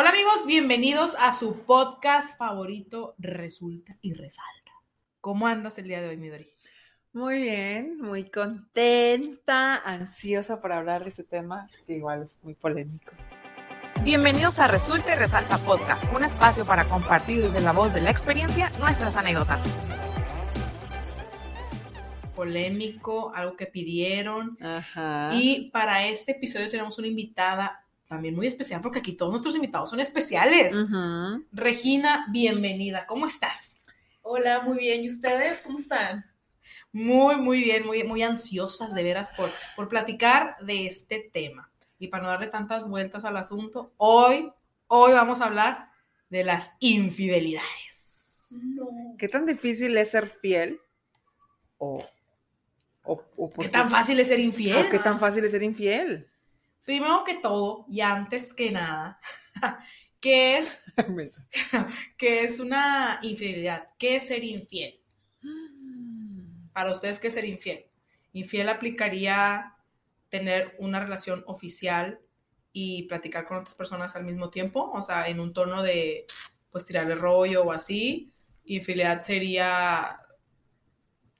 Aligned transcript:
Hola 0.00 0.10
amigos, 0.10 0.46
bienvenidos 0.46 1.16
a 1.18 1.32
su 1.32 1.64
podcast 1.64 2.38
favorito 2.38 3.16
Resulta 3.18 3.96
y 4.00 4.14
Resalta. 4.14 4.70
¿Cómo 5.20 5.48
andas 5.48 5.76
el 5.78 5.88
día 5.88 6.00
de 6.00 6.10
hoy, 6.10 6.16
Midori? 6.16 6.46
Muy 7.12 7.42
bien, 7.42 7.98
muy 7.98 8.30
contenta, 8.30 9.74
ansiosa 9.74 10.60
por 10.60 10.72
hablar 10.72 11.02
de 11.02 11.10
este 11.10 11.24
tema 11.24 11.68
que 11.84 11.94
igual 11.94 12.22
es 12.22 12.36
muy 12.42 12.54
polémico. 12.54 13.10
Bienvenidos 14.04 14.60
a 14.60 14.68
Resulta 14.68 15.14
y 15.14 15.18
Resalta 15.18 15.58
Podcast, 15.58 16.04
un 16.14 16.22
espacio 16.22 16.64
para 16.64 16.88
compartir 16.88 17.42
desde 17.42 17.60
la 17.60 17.72
voz 17.72 17.92
de 17.92 18.00
la 18.00 18.10
experiencia 18.10 18.70
nuestras 18.78 19.16
anécdotas. 19.16 19.60
Polémico, 22.36 23.32
algo 23.34 23.56
que 23.56 23.66
pidieron. 23.66 24.56
Ajá. 24.62 25.30
Y 25.32 25.70
para 25.72 26.06
este 26.06 26.36
episodio 26.36 26.68
tenemos 26.68 27.00
una 27.00 27.08
invitada 27.08 27.84
también 28.08 28.34
muy 28.34 28.46
especial, 28.46 28.80
porque 28.80 28.98
aquí 28.98 29.12
todos 29.12 29.30
nuestros 29.30 29.54
invitados 29.54 29.90
son 29.90 30.00
especiales. 30.00 30.74
Regina, 31.52 32.26
bienvenida. 32.30 33.06
¿Cómo 33.06 33.26
estás? 33.26 33.76
Hola, 34.22 34.62
muy 34.62 34.78
bien. 34.78 35.04
¿Y 35.04 35.08
ustedes 35.08 35.60
cómo 35.60 35.78
están? 35.78 36.24
Muy, 36.90 37.36
muy 37.36 37.62
bien, 37.62 37.86
muy, 37.86 38.02
muy 38.04 38.22
ansiosas 38.22 38.94
de 38.94 39.02
veras 39.02 39.30
por, 39.36 39.50
por 39.76 39.88
platicar 39.88 40.56
de 40.62 40.86
este 40.86 41.30
tema. 41.32 41.70
Y 41.98 42.08
para 42.08 42.22
no 42.22 42.30
darle 42.30 42.46
tantas 42.46 42.88
vueltas 42.88 43.24
al 43.26 43.36
asunto, 43.36 43.92
hoy, 43.98 44.50
hoy 44.86 45.12
vamos 45.12 45.40
a 45.40 45.46
hablar 45.46 45.90
de 46.30 46.44
las 46.44 46.72
infidelidades. 46.80 48.48
No. 48.64 49.16
¿Qué 49.18 49.28
tan 49.28 49.44
difícil 49.44 49.96
es 49.98 50.10
ser 50.12 50.28
fiel? 50.28 50.80
O, 51.76 52.02
o, 53.02 53.22
o 53.36 53.50
por 53.50 53.64
¿Qué 53.64 53.70
tan 53.70 53.90
fácil 53.90 54.18
es 54.18 54.28
ser 54.28 54.40
infiel? 54.40 54.86
o 54.86 54.88
qué 54.88 54.98
tan 54.98 55.18
fácil 55.18 55.44
es 55.44 55.50
ser 55.50 55.62
infiel? 55.62 56.30
Primero 56.88 57.22
que 57.22 57.34
todo, 57.34 57.84
y 57.90 58.00
antes 58.00 58.54
que 58.54 58.70
nada, 58.70 59.20
¿qué 60.20 60.56
es, 60.56 60.90
qué 62.16 62.44
es 62.44 62.60
una 62.60 63.18
infidelidad? 63.20 63.90
¿Qué 63.98 64.16
es 64.16 64.28
ser 64.28 64.42
infiel? 64.42 64.98
Para 66.72 66.90
ustedes, 66.90 67.20
¿qué 67.20 67.26
es 67.28 67.34
ser 67.34 67.44
infiel? 67.44 67.84
Infiel 68.32 68.70
aplicaría 68.70 69.76
tener 70.30 70.76
una 70.78 70.98
relación 70.98 71.44
oficial 71.46 72.20
y 72.72 73.02
platicar 73.02 73.44
con 73.44 73.58
otras 73.58 73.74
personas 73.74 74.16
al 74.16 74.24
mismo 74.24 74.48
tiempo, 74.48 74.90
o 74.90 75.02
sea, 75.02 75.28
en 75.28 75.40
un 75.40 75.52
tono 75.52 75.82
de, 75.82 76.24
pues, 76.70 76.86
tirarle 76.86 77.16
rollo 77.16 77.64
o 77.64 77.72
así. 77.72 78.32
Infidelidad 78.64 79.20
sería, 79.20 80.22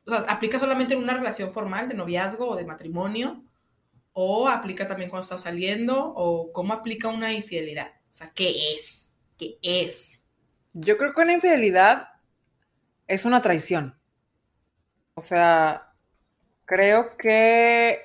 o 0.07 0.11
sea, 0.11 0.31
aplica 0.31 0.59
solamente 0.59 0.93
en 0.93 1.01
una 1.01 1.15
relación 1.15 1.55
formal 1.55 1.89
de 1.89 1.95
noviazgo 1.95 2.51
o 2.51 2.57
de 2.57 2.67
matrimonio, 2.67 3.48
o 4.21 4.49
aplica 4.49 4.85
también 4.85 5.11
cuando 5.11 5.23
está 5.23 5.39
saliendo, 5.39 6.13
o 6.17 6.53
cómo 6.53 6.73
aplica 6.73 7.07
una 7.07 7.33
infidelidad. 7.33 7.93
O 8.11 8.13
sea, 8.13 8.33
¿qué 8.35 8.75
es? 8.75 9.15
¿Qué 9.39 9.61
es? 9.63 10.25
Yo 10.73 10.99
creo 10.99 11.15
que 11.15 11.21
una 11.21 11.35
infidelidad 11.35 12.09
es 13.07 13.25
una 13.25 13.41
traición. 13.41 13.97
O 15.15 15.23
sea, 15.23 15.93
creo 16.65 17.17
que 17.17 18.03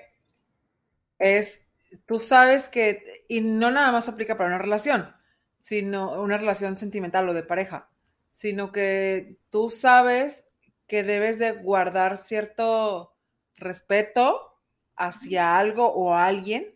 es, 1.17 1.65
tú 2.05 2.19
sabes 2.19 2.69
que, 2.69 3.25
y 3.27 3.41
no 3.41 3.71
nada 3.71 3.91
más 3.91 4.07
aplica 4.07 4.37
para 4.37 4.49
una 4.49 4.59
relación, 4.59 5.15
sino 5.63 6.21
una 6.21 6.37
relación 6.37 6.77
sentimental 6.77 7.27
o 7.27 7.33
de 7.33 7.41
pareja, 7.41 7.89
sino 8.31 8.71
que 8.71 9.39
tú 9.49 9.71
sabes 9.71 10.47
que 10.85 11.01
debes 11.01 11.39
de 11.39 11.53
guardar 11.53 12.17
cierto 12.17 13.15
respeto 13.55 14.52
hacia 14.95 15.57
algo 15.57 15.91
o 15.93 16.13
a 16.13 16.27
alguien 16.27 16.75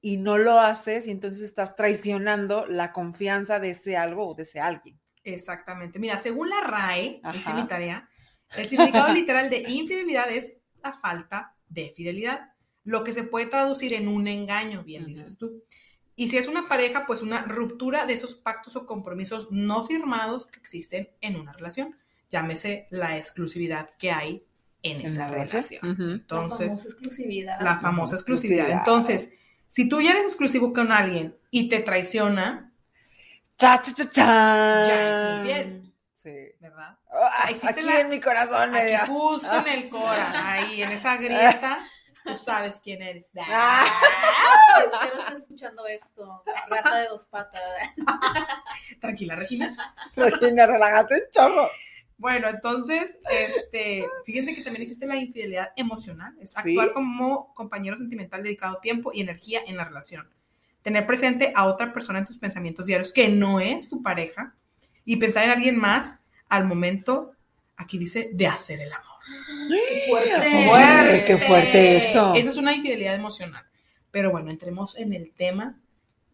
y 0.00 0.16
no 0.16 0.38
lo 0.38 0.60
haces 0.60 1.06
y 1.06 1.10
entonces 1.10 1.42
estás 1.42 1.76
traicionando 1.76 2.66
la 2.66 2.92
confianza 2.92 3.58
de 3.58 3.70
ese 3.70 3.96
algo 3.96 4.28
o 4.28 4.34
de 4.34 4.44
ese 4.44 4.60
alguien. 4.60 5.00
Exactamente. 5.24 5.98
Mira, 5.98 6.18
según 6.18 6.50
la 6.50 6.60
RAE, 6.60 7.20
hice 7.34 7.50
Ajá. 7.50 7.54
mi 7.54 7.66
tarea, 7.66 8.08
el 8.56 8.66
significado 8.66 9.12
literal 9.12 9.50
de 9.50 9.64
infidelidad 9.68 10.30
es 10.30 10.58
la 10.82 10.92
falta 10.92 11.56
de 11.68 11.90
fidelidad, 11.90 12.52
lo 12.84 13.04
que 13.04 13.12
se 13.12 13.24
puede 13.24 13.46
traducir 13.46 13.92
en 13.92 14.08
un 14.08 14.28
engaño, 14.28 14.82
bien 14.82 15.04
dices 15.04 15.36
tú. 15.36 15.64
Y 16.16 16.28
si 16.28 16.38
es 16.38 16.48
una 16.48 16.68
pareja, 16.68 17.06
pues 17.06 17.22
una 17.22 17.42
ruptura 17.42 18.06
de 18.06 18.14
esos 18.14 18.34
pactos 18.34 18.74
o 18.76 18.86
compromisos 18.86 19.52
no 19.52 19.84
firmados 19.84 20.46
que 20.46 20.58
existen 20.58 21.10
en 21.20 21.36
una 21.36 21.52
relación. 21.52 21.96
Llámese 22.30 22.88
la 22.90 23.16
exclusividad 23.16 23.90
que 23.98 24.10
hay 24.10 24.47
en, 24.92 25.00
En 25.00 25.06
esa 25.06 25.20
la 25.26 25.28
relación. 25.28 25.62
relación. 25.82 25.90
Ujú. 25.92 26.02
la 26.08 26.14
Entonces, 26.14 26.66
famosa 26.68 26.88
exclusividad. 26.88 27.60
la 27.60 27.80
famosa 27.80 28.14
exclusividad. 28.16 28.70
Entonces, 28.70 29.30
si 29.68 29.88
tú 29.88 30.00
ya 30.00 30.10
eres 30.12 30.24
exclusivo 30.24 30.72
con 30.72 30.92
alguien 30.92 31.36
y 31.50 31.68
te 31.68 31.80
traiciona, 31.80 32.72
Cha, 33.56 33.80
cha, 33.82 33.92
cha, 33.92 34.10
cha. 34.10 34.86
ya 34.86 35.12
es 35.12 35.38
infiel, 35.40 35.92
Sí. 36.22 36.30
¿verdad? 36.60 36.96
Ah, 37.10 37.46
existe 37.50 37.68
aquí 37.80 37.82
la- 37.82 38.00
en 38.00 38.08
mi 38.10 38.20
corazón 38.20 38.70
me 38.70 38.78
Aquí 38.80 38.88
dio. 38.90 39.06
justo 39.14 39.56
en 39.56 39.66
el 39.68 39.88
cora, 39.88 40.52
ahí 40.52 40.82
en 40.82 40.90
esa 40.92 41.16
grieta, 41.16 41.84
tú 42.24 42.36
sabes 42.36 42.80
quién 42.82 43.02
eres. 43.02 43.30
Ah. 43.50 43.84
Espero 44.84 45.18
estés 45.20 45.40
escuchando 45.42 45.86
esto. 45.86 46.42
Rata 46.70 46.98
de 46.98 47.08
dos 47.08 47.26
patas. 47.26 47.60
Tranquila, 49.00 49.34
Regina. 49.36 49.76
Regina, 50.16 50.66
relájate 50.66 51.14
un 51.14 51.20
chorro. 51.32 51.68
Bueno, 52.18 52.48
entonces, 52.48 53.18
este, 53.30 54.04
fíjense 54.24 54.54
que 54.54 54.62
también 54.62 54.82
existe 54.82 55.06
la 55.06 55.16
infidelidad 55.16 55.72
emocional, 55.76 56.34
es 56.40 56.50
Sí. 56.50 56.56
actuar 56.58 56.92
como 56.92 57.54
compañero 57.54 57.96
sentimental 57.96 58.42
dedicado 58.42 58.78
tiempo 58.78 59.12
y 59.14 59.20
energía 59.20 59.60
en 59.66 59.76
la 59.76 59.84
relación. 59.84 60.28
Tener 60.82 61.06
presente 61.06 61.52
a 61.54 61.66
otra 61.66 61.92
persona 61.92 62.18
en 62.18 62.26
tus 62.26 62.38
pensamientos 62.38 62.86
diarios 62.86 63.12
que 63.12 63.28
no 63.28 63.60
es 63.60 63.88
tu 63.88 64.02
pareja 64.02 64.56
y 65.04 65.16
pensar 65.16 65.44
en 65.44 65.50
alguien 65.50 65.78
más 65.78 66.20
al 66.48 66.64
momento, 66.66 67.32
aquí 67.76 67.98
dice, 67.98 68.30
de 68.32 68.46
hacer 68.48 68.80
el 68.80 68.92
amor. 68.92 69.06
¡Qué 69.68 70.04
fuerte! 70.08 70.68
Fuerte, 70.68 71.24
qué 71.24 71.38
fuerte 71.38 71.96
eso. 71.96 72.34
Esa 72.34 72.48
es 72.48 72.56
una 72.56 72.74
infidelidad 72.74 73.14
emocional. 73.14 73.64
Pero 74.10 74.30
bueno, 74.30 74.50
entremos 74.50 74.96
en 74.96 75.12
el 75.12 75.30
tema. 75.32 75.78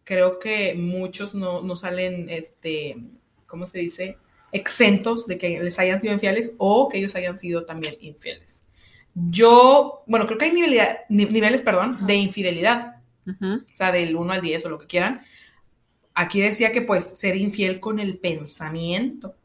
Creo 0.03 0.39
que 0.39 0.73
muchos 0.75 1.35
no, 1.35 1.61
no 1.61 1.75
salen, 1.75 2.29
este, 2.29 2.97
¿cómo 3.45 3.67
se 3.67 3.79
dice? 3.79 4.17
Exentos 4.55 5.27
de 5.27 5.37
que 5.37 5.59
les 5.61 5.77
hayan 5.79 5.99
sido 5.99 6.13
infieles 6.13 6.53
o 6.57 6.87
que 6.89 6.97
ellos 6.99 7.15
hayan 7.15 7.37
sido 7.37 7.65
también 7.65 7.93
infieles. 7.99 8.61
Yo, 9.13 10.03
bueno, 10.07 10.25
creo 10.25 10.37
que 10.37 10.45
hay 10.45 10.51
nivelidad- 10.51 10.99
niveles, 11.09 11.61
perdón, 11.61 11.95
Ajá. 11.95 12.05
de 12.05 12.15
infidelidad, 12.15 12.95
o 13.27 13.59
sea, 13.73 13.91
del 13.91 14.15
1 14.15 14.33
al 14.33 14.41
10 14.41 14.65
o 14.65 14.69
lo 14.69 14.77
que 14.79 14.87
quieran. 14.87 15.21
Aquí 16.13 16.39
decía 16.41 16.71
que 16.71 16.81
pues 16.81 17.03
ser 17.05 17.35
infiel 17.35 17.79
con 17.79 17.99
el 17.99 18.17
pensamiento, 18.17 19.35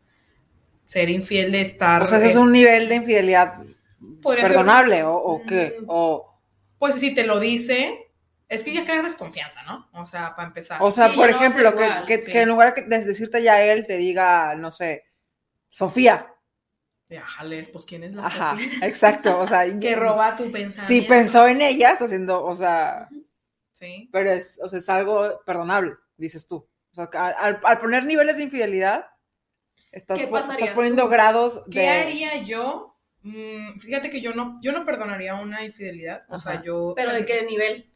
ser 0.86 1.08
infiel 1.10 1.52
de 1.52 1.60
estar... 1.62 2.02
O 2.02 2.06
sea, 2.06 2.18
ese 2.18 2.28
es 2.28 2.36
un 2.36 2.52
nivel 2.52 2.88
de 2.88 2.96
infidelidad 2.96 3.62
ser- 3.62 4.40
perdonable, 4.42 5.02
¿o, 5.04 5.14
o 5.14 5.42
qué? 5.46 5.76
Mm. 5.80 5.84
O, 5.88 6.26
Pues 6.78 6.94
si 6.96 7.14
te 7.14 7.24
lo 7.26 7.38
dice, 7.40 8.09
es 8.50 8.62
que 8.64 8.74
ya 8.74 8.84
crea 8.84 9.00
desconfianza, 9.02 9.62
¿no? 9.62 9.88
O 9.94 10.04
sea, 10.06 10.34
para 10.36 10.48
empezar. 10.48 10.82
o 10.82 10.90
sea, 10.90 11.08
Sí, 11.08 11.16
por 11.16 11.30
no 11.30 11.36
ejemplo, 11.36 11.74
que, 11.74 11.84
igual, 11.86 12.04
que- 12.06 12.22
sí. 12.22 12.32
que 12.32 12.40
en 12.42 12.48
lugar 12.50 12.74
de 12.74 13.04
decirte 13.04 13.42
ya 13.42 13.62
él, 13.62 13.86
te 13.86 13.96
diga, 13.96 14.54
no 14.56 14.70
sé, 14.70 15.04
Sofía. 15.68 16.34
Ya, 17.08 17.22
jales, 17.22 17.68
pues 17.68 17.84
quién 17.86 18.04
es 18.04 18.12
la 18.14 18.26
Ajá, 18.26 18.50
Sofía? 18.52 18.68
exacto. 18.86 19.38
O 19.38 19.46
sea, 19.46 19.64
que 19.80 19.96
roba 19.96 20.36
tu 20.36 20.50
pensamiento. 20.50 20.86
Si 20.86 21.00
pensó 21.02 21.48
en 21.48 21.62
ella, 21.62 21.92
está 21.92 22.04
haciendo, 22.04 22.44
o 22.44 22.54
sea, 22.54 23.08
Sí. 23.72 24.08
pero 24.12 24.30
es, 24.32 24.60
o 24.62 24.68
sea, 24.68 24.78
es 24.78 24.88
algo 24.90 25.40
perdonable, 25.46 25.94
dices 26.16 26.46
tú. 26.46 26.56
O 26.56 26.94
sea, 26.94 27.04
al, 27.38 27.60
poner 27.78 28.04
niveles 28.04 28.36
de 28.36 28.42
infidelidad, 28.42 29.06
estás, 29.92 30.18
¿Qué 30.18 30.26
po- 30.26 30.32
pasarías 30.32 30.60
estás 30.60 30.74
poniendo 30.74 31.04
tú? 31.04 31.08
grados 31.08 31.64
de... 31.66 31.70
¿Qué 31.70 31.88
haría 31.88 32.36
yo? 32.42 32.98
Mm, 33.22 33.78
fíjate 33.78 34.10
que 34.10 34.20
yo 34.20 34.34
no, 34.34 34.58
yo 34.60 34.72
no 34.72 34.84
perdonaría 34.84 35.34
una 35.36 35.64
infidelidad. 35.64 36.24
O 36.28 36.38
sea, 36.38 36.62
yo. 36.62 36.94
¿Pero 36.96 37.12
de 37.12 37.24
qué 37.26 37.42
nivel? 37.44 37.89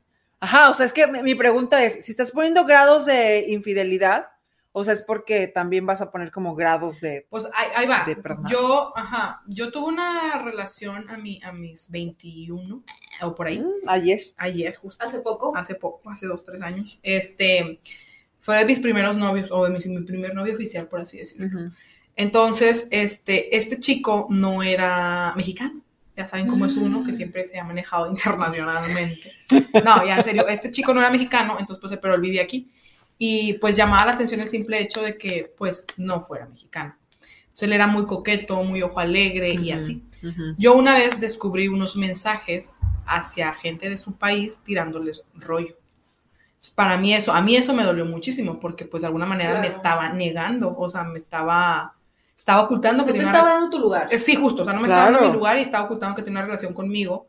Ajá, 0.44 0.69
o 0.69 0.75
sea, 0.75 0.84
es 0.84 0.93
que 0.93 1.06
mi, 1.06 1.34
pregunta 1.34 1.82
es, 1.82 2.05
si 2.05 2.10
estás 2.10 2.31
poniendo 2.31 2.66
grados 2.66 3.06
de 3.06 3.47
infidelidad, 3.49 4.28
o 4.72 4.84
sea, 4.84 4.93
es 4.93 5.00
porque 5.00 5.49
también 5.49 5.87
vas 5.87 6.02
a 6.02 6.11
poner 6.11 6.31
como 6.31 6.55
grados 6.55 7.00
de... 7.00 7.26
Pues 7.31 7.46
ahí, 7.55 7.69
ahí 7.75 7.87
va. 7.87 8.05
De. 8.05 8.14
Yo, 8.50 8.93
ajá, 8.94 9.41
yo 9.46 9.73
tuve 9.73 9.87
una 9.87 10.43
relación 10.44 11.08
a, 11.08 11.17
mi, 11.17 11.41
a 11.43 11.52
mis 11.52 11.91
21 11.91 12.85
o 13.23 13.35
por 13.35 13.46
ahí, 13.46 13.58
Mm, 13.58 13.88
ayer. 13.88 14.20
ayer 14.37 14.75
justo. 14.76 15.02
¿Hace 15.02 15.20
poco? 15.20 15.56
hace 15.56 15.76
poco, 15.76 16.11
hace 16.11 16.26
dos, 16.26 16.44
tres 16.44 16.61
años. 16.61 16.99
Este, 17.02 17.81
fue 18.40 18.58
de 18.58 18.67
mis 18.67 18.81
primeros 18.81 19.17
novios, 19.17 19.50
o 19.50 19.64
de 19.64 19.70
mi, 19.70 19.99
mi 19.99 20.05
primer 20.05 20.35
novio 20.35 20.52
oficial, 20.52 20.88
por 20.88 21.00
así 21.00 21.17
decirlo. 21.17 21.73
Entonces, 22.17 22.87
este, 22.90 23.56
este 23.56 23.81
chico 23.81 24.26
no 24.29 24.62
era 24.62 25.32
mexicano. 25.37 25.83
Ya 26.16 26.26
saben 26.26 26.46
cómo 26.46 26.64
es 26.66 26.76
uno, 26.76 27.02
que 27.02 27.12
siempre 27.12 27.44
se 27.44 27.58
ha 27.58 27.64
manejado 27.64 28.06
internacionalmente. 28.11 29.32
No, 29.84 30.05
ya 30.06 30.16
en 30.19 30.25
serio, 30.25 30.46
este 30.49 30.70
chico 30.70 30.94
no 30.94 31.00
era 31.00 31.11
mexicano, 31.11 31.56
entonces 31.58 31.81
pues, 31.81 31.99
pero 32.00 32.14
él 32.14 32.20
vivía 32.20 32.43
aquí. 32.43 32.70
Y 33.19 33.55
pues 33.55 33.76
llamaba 33.76 34.06
la 34.06 34.12
atención 34.12 34.40
el 34.40 34.49
simple 34.49 34.81
hecho 34.81 35.02
de 35.02 35.16
que 35.16 35.52
pues 35.56 35.87
no 35.96 36.20
fuera 36.20 36.46
mexicano. 36.46 36.96
Entonces 37.43 37.62
él 37.62 37.72
era 37.72 37.87
muy 37.87 38.06
coqueto, 38.06 38.62
muy 38.64 38.82
ojo 38.82 38.99
alegre 39.00 39.50
y 39.55 39.69
Ujú. 39.70 39.76
así. 39.76 40.02
Ujú. 40.22 40.55
Yo 40.58 40.75
una 40.75 40.94
vez 40.94 41.20
descubrí 41.20 41.69
unos 41.69 41.96
mensajes 41.96 42.76
hacia 43.06 43.52
gente 43.55 43.88
de 43.88 43.99
su 43.99 44.16
país 44.16 44.61
tirándoles 44.64 45.22
rollo. 45.34 45.76
Para 46.75 46.96
mí 46.96 47.12
eso, 47.14 47.32
a 47.32 47.43
mí 47.43 47.56
eso 47.56 47.75
me 47.75 47.84
dolió 47.84 48.06
muchísimo 48.06 48.58
porque 48.58 48.84
pues 48.87 49.02
de 49.02 49.08
alguna 49.08 49.26
manera 49.26 49.55
me 49.55 49.61
Claro. 49.66 49.76
estaba 49.76 50.08
negando, 50.12 50.75
o 50.76 50.88
sea, 50.88 51.05
me 51.05 51.19
estaba, 51.19 51.94
estaba 52.36 52.62
ocultando 52.62 53.04
que 53.04 53.12
tenía 53.12 53.26
estaba 53.28 53.44
una- 53.44 53.54
dando 53.54 53.70
tu 53.70 53.78
lugar. 53.78 54.08
Eh, 54.10 54.19
Sí, 54.19 54.34
justo, 54.36 54.62
o 54.62 54.64
sea, 54.64 54.75
no 54.75 54.81
me 54.81 54.86
estaba 54.86 55.10
dando 55.10 55.28
mi 55.28 55.32
lugar 55.32 55.58
y 55.58 55.62
estaba 55.62 55.84
ocultando 55.84 56.14
que 56.16 56.22
tenía 56.22 56.40
una 56.40 56.46
relación 56.46 56.75
conmigo. 56.75 57.28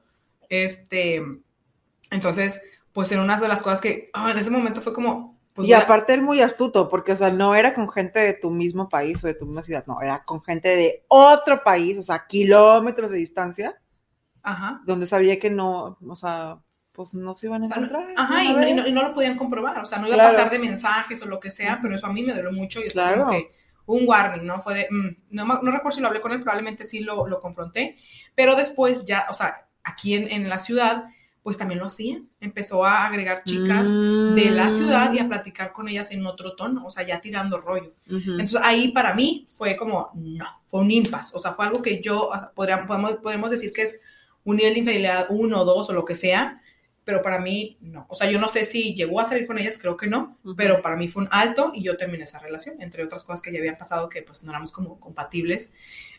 Este, 0.49 1.21
entonces, 2.11 2.61
pues 2.93 3.11
era 3.11 3.21
una 3.21 3.37
de 3.39 3.47
las 3.47 3.61
cosas 3.61 3.81
que 3.81 4.09
ah, 4.13 4.31
en 4.31 4.37
ese 4.37 4.49
momento 4.49 4.81
fue 4.81 4.93
como, 4.93 5.39
pues 5.53 5.67
y 5.67 5.73
aparte 5.73 6.13
él 6.13 6.21
muy 6.21 6.41
astuto, 6.41 6.89
porque, 6.89 7.11
o 7.13 7.15
sea, 7.15 7.29
no 7.31 7.55
era 7.55 7.73
con 7.73 7.89
gente 7.89 8.19
de 8.19 8.33
tu 8.33 8.49
mismo 8.51 8.89
país 8.89 9.23
o 9.23 9.27
de 9.27 9.33
tu 9.33 9.45
misma 9.45 9.63
ciudad, 9.63 9.85
no, 9.87 10.01
era 10.01 10.23
con 10.23 10.43
gente 10.43 10.75
de 10.75 11.05
otro 11.07 11.63
país, 11.63 11.97
o 11.97 12.03
sea, 12.03 12.25
kilómetros 12.27 13.09
de 13.11 13.17
distancia, 13.17 13.79
ajá. 14.43 14.81
donde 14.85 15.07
sabía 15.07 15.39
que 15.39 15.49
no, 15.49 15.97
o 16.07 16.15
sea, 16.15 16.59
pues 16.91 17.13
no 17.13 17.35
se 17.35 17.47
iban 17.47 17.63
a 17.63 17.65
O 17.65 17.67
sea, 17.69 17.77
no- 17.77 17.85
encontrar. 17.87 18.13
Ajá, 18.17 18.43
y 18.43 18.53
no, 18.53 18.67
y 18.67 18.73
no- 18.73 18.87
y 18.87 18.91
no 18.91 19.03
lo 19.03 19.13
podían 19.13 19.37
comprobar, 19.37 19.79
o 19.81 19.85
sea, 19.85 19.97
no 19.99 20.07
iba 20.07 20.15
Claro. 20.15 20.29
a 20.29 20.31
pasar 20.35 20.49
de 20.51 20.59
mensajes 20.59 21.21
o 21.21 21.25
lo 21.25 21.39
que 21.39 21.51
sea, 21.51 21.79
pero 21.81 21.95
eso 21.95 22.05
a 22.07 22.13
mí 22.13 22.23
me 22.23 22.33
dolió 22.33 22.51
mucho 22.51 22.79
y 22.79 22.83
es 22.87 22.93
Claro. 22.93 23.25
como 23.25 23.31
que 23.31 23.51
un 23.87 24.07
warning, 24.07 24.45
¿no? 24.45 24.61
Fue 24.61 24.73
de, 24.73 24.87
mm, 24.89 25.17
no, 25.31 25.45
no 25.45 25.71
recuerdo 25.71 25.91
si 25.91 26.01
lo 26.01 26.07
hablé 26.07 26.21
con 26.21 26.31
él, 26.31 26.39
probablemente 26.41 26.85
sí 26.85 27.01
lo, 27.01 27.27
lo 27.27 27.39
confronté, 27.39 27.97
pero 28.33 28.55
después 28.55 29.05
ya, 29.05 29.27
o 29.29 29.33
sea, 29.33 29.67
aquí 29.83 30.15
en, 30.15 30.29
en 30.31 30.49
la 30.49 30.59
ciudad, 30.59 31.05
pues 31.43 31.57
también 31.57 31.79
lo 31.79 31.85
hacía, 31.85 32.19
empezó 32.39 32.83
a 32.83 33.05
agregar 33.05 33.43
chicas 33.43 33.87
de 33.91 34.49
la 34.49 34.71
ciudad 34.71 35.13
y 35.13 35.19
a 35.19 35.25
Mm. 35.25 35.27
platicar 35.27 35.71
con 35.73 35.87
ellas 35.87 36.09
en 36.11 36.25
otro 36.25 36.55
tono, 36.55 36.83
o 36.87 36.89
sea, 36.89 37.05
ya 37.05 37.21
tirando 37.21 37.59
rollo. 37.61 37.93
Ujú. 38.09 38.31
Entonces 38.31 38.59
ahí 38.63 38.87
para 38.93 39.13
mí 39.13 39.45
fue 39.55 39.75
como, 39.77 40.09
no, 40.15 40.47
fue 40.65 40.81
un 40.81 40.89
impasse, 40.89 41.33
o 41.35 41.39
sea, 41.39 41.53
fue 41.53 41.65
algo 41.67 41.83
que 41.83 42.01
yo, 42.01 42.29
o 42.29 42.51
podríamos, 42.55 42.87
podemos, 42.87 43.13
podemos 43.17 43.51
decir 43.51 43.71
que 43.71 43.83
es 43.83 44.01
un 44.43 44.55
nivel 44.57 44.73
de 44.73 44.79
infidelidad 44.79 45.27
uno, 45.29 45.63
dos 45.65 45.87
o 45.89 45.93
lo 45.93 46.03
que 46.03 46.15
sea, 46.15 46.63
pero 47.05 47.21
para 47.21 47.39
mí 47.39 47.77
no. 47.79 48.05
O 48.09 48.15
sea, 48.15 48.29
yo 48.29 48.39
no 48.39 48.49
sé 48.49 48.65
si 48.65 48.93
llegó 48.93 49.21
a 49.21 49.25
salir 49.25 49.47
con 49.47 49.57
ellas, 49.57 49.77
creo 49.77 49.95
que 49.95 50.07
no, 50.07 50.37
Ujú. 50.43 50.55
pero 50.55 50.81
para 50.81 50.97
mí 50.97 51.07
fue 51.07 51.23
un 51.23 51.29
alto 51.31 51.71
y 51.73 51.83
yo 51.83 51.95
terminé 51.95 52.23
esa 52.25 52.39
relación, 52.39 52.81
entre 52.81 53.03
otras 53.03 53.23
cosas 53.23 53.41
que 53.41 53.53
ya 53.53 53.59
habían 53.59 53.77
pasado 53.77 54.09
que 54.09 54.21
pues 54.23 54.43
no 54.43 54.49
éramos 54.49 54.71
como 54.71 54.99
compatibles. 54.99 55.71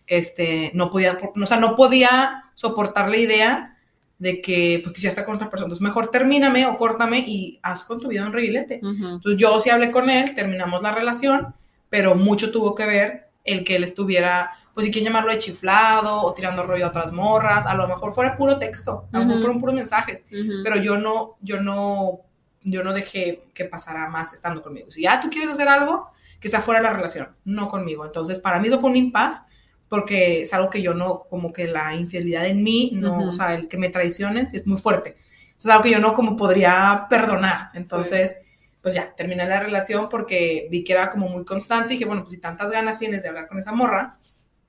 Este, 0.07 0.71
no 0.75 0.89
podía, 0.89 1.19
o 1.35 1.47
sea, 1.47 1.59
no 1.59 1.75
podía 1.75 2.45
soportar 2.55 3.11
la 3.11 3.17
idea 3.19 3.77
de 4.19 4.41
que 4.41 4.81
pues 4.83 4.95
quisiera 4.95 5.11
estar 5.11 5.25
con 5.27 5.35
otra 5.35 5.51
persona. 5.51 5.67
Entonces 5.67 5.83
mejor 5.83 6.11
termíname 6.11 6.65
o 6.67 6.77
córtame 6.77 7.19
y 7.19 7.59
haz 7.63 7.85
con 7.85 8.01
tu 8.01 8.09
vida 8.09 8.25
un 8.25 8.33
reguilete. 8.33 8.81
Entonces 8.83 9.37
yo 9.37 9.61
sí 9.61 9.69
hablé 9.71 9.91
con 9.91 10.09
él, 10.09 10.33
terminamos 10.35 10.83
la 10.83 10.93
relación, 10.93 11.55
pero 11.91 12.15
mucho 12.15 12.51
tuvo 12.51 12.75
que 12.75 12.87
ver 12.87 13.29
el 13.45 13.65
que 13.65 13.77
él 13.77 13.85
estuviera, 13.85 14.53
pues 14.77 14.85
si 14.85 14.93
quieren 14.93 15.07
llamarlo 15.07 15.33
de 15.33 15.39
chiflado 15.39 16.21
o 16.21 16.35
tirando 16.35 16.63
rollo 16.63 16.85
a 16.85 16.89
otras 16.91 17.11
morras, 17.11 17.65
a 17.65 17.75
lo 17.75 17.89
mejor 17.89 18.13
fuera 18.13 18.37
puro 18.37 18.59
texto, 18.59 19.09
a 19.11 19.21
lo 19.21 19.25
mejor 19.25 19.41
fueron 19.41 19.59
puros 19.59 19.75
mensajes, 19.75 20.23
pero 20.63 20.77
yo 20.77 20.99
no, 20.99 21.39
yo 21.41 21.63
no, 21.63 22.21
yo 22.63 22.85
no 22.85 22.93
dejé 22.93 23.45
que 23.55 23.65
pasara 23.65 24.07
más 24.11 24.35
estando 24.35 24.61
conmigo. 24.61 24.91
Si 24.91 25.01
ya 25.01 25.19
tú 25.19 25.31
quieres 25.31 25.51
hacer 25.51 25.67
algo, 25.67 26.11
que 26.39 26.51
sea 26.51 26.61
fuera 26.61 26.81
de 26.81 26.89
la 26.89 26.93
relación, 26.93 27.35
no 27.47 27.69
conmigo. 27.69 28.05
Entonces 28.05 28.39
para 28.39 28.61
mí 28.61 28.69
eso 28.69 28.79
fue 28.79 28.91
un 28.91 28.97
impasse 28.97 29.41
porque 29.89 30.43
es 30.43 30.53
algo 30.53 30.69
que 30.69 30.83
yo 30.83 30.93
no, 30.93 31.23
como 31.31 31.55
que 31.55 31.67
la 31.69 31.95
infidelidad 31.95 32.45
en 32.45 32.63
mí, 32.63 32.91
no, 32.93 33.17
Ujú. 33.17 33.29
o 33.31 33.33
sea, 33.33 33.55
el 33.55 33.69
que 33.69 33.79
me 33.79 33.89
traicionen 33.89 34.47
es 34.53 34.67
muy 34.67 34.77
fuerte. 34.77 35.17
Es 35.59 35.65
algo 35.65 35.85
que 35.85 35.91
yo 35.91 36.01
no 36.01 36.13
como 36.13 36.37
podría 36.37 37.07
perdonar. 37.09 37.71
Entonces, 37.73 38.37
pues 38.83 38.95
ya, 38.95 39.15
terminé 39.15 39.49
la 39.49 39.59
relación 39.59 40.11
porque 40.11 40.69
vi 40.71 40.85
que 40.85 40.93
era 40.93 41.11
como 41.11 41.31
muy 41.31 41.47
constante 41.47 41.95
y 41.95 41.97
dije, 41.97 42.05
bueno, 42.05 42.25
pues 42.25 42.35
si 42.35 42.41
tantas 42.43 42.71
ganas 42.71 42.99
tienes 42.99 43.23
de 43.23 43.31
hablar 43.31 43.49
con 43.49 43.59
esa 43.59 43.73
morra, 43.73 44.19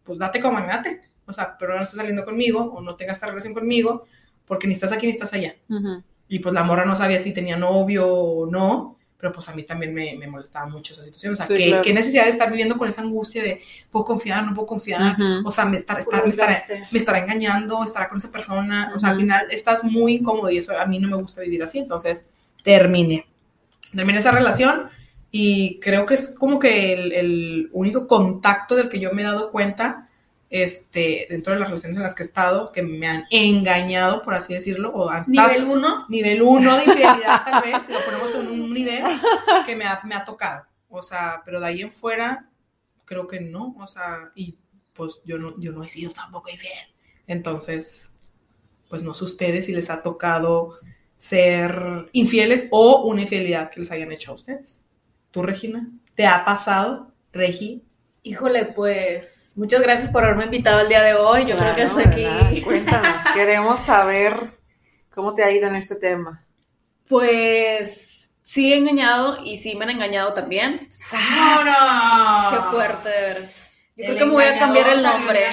pues 0.07 0.17
date 0.17 0.39
como 0.41 0.53
magnate. 0.57 1.01
O 1.27 1.33
sea, 1.33 1.57
pero 1.59 1.75
no 1.75 1.83
estés 1.83 1.97
saliendo 1.97 2.23
conmigo 2.25 2.61
o 2.73 2.81
no 2.81 2.95
tengas 2.95 3.17
esta 3.17 3.27
relación 3.27 3.53
conmigo 3.53 4.05
porque 4.45 4.65
ni 4.65 4.73
estás 4.73 4.93
aquí 4.93 5.05
ni 5.05 5.11
estás 5.11 5.33
allá. 5.33 5.55
Ujú. 5.69 6.01
Y 6.29 6.39
pues 6.39 6.53
la 6.55 6.63
morra 6.63 6.85
no 6.85 6.95
sabía 6.95 7.19
si 7.19 7.33
tenía 7.33 7.57
novio 7.57 8.07
o 8.07 8.45
no, 8.49 8.97
pero 9.17 9.33
pues 9.33 9.49
a 9.49 9.53
mí 9.53 9.63
también 9.63 9.93
me, 9.93 10.15
me 10.15 10.27
molestaba 10.27 10.67
mucho 10.67 10.93
esa 10.93 11.03
situación. 11.03 11.33
O 11.33 11.35
sea, 11.35 11.47
Sí, 11.47 11.55
¿qué, 11.55 11.67
claro. 11.67 11.81
qué 11.83 11.93
necesidad 11.93 12.23
de 12.23 12.29
estar 12.29 12.49
viviendo 12.49 12.77
con 12.77 12.87
esa 12.87 13.01
angustia 13.01 13.43
de, 13.43 13.61
puedo 13.91 14.05
confiar, 14.05 14.45
no 14.45 14.53
puedo 14.53 14.67
confiar? 14.67 15.19
Ujú. 15.19 15.47
O 15.47 15.51
sea, 15.51 15.65
me, 15.65 15.77
estar, 15.77 15.97
me, 15.97 16.29
estará, 16.29 16.63
me 16.91 16.97
estará 16.97 17.19
engañando, 17.19 17.83
estará 17.83 18.07
con 18.07 18.19
esa 18.19 18.31
persona. 18.31 18.93
O 18.95 18.99
sea, 18.99 19.09
al 19.09 19.17
final 19.17 19.47
estás 19.51 19.83
muy 19.83 20.15
incómodo 20.15 20.49
y 20.49 20.57
eso 20.57 20.77
a 20.79 20.85
mí 20.85 20.97
no 20.99 21.09
me 21.09 21.17
gusta 21.17 21.41
vivir 21.41 21.61
así. 21.61 21.79
Entonces, 21.79 22.25
terminé. 22.63 23.27
Terminé 23.93 24.19
esa 24.19 24.31
relación 24.31 24.89
y 25.31 25.79
creo 25.79 26.05
que 26.05 26.13
es 26.13 26.29
como 26.29 26.59
que 26.59 26.93
el, 26.93 27.11
el 27.11 27.69
único 27.73 28.07
contacto 28.07 28.75
del 28.75 28.89
que 28.89 28.99
yo 28.99 29.11
me 29.11 29.21
he 29.21 29.25
dado 29.25 29.49
cuenta 29.51 30.07
este, 30.49 31.27
dentro 31.29 31.53
de 31.53 31.59
las 31.59 31.69
relaciones 31.69 31.97
en 31.97 32.03
las 32.03 32.15
que 32.15 32.23
he 32.23 32.25
estado, 32.25 32.71
que 32.71 32.81
me 32.81 33.07
han 33.07 33.25
engañado, 33.31 34.21
por 34.21 34.33
así 34.33 34.53
decirlo, 34.53 34.91
o 34.91 35.09
han 35.09 35.25
Nivel 35.27 35.65
1. 35.65 36.05
nivel 36.09 36.41
1 36.41 36.77
de 36.77 36.83
infidelidad, 36.85 37.43
tal 37.43 37.63
vez, 37.63 37.85
si 37.85 37.93
lo 37.93 37.99
ponemos 38.03 38.33
en 38.35 38.47
un 38.47 38.73
nivel 38.73 39.03
que 39.65 39.75
me 39.75 39.85
ha, 39.85 40.01
me 40.05 40.15
ha 40.15 40.23
tocado. 40.23 40.65
O 40.89 41.03
sea, 41.03 41.41
pero 41.43 41.59
de 41.59 41.67
ahí 41.67 41.81
en 41.81 41.91
fuera, 41.91 42.49
creo 43.03 43.27
que 43.27 43.41
no. 43.41 43.75
O 43.79 43.87
sea, 43.87 44.31
y 44.35 44.55
pues 44.93 45.21
yo 45.25 45.37
no, 45.37 45.59
yo 45.59 45.73
no 45.73 45.83
he 45.83 45.89
sido 45.89 46.11
tampoco 46.11 46.49
infiel. 46.49 46.93
Entonces, 47.27 48.13
pues 48.89 49.03
no 49.03 49.13
sé 49.13 49.25
ustedes 49.25 49.65
si 49.65 49.73
les 49.73 49.89
ha 49.89 50.01
tocado 50.01 50.79
ser 51.17 52.09
infieles 52.13 52.67
o 52.71 53.03
una 53.03 53.23
infidelidad 53.23 53.69
que 53.69 53.81
les 53.81 53.91
hayan 53.91 54.11
hecho 54.13 54.31
a 54.31 54.35
ustedes. 54.35 54.81
¿Tú, 55.37 55.43
Regina? 55.43 55.87
¿Te 56.15 56.25
ha 56.25 56.43
pasado, 56.43 57.11
Regi? 57.31 57.83
Híjole, 58.23 58.65
pues 58.65 59.53
muchas 59.55 59.83
gracias 59.83 60.09
por 60.09 60.23
haberme 60.23 60.45
invitado 60.45 60.79
el 60.79 60.89
día 60.89 61.03
de 61.03 61.13
hoy. 61.13 61.45
Yo 61.45 61.55
creo 61.55 61.75
que 61.75 61.83
hasta 61.83 62.09
aquí. 62.09 62.61
Cuéntanos, 62.63 63.23
queremos 63.35 63.79
saber 63.79 64.35
cómo 65.13 65.35
te 65.35 65.43
ha 65.43 65.51
ido 65.51 65.67
en 65.67 65.75
este 65.75 65.95
tema. 65.95 66.43
Pues 67.07 68.33
sí 68.41 68.73
he 68.73 68.77
engañado 68.77 69.43
y 69.45 69.57
sí 69.57 69.75
me 69.75 69.83
han 69.83 69.91
engañado 69.91 70.33
también. 70.33 70.89
¡Vámonos! 71.11 72.53
Qué 72.53 72.75
fuerte, 72.75 73.09
de 73.09 73.27
verdad. 73.27 73.47
Yo 73.95 74.05
El 74.05 74.05
creo 74.05 74.17
que 74.17 74.25
me 74.25 74.31
voy 74.31 74.43
a 74.43 74.57
cambiar 74.57 74.89
el 74.89 75.03
nombre 75.03 75.45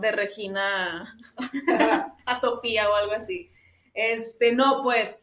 de 0.00 0.12
Regina 0.12 1.18
a 2.24 2.40
Sofía 2.40 2.88
o 2.88 2.94
algo 2.94 3.14
así. 3.14 3.50
Este, 3.94 4.54
no, 4.54 4.84
pues 4.84 5.18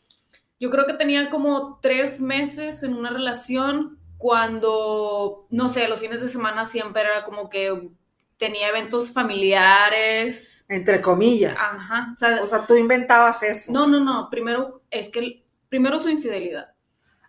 yo 0.59 0.69
creo 0.69 0.85
que 0.85 0.95
tenía 0.95 1.29
como 1.29 1.79
tres 1.81 2.19
meses 2.19 2.83
en 2.83 2.93
una 2.93 3.09
relación 3.09 4.00
cuando, 4.21 5.47
no 5.49 5.67
sé, 5.67 5.87
los 5.87 5.99
fines 5.99 6.21
de 6.21 6.29
semana 6.29 6.63
siempre 6.63 7.01
era 7.01 7.23
como 7.25 7.49
que 7.49 7.89
tenía 8.37 8.67
eventos 8.69 9.11
familiares. 9.11 10.63
Entre 10.69 11.01
comillas. 11.01 11.55
Ajá. 11.59 12.11
O 12.13 12.17
sea, 12.19 12.43
O 12.43 12.47
sea, 12.47 12.65
tú 12.67 12.75
inventabas 12.75 13.41
eso. 13.41 13.71
no, 13.73 13.87
no, 13.87 13.99
no. 13.99 14.29
Primero 14.29 14.81
es 14.91 15.09
que 15.09 15.43
primero 15.69 15.99
su 15.99 16.07
infidelidad. 16.09 16.71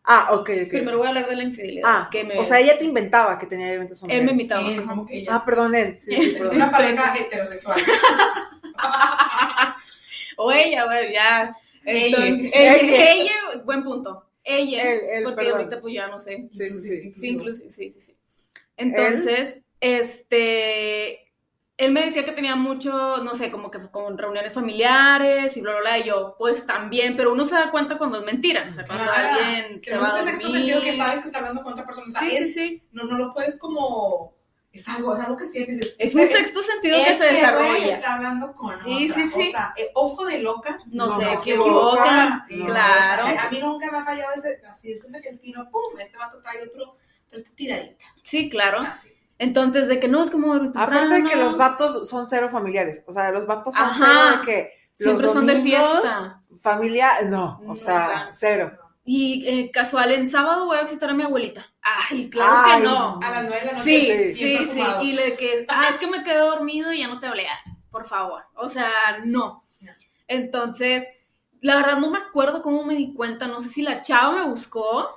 Ah, 0.04 0.28
ok, 0.32 0.50
ok. 0.64 0.68
Primero 0.68 0.98
voy 0.98 1.06
a 1.06 1.10
hablar 1.10 1.28
de 1.30 1.36
la 1.36 1.44
infidelidad. 1.44 1.88
ah, 1.88 2.08
que 2.10 2.24
me- 2.24 2.38
o 2.38 2.44
sea, 2.44 2.60
ella 2.60 2.76
te 2.76 2.84
inventaba 2.84 3.38
que 3.38 3.46
tenía 3.46 3.72
eventos 3.72 4.02
él 4.08 4.24
me 4.24 4.32
invitaba. 4.32 4.66
Sí, 4.68 4.74
ajá. 4.76 4.86
como 4.86 5.06
que 5.06 5.18
ella. 5.18 5.34
Ah, 5.34 5.44
perdón, 5.46 5.74
él. 5.74 5.98
Sí, 5.98 6.14
sí, 6.14 6.30
perdón. 6.36 6.56
una 6.56 6.70
pareja 6.70 7.16
heterosexual. 7.16 7.80
O 10.36 10.50
ella, 10.50 10.84
bueno, 10.86 11.08
ya. 11.12 11.56
Ella. 11.84 12.26
Entonces, 12.26 12.50
ella, 12.54 13.12
ella, 13.12 13.62
buen 13.64 13.84
punto. 13.84 14.26
Ella, 14.44 14.82
Él, 14.82 15.00
él, 15.12 15.22
porque 15.24 15.36
perdón. 15.36 15.52
ahorita 15.60 15.80
pues 15.80 15.94
ya 15.94 16.08
no 16.08 16.18
sé. 16.20 16.48
Sí, 16.52 16.70
sí, 16.70 16.78
sí. 16.78 17.12
Sí, 17.12 17.28
inclusive, 17.30 17.70
sí, 17.70 17.90
sí, 17.90 18.00
sí. 18.00 18.16
Entonces, 18.76 19.60
este, 19.80 21.32
él 21.76 21.92
me 21.92 22.02
decía 22.04 22.24
que 22.24 22.32
tenía 22.32 22.56
mucho, 22.56 23.18
no 23.24 23.34
sé, 23.34 23.50
como 23.50 23.70
que 23.70 23.78
con 23.90 24.18
reuniones 24.18 24.52
familiares 24.52 25.56
y 25.56 25.60
bla, 25.60 25.72
bla, 25.72 25.80
bla, 25.80 25.98
y 25.98 26.04
yo, 26.04 26.34
pues 26.38 26.66
también, 26.66 27.16
pero 27.16 27.32
uno 27.32 27.44
se 27.44 27.54
da 27.54 27.70
cuenta 27.70 27.98
cuando 27.98 28.18
es 28.20 28.24
mentira, 28.26 28.66
o 28.68 28.72
sea, 28.72 28.84
cuando 28.84 29.04
Claro, 29.04 29.28
alguien 29.28 29.82
se 29.82 29.96
va 29.96 29.98
Tenemos 30.00 30.14
a 30.14 30.18
ese 30.20 30.28
sexto 30.30 30.48
sentido 30.48 30.80
que 30.82 30.92
sabes 30.92 31.20
que 31.20 31.26
está 31.26 31.38
hablando 31.38 31.62
con 31.62 31.72
otra 31.72 31.84
persona. 31.84 32.06
O 32.08 32.10
sea, 32.10 32.28
Sí, 32.28 32.48
sí. 32.48 32.88
No, 32.92 33.04
no 33.04 33.16
lo 33.16 33.32
puedes 33.32 33.56
como. 33.56 34.34
Es 34.72 34.88
algo, 34.88 35.14
es 35.14 35.22
algo 35.22 35.36
que 35.36 35.46
sientes. 35.46 35.94
Es 35.98 36.14
un 36.14 36.26
sexto 36.26 36.62
sentido 36.62 36.96
que 36.98 37.04
se 37.04 37.10
este 37.12 37.26
desarrolla. 37.34 37.94
está 37.94 38.14
hablando 38.14 38.54
con 38.54 38.74
Sí, 38.78 39.04
otra. 39.10 39.14
sí, 39.24 39.26
sí. 39.30 39.48
O 39.48 39.50
sea, 39.50 39.74
eh, 39.76 39.90
ojo 39.94 40.24
de 40.24 40.38
loca. 40.38 40.78
No, 40.90 41.06
No, 41.06 41.10
se 41.20 41.24
no, 41.26 41.32
equivoca, 41.34 42.44
claro. 42.48 43.24
o 43.26 43.30
sea, 43.30 43.42
a 43.42 43.50
mí 43.50 43.58
nunca 43.60 43.90
me 43.90 43.98
ha 43.98 44.04
fallado 44.04 44.32
ese. 44.34 44.62
Así 44.70 44.92
es 44.92 45.02
como 45.02 45.20
que 45.20 45.28
el 45.28 45.38
tiro, 45.38 45.68
pum, 45.70 45.98
este 45.98 46.16
vato 46.16 46.40
trae 46.42 46.62
otro, 46.62 46.96
otra 47.26 47.52
tiradita. 47.54 48.04
Sí, 48.22 48.48
claro. 48.48 48.80
Así. 48.80 49.12
Entonces, 49.38 49.88
de 49.88 50.00
que 50.00 50.08
no, 50.08 50.22
es 50.22 50.30
como 50.30 50.54
Aparte 50.54 51.08
de 51.22 51.24
que 51.28 51.36
los 51.36 51.56
vatos 51.56 52.08
son 52.08 52.26
cero 52.26 52.48
familiares. 52.50 53.02
O 53.06 53.12
sea, 53.12 53.30
los 53.30 53.46
vatos 53.46 53.74
son 53.74 53.84
Ajá. 53.84 53.96
cero 53.98 54.38
de 54.38 54.46
que. 54.46 54.72
siempre 54.92 55.24
los 55.24 55.34
son 55.34 55.46
de 55.46 55.60
fiesta. 55.60 56.42
Familia, 56.58 57.10
no. 57.26 57.60
O 57.66 57.76
sea, 57.76 58.06
Nunca. 58.08 58.28
cero. 58.32 58.78
Y 59.04 59.44
eh, 59.48 59.70
casual, 59.72 60.12
en 60.12 60.28
sábado 60.28 60.66
voy 60.66 60.78
a 60.78 60.82
visitar 60.82 61.10
a 61.10 61.14
mi 61.14 61.24
abuelita. 61.24 61.66
Ay, 61.82 62.30
claro 62.30 62.52
Ay, 62.56 62.80
que 62.82 62.86
no. 62.88 63.18
A 63.22 63.30
las 63.30 63.42
nueve 63.44 63.60
de 63.60 63.66
la 63.66 63.72
noche. 63.72 63.84
Sí, 63.84 64.32
sí, 64.32 64.66
sí. 64.66 64.82
Y 65.02 65.12
le 65.14 65.36
que, 65.36 65.66
ah, 65.68 65.88
es 65.90 65.96
que 65.98 66.06
me 66.06 66.22
quedé 66.22 66.38
dormido 66.38 66.92
y 66.92 67.00
ya 67.00 67.08
no 67.08 67.18
te 67.18 67.26
hablé. 67.26 67.46
Ah, 67.48 67.76
Por 67.90 68.06
favor. 68.06 68.44
O 68.54 68.68
sea, 68.68 68.90
no. 69.24 69.64
No. 69.80 69.92
Entonces, 70.28 71.12
la 71.60 71.76
verdad 71.76 71.98
no 71.98 72.10
me 72.10 72.18
acuerdo 72.18 72.62
cómo 72.62 72.84
me 72.84 72.94
di 72.94 73.12
cuenta. 73.12 73.48
No 73.48 73.58
sé 73.58 73.68
si 73.70 73.82
la 73.82 74.02
chava 74.02 74.36
me 74.36 74.48
buscó 74.48 75.08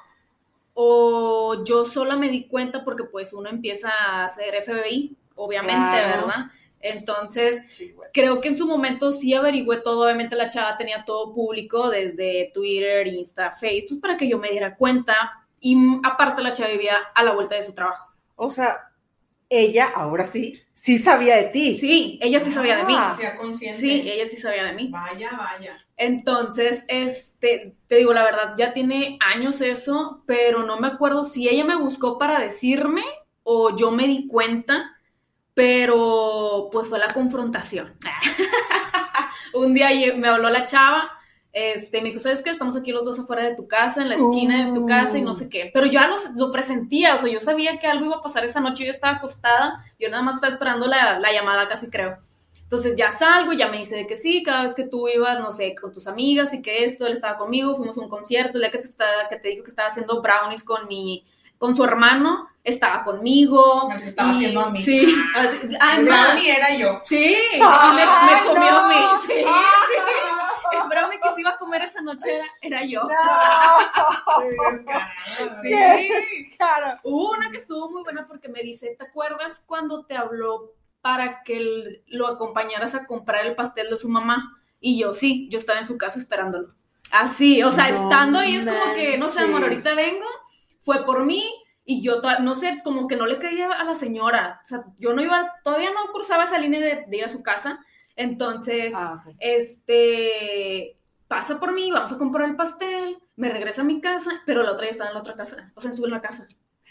o 0.73 1.63
yo 1.63 1.85
sola 1.85 2.15
me 2.15 2.29
di 2.29 2.47
cuenta 2.47 2.83
porque 2.83 3.03
pues 3.05 3.33
uno 3.33 3.49
empieza 3.49 3.89
a 3.91 4.25
hacer 4.25 4.55
FBI, 4.63 5.15
obviamente, 5.35 5.79
Claro. 5.99 6.27
¿verdad? 6.27 6.45
Entonces, 6.93 7.63
Sí, 7.67 7.95
creo 8.13 8.41
que 8.41 8.49
en 8.49 8.57
su 8.57 8.67
momento 8.67 9.11
sí 9.11 9.33
averigüé 9.33 9.77
todo. 9.77 10.03
Obviamente 10.03 10.35
la 10.35 10.49
chava 10.49 10.77
tenía 10.77 11.03
todo 11.05 11.33
público, 11.33 11.89
desde 11.89 12.51
Twitter, 12.53 13.07
Insta, 13.07 13.51
Facebook, 13.51 14.01
para 14.01 14.17
que 14.17 14.27
yo 14.27 14.37
me 14.37 14.49
diera 14.49 14.75
cuenta. 14.75 15.15
Y 15.59 15.77
aparte 16.03 16.43
la 16.43 16.53
chava 16.53 16.71
vivía 16.71 16.95
a 17.13 17.23
la 17.23 17.33
vuelta 17.33 17.55
de 17.55 17.63
su 17.63 17.73
trabajo. 17.73 18.13
O 18.35 18.49
sea, 18.49 18.91
ella, 19.49 19.91
ahora 19.95 20.25
sí, 20.25 20.59
sí 20.73 20.97
sabía 20.97 21.35
de 21.35 21.45
ti. 21.45 21.75
Sí, 21.75 22.19
ella 22.21 22.39
sí 22.39 22.51
sabía 22.51 22.77
de 22.77 22.83
mí. 22.83 22.95
Ah. 22.97 23.15
Consciente. 23.37 23.79
Sí, 23.79 24.03
ella 24.05 24.25
sí 24.25 24.37
sabía 24.37 24.65
de 24.65 24.73
mí. 24.73 24.89
Vaya, 24.91 25.31
vaya. 25.37 25.85
Entonces, 25.97 26.83
este, 26.87 27.75
te 27.87 27.95
digo 27.95 28.13
la 28.13 28.23
verdad, 28.23 28.55
ya 28.57 28.73
tiene 28.73 29.17
años 29.25 29.61
eso, 29.61 30.23
pero 30.25 30.63
no 30.63 30.79
me 30.79 30.87
acuerdo 30.87 31.23
si 31.23 31.47
ella 31.47 31.63
me 31.63 31.75
buscó 31.75 32.17
para 32.17 32.39
decirme 32.39 33.03
o 33.43 33.75
yo 33.75 33.91
me 33.91 34.07
di 34.07 34.27
cuenta, 34.27 34.94
pero 35.55 36.69
pues 36.71 36.87
fue 36.89 36.99
la 36.99 37.07
confrontación. 37.07 37.95
Un 39.53 39.73
día 39.73 39.89
me 40.17 40.27
habló 40.27 40.49
la 40.49 40.65
chava, 40.65 41.09
este, 41.53 42.01
me 42.01 42.09
dijo, 42.09 42.19
¿sabes 42.19 42.41
qué? 42.41 42.49
Estamos 42.49 42.75
aquí 42.75 42.91
los 42.91 43.05
dos 43.05 43.17
afuera 43.17 43.43
de 43.45 43.55
tu 43.55 43.65
casa, 43.65 44.01
en 44.01 44.09
la 44.09 44.15
esquina 44.15 44.67
de 44.67 44.73
tu 44.73 44.85
casa 44.85 45.17
y 45.17 45.21
no 45.21 45.33
sé 45.33 45.49
qué. 45.49 45.71
Pero 45.73 45.85
yo 45.85 45.93
ya 45.93 46.07
lo, 46.07 46.17
lo 46.35 46.51
presentía, 46.51 47.15
o 47.15 47.17
sea, 47.17 47.29
yo 47.29 47.39
sabía 47.39 47.79
que 47.79 47.87
algo 47.87 48.05
iba 48.05 48.17
a 48.17 48.21
pasar 48.21 48.43
esa 48.43 48.59
noche, 48.59 48.83
yo 48.83 48.91
estaba 48.91 49.15
acostada, 49.15 49.85
yo 49.97 50.09
nada 50.09 50.21
más 50.21 50.35
estaba 50.35 50.51
esperando 50.51 50.85
la, 50.87 51.17
la 51.19 51.31
llamada, 51.31 51.69
casi 51.69 51.89
creo. 51.89 52.17
Entonces 52.63 52.95
ya 52.97 53.09
salgo 53.11 53.53
y 53.53 53.57
ya 53.57 53.69
me 53.69 53.77
dice 53.77 53.95
de 53.95 54.07
que 54.07 54.17
sí, 54.17 54.43
cada 54.43 54.63
vez 54.63 54.73
que 54.73 54.83
tú 54.83 55.07
ibas, 55.07 55.39
no 55.39 55.53
sé, 55.53 55.73
con 55.75 55.93
tus 55.93 56.07
amigas 56.07 56.53
y 56.53 56.61
que 56.61 56.83
esto, 56.83 57.07
él 57.07 57.13
estaba 57.13 57.37
conmigo, 57.37 57.73
fuimos 57.75 57.97
a 57.97 58.01
un 58.01 58.09
concierto, 58.09 58.57
el 58.57 58.63
día 58.63 58.71
que 58.71 58.79
te, 58.79 58.87
estaba, 58.87 59.29
que 59.29 59.37
te 59.37 59.47
dijo 59.47 59.63
que 59.63 59.69
estaba 59.69 59.87
haciendo 59.87 60.21
brownies 60.21 60.63
con 60.63 60.87
mi, 60.89 61.25
con 61.65 61.75
su 61.75 61.83
hermano, 61.83 62.47
estaba 62.63 63.03
conmigo. 63.03 63.87
Me 63.89 63.95
los 63.95 64.05
estaba 64.05 64.29
y- 64.29 64.35
haciendo 64.35 64.61
a 64.61 64.69
mí. 64.69 64.83
Sí, 64.83 65.07
así- 65.35 65.57
El 65.67 65.77
además, 65.81 66.27
brownie 66.33 66.55
era 66.55 66.75
yo. 66.77 66.99
sí, 67.01 67.35
y 67.55 67.59
me, 67.59 67.65
¡Ay, 67.67 67.95
me 68.41 68.45
comió 68.47 68.71
no! 68.71 68.77
a 68.77 68.87
mí, 68.87 68.95
sí, 69.25 69.33
sí. 69.33 69.45
El 70.83 70.89
brownie 70.89 71.19
que 71.19 71.29
se 71.33 71.41
iba 71.41 71.49
a 71.51 71.57
comer 71.57 71.81
esa 71.81 72.01
noche 72.01 72.27
era, 72.35 72.45
era 72.61 72.85
yo. 72.85 73.01
Descarada. 74.71 75.11
Sí. 75.61 76.49
Hubo 77.03 77.31
una 77.31 77.49
que 77.49 77.57
estuvo 77.57 77.89
muy 77.89 78.03
buena 78.03 78.27
porque 78.27 78.47
me 78.49 78.61
dice, 78.61 78.95
¿te 78.97 79.05
acuerdas 79.05 79.63
cuando 79.65 80.05
te 80.05 80.15
habló 80.15 80.73
para 81.01 81.41
que 81.43 82.03
lo 82.07 82.27
acompañaras 82.27 82.93
a 82.95 83.05
comprar 83.07 83.45
el 83.45 83.55
pastel 83.55 83.89
de 83.89 83.97
su 83.97 84.09
mamá? 84.09 84.59
Y 84.79 84.99
yo, 84.99 85.13
sí, 85.15 85.47
yo 85.49 85.57
estaba 85.57 85.79
en 85.79 85.85
su 85.85 85.97
casa 85.97 86.19
esperándolo. 86.19 86.73
Así, 87.11 87.63
o 87.63 87.71
sea, 87.71 87.89
No 87.89 88.03
estando 88.03 88.39
ahí 88.39 88.55
es 88.55 88.65
como 88.65 88.93
que, 88.95 89.17
no 89.17 89.29
sé, 89.29 89.41
amor, 89.43 89.63
ahorita 89.63 89.93
vengo, 89.95 90.27
fue 90.85 91.05
por 91.05 91.25
mí 91.25 91.43
y 91.85 92.01
yo, 92.01 92.21
to- 92.21 92.39
no 92.39 92.55
sé, 92.55 92.81
como 92.83 93.07
que 93.07 93.15
no 93.17 93.25
le 93.27 93.39
caía 93.39 93.69
a 93.71 93.83
la 93.83 93.95
señora. 93.95 94.61
O 94.63 94.67
sea, 94.67 94.85
yo 94.99 95.13
no 95.13 95.21
iba, 95.21 95.53
todavía 95.63 95.91
no 95.91 96.11
cruzaba 96.13 96.43
esa 96.45 96.57
línea 96.59 96.79
de, 96.81 97.03
de 97.07 97.17
ir 97.17 97.25
a 97.25 97.29
su 97.29 97.43
casa. 97.43 97.79
Entonces, 98.15 98.93
Ah, 98.95 99.23
este, 99.39 100.97
pasa 101.27 101.59
por 101.59 101.73
mí, 101.73 101.91
vamos 101.91 102.11
a 102.11 102.17
comprar 102.17 102.49
el 102.49 102.55
pastel, 102.55 103.17
me 103.35 103.49
regresa 103.49 103.81
a 103.81 103.85
mi 103.85 104.01
casa, 104.01 104.31
pero 104.45 104.63
la 104.63 104.71
otra 104.73 104.85
ya 104.85 104.91
estaba 104.91 105.09
en 105.09 105.15
la 105.15 105.19
otra 105.21 105.35
casa, 105.35 105.71
o 105.75 105.81
sea, 105.81 105.91
en 105.91 105.97
su 105.97 106.05
en 106.05 106.11
la 106.11 106.21
casa. 106.21 106.47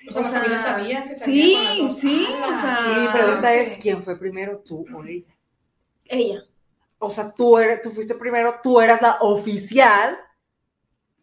O 0.07 0.13
sea, 0.13 0.23
la 0.23 0.29
O 0.29 0.31
sea, 0.31 0.41
familia 0.43 0.59
sabía 0.59 1.05
que 1.07 1.15
sí, 1.15 1.55
con 1.55 1.65
las 1.87 1.99
sí, 1.99 2.27
¡Hala! 2.27 2.47
o 2.47 2.61
sea, 2.61 2.79
Y 2.81 3.01
mi 3.01 3.09
Ah, 3.09 3.13
pregunta 3.13 3.55
es, 3.55 3.77
¿quién 3.81 4.03
fue 4.03 4.19
primero, 4.19 4.63
tú 4.65 4.87
o 4.95 5.05
ella? 5.05 5.35
Ella. 6.07 6.45
O 6.99 7.09
sea, 7.11 7.33
tú, 7.33 7.59
eres, 7.59 7.83
tú 7.83 7.91
fuiste 7.91 8.15
primero, 8.17 8.59
tú 8.63 8.81
eras 8.81 9.01
la 9.03 9.19
oficial. 9.21 10.19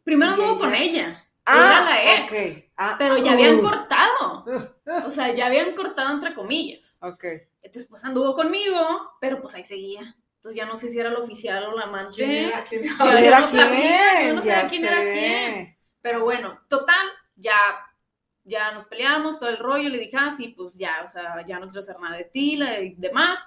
Primero 0.03 0.31
¿Y 0.31 0.33
anduvo 0.33 0.57
ella? 0.57 0.59
con 0.59 0.75
ella. 0.75 1.20
Era 1.45 1.81
la 1.81 2.15
ex. 2.15 2.57
ok. 2.67 2.71
Ah, 2.77 2.95
Pero 2.97 3.17
ya 3.17 3.33
habían 3.33 3.59
uh, 3.59 3.61
cortado. 3.61 4.45
O 5.05 5.11
sea, 5.11 5.33
ya 5.33 5.47
habían 5.47 5.73
cortado 5.75 6.11
entre 6.11 6.33
comillas. 6.33 6.99
Ok. 7.01 7.23
Entonces, 7.61 7.87
pues 7.89 8.03
anduvo 8.03 8.33
conmigo, 8.33 9.11
pero 9.19 9.41
pues 9.41 9.53
ahí 9.55 9.63
seguía. 9.63 10.15
Entonces 10.37 10.55
ya 10.55 10.65
no 10.65 10.75
sé 10.77 10.89
si 10.89 10.99
era 10.99 11.11
la 11.11 11.19
oficial 11.19 11.63
o 11.65 11.75
la 11.77 11.83
amante. 11.83 12.15
¿Quién 12.15 12.31
era? 12.31 12.63
¿Quién 12.63 12.83
era? 12.85 12.93
Yo- 12.97 12.97
¿Quién 13.11 13.19
yo 13.21 13.25
era 13.27 13.39
no 13.41 13.47
sabía, 13.47 13.99
quién? 14.17 14.27
yo 14.29 14.33
no 14.35 14.41
sabía 14.41 14.65
quién 14.65 14.85
era 14.85 15.01
sé. 15.01 15.11
quién. 15.13 15.77
Pero 16.01 16.21
bueno, 16.23 16.59
total, 16.67 17.07
ya, 17.35 17.53
ya 18.43 18.71
nos 18.71 18.85
peleamos, 18.85 19.39
todo 19.39 19.49
el 19.49 19.57
rollo, 19.57 19.89
le 19.89 19.99
dije, 19.99 20.17
ah, 20.17 20.31
sí, 20.31 20.49
pues 20.57 20.75
ya, 20.75 21.01
o 21.05 21.07
sea, 21.07 21.45
ya 21.45 21.59
no 21.59 21.67
quiero 21.67 21.81
hacer 21.81 21.99
nada 21.99 22.17
de 22.17 22.23
ti, 22.25 22.55
y 22.61 22.95
demás. 22.95 23.39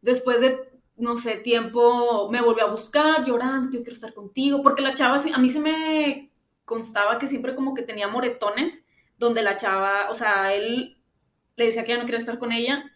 Después 0.00 0.40
de, 0.40 0.70
no 0.96 1.18
sé, 1.18 1.36
tiempo, 1.36 2.28
me 2.30 2.40
volvió 2.40 2.64
a 2.64 2.70
buscar, 2.70 3.24
llorando, 3.24 3.68
yo 3.70 3.80
quiero 3.82 3.92
estar 3.94 4.14
contigo, 4.14 4.62
porque 4.62 4.82
la 4.82 4.94
chava, 4.94 5.20
a 5.32 5.38
mí 5.38 5.48
se 5.50 5.60
me 5.60 6.30
constaba 6.64 7.18
que 7.18 7.28
siempre 7.28 7.54
como 7.54 7.74
que 7.74 7.82
tenía 7.82 8.08
moretones, 8.08 8.86
donde 9.18 9.42
la 9.42 9.56
chava, 9.56 10.10
o 10.10 10.14
sea, 10.14 10.54
él 10.54 10.96
le 11.56 11.66
decía 11.66 11.84
que 11.84 11.90
ya 11.92 11.98
no 11.98 12.04
quería 12.04 12.18
estar 12.18 12.38
con 12.38 12.52
ella, 12.52 12.90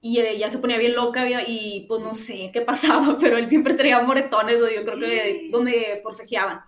y 0.00 0.20
ella 0.20 0.48
se 0.48 0.58
ponía 0.58 0.78
bien 0.78 0.94
loca 0.94 1.26
y 1.46 1.86
pues 1.88 2.02
no 2.02 2.14
sé 2.14 2.50
qué 2.52 2.60
pasaba, 2.60 3.18
pero 3.20 3.36
él 3.36 3.48
siempre 3.48 3.74
traía 3.74 4.00
moretones, 4.02 4.58
yo 4.58 4.82
creo 4.82 4.98
que 4.98 5.48
donde 5.50 6.00
forcejeaban. 6.02 6.60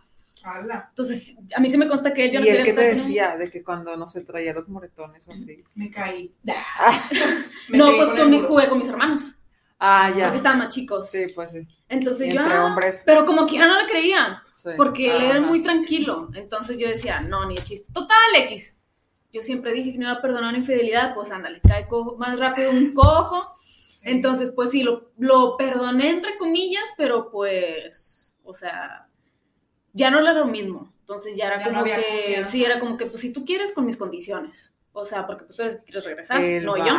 ¡Hala! 0.42 0.86
Entonces, 0.88 1.36
a 1.54 1.60
mí 1.60 1.68
sí 1.68 1.76
me 1.76 1.86
consta 1.86 2.14
que 2.14 2.24
él 2.24 2.30
ya 2.30 2.40
no 2.40 2.46
¿Y 2.46 2.48
él 2.48 2.64
qué 2.64 2.72
te 2.72 2.80
decía? 2.80 3.36
De 3.36 3.50
que 3.50 3.62
cuando 3.62 3.94
no 3.96 4.08
se 4.08 4.22
traía 4.22 4.54
los 4.54 4.68
moretones 4.68 5.28
o 5.28 5.32
así. 5.32 5.62
Me 5.74 5.90
caí. 5.90 6.34
Ah, 6.48 6.98
Me 7.68 7.78
No, 7.78 7.86
pegué 7.86 7.98
pues 7.98 8.10
con 8.14 8.30
con 8.30 8.42
jugué 8.46 8.68
con 8.68 8.78
mis 8.78 8.88
hermanos, 8.88 9.34
ah, 9.80 10.10
ya. 10.16 10.24
porque 10.24 10.36
estaban 10.36 10.58
más 10.60 10.68
chicos. 10.74 11.10
Sí, 11.10 11.26
pues 11.34 11.50
sí. 11.52 11.66
Entonces 11.88 12.28
Y 12.28 12.32
yo, 12.34 12.40
entre 12.40 12.56
ah, 12.56 12.64
hombres. 12.66 13.02
pero 13.04 13.26
como 13.26 13.46
quiera 13.46 13.66
no 13.66 13.80
le 13.80 13.86
creía, 13.88 14.42
sí. 14.52 14.70
porque 14.76 15.14
él 15.16 15.22
era 15.22 15.40
muy 15.40 15.62
tranquilo. 15.62 16.30
Entonces 16.34 16.78
yo 16.78 16.88
decía, 16.88 17.20
no, 17.20 17.44
ni 17.46 17.56
de 17.56 17.64
chiste. 17.64 17.92
Total, 17.92 18.16
X. 18.36 18.76
Yo 19.32 19.42
siempre 19.42 19.72
dije 19.72 19.92
que 19.92 19.98
no 19.98 20.04
iba 20.04 20.14
a 20.14 20.22
perdonar 20.22 20.48
una 20.50 20.58
infidelidad, 20.58 21.14
pues 21.14 21.30
ándale, 21.30 21.60
cae 21.60 21.86
cojo- 21.88 22.16
más 22.18 22.38
rápido 22.38 22.70
un 22.70 22.92
cojo. 22.94 23.44
Sí. 23.54 24.08
Entonces, 24.08 24.52
pues 24.54 24.70
sí, 24.70 24.82
lo, 24.82 25.10
lo 25.18 25.56
perdoné 25.56 26.10
entre 26.10 26.36
comillas, 26.38 26.94
pero 26.96 27.30
pues, 27.30 28.34
o 28.44 28.52
sea, 28.54 29.08
ya 29.92 30.10
no 30.10 30.20
era 30.20 30.32
lo 30.32 30.46
mismo. 30.46 30.92
Entonces 31.00 31.34
ya 31.36 31.46
era 31.48 31.58
Ya 31.58 31.64
no 31.66 31.70
como 31.70 31.80
había 31.82 31.96
que, 31.96 32.02
confianza. 32.22 32.50
sí, 32.50 32.64
era 32.64 32.78
como 32.80 32.96
que, 32.96 33.06
pues 33.06 33.20
si 33.20 33.32
tú 33.32 33.44
quieres, 33.44 33.72
con 33.72 33.84
mis 33.84 33.96
condiciones. 33.96 34.74
O 34.92 35.04
sea, 35.04 35.26
porque 35.26 35.44
pues 35.44 35.56
tú 35.56 35.62
eres 35.62 35.76
que 35.76 35.84
quieres 35.84 36.04
regresar, 36.04 36.40
El 36.42 36.64
no 36.66 36.76
yo. 36.76 36.94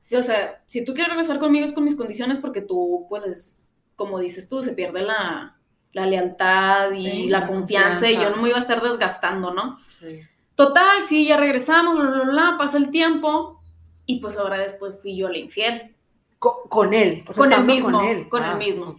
Sí, 0.00 0.16
o 0.16 0.22
sea, 0.22 0.62
si 0.66 0.84
tú 0.84 0.94
quieres 0.94 1.10
regresar 1.12 1.38
conmigo 1.38 1.66
es 1.66 1.72
con 1.72 1.84
mis 1.84 1.96
condiciones 1.96 2.38
porque 2.38 2.62
tú, 2.62 3.06
pues, 3.08 3.68
como 3.96 4.18
dices 4.18 4.48
tú, 4.48 4.62
se 4.62 4.72
pierde 4.72 5.02
la, 5.02 5.56
la 5.92 6.06
lealtad 6.06 6.90
y 6.92 7.00
Sí, 7.02 7.28
la 7.28 7.46
confianza, 7.46 8.10
y 8.10 8.14
yo 8.16 8.30
no 8.30 8.38
me 8.40 8.48
iba 8.48 8.56
a 8.56 8.62
estar 8.62 8.82
desgastando, 8.82 9.52
¿no? 9.52 9.78
Sí. 9.86 10.22
Total, 10.54 11.04
sí, 11.04 11.26
ya 11.26 11.36
regresamos, 11.36 11.96
bla, 11.96 12.10
bla, 12.10 12.24
bla, 12.24 12.54
pasa 12.58 12.78
el 12.78 12.90
tiempo 12.90 13.62
y 14.06 14.20
pues 14.20 14.36
ahora 14.36 14.58
después 14.58 15.00
fui 15.02 15.14
yo 15.16 15.28
la 15.28 15.38
infiel. 15.38 15.94
Co- 16.38 16.66
Con, 16.68 16.92
él. 16.94 17.22
O 17.28 17.32
sea, 17.32 17.42
Con 17.42 17.52
el 17.52 17.58
estando 17.60 17.74
mismo, 17.74 17.98
Con, 17.98 18.08
él. 18.08 18.28
con 18.28 18.42
el 18.44 18.50
Ah, 18.50 18.54
mismo. 18.56 18.96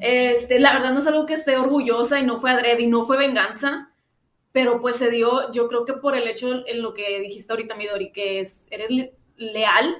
Este, 0.00 0.58
la 0.60 0.72
verdad 0.74 0.92
no 0.92 1.00
es 1.00 1.06
algo 1.06 1.26
que 1.26 1.34
esté 1.34 1.56
orgullosa 1.56 2.20
y 2.20 2.24
no 2.26 2.38
fue 2.38 2.50
adrede 2.50 2.82
y 2.82 2.86
no 2.86 3.04
fue 3.04 3.16
venganza, 3.16 3.90
pero 4.56 4.80
pues 4.80 4.96
se 4.96 5.10
dio, 5.10 5.52
yo 5.52 5.68
creo 5.68 5.84
que 5.84 5.92
por 5.92 6.16
el 6.16 6.26
hecho 6.26 6.66
en 6.66 6.80
lo 6.80 6.94
que 6.94 7.20
dijiste 7.20 7.52
ahorita, 7.52 7.74
Midori, 7.76 8.10
que 8.10 8.40
es, 8.40 8.68
eres 8.70 8.90
le- 8.90 9.12
leal 9.36 9.94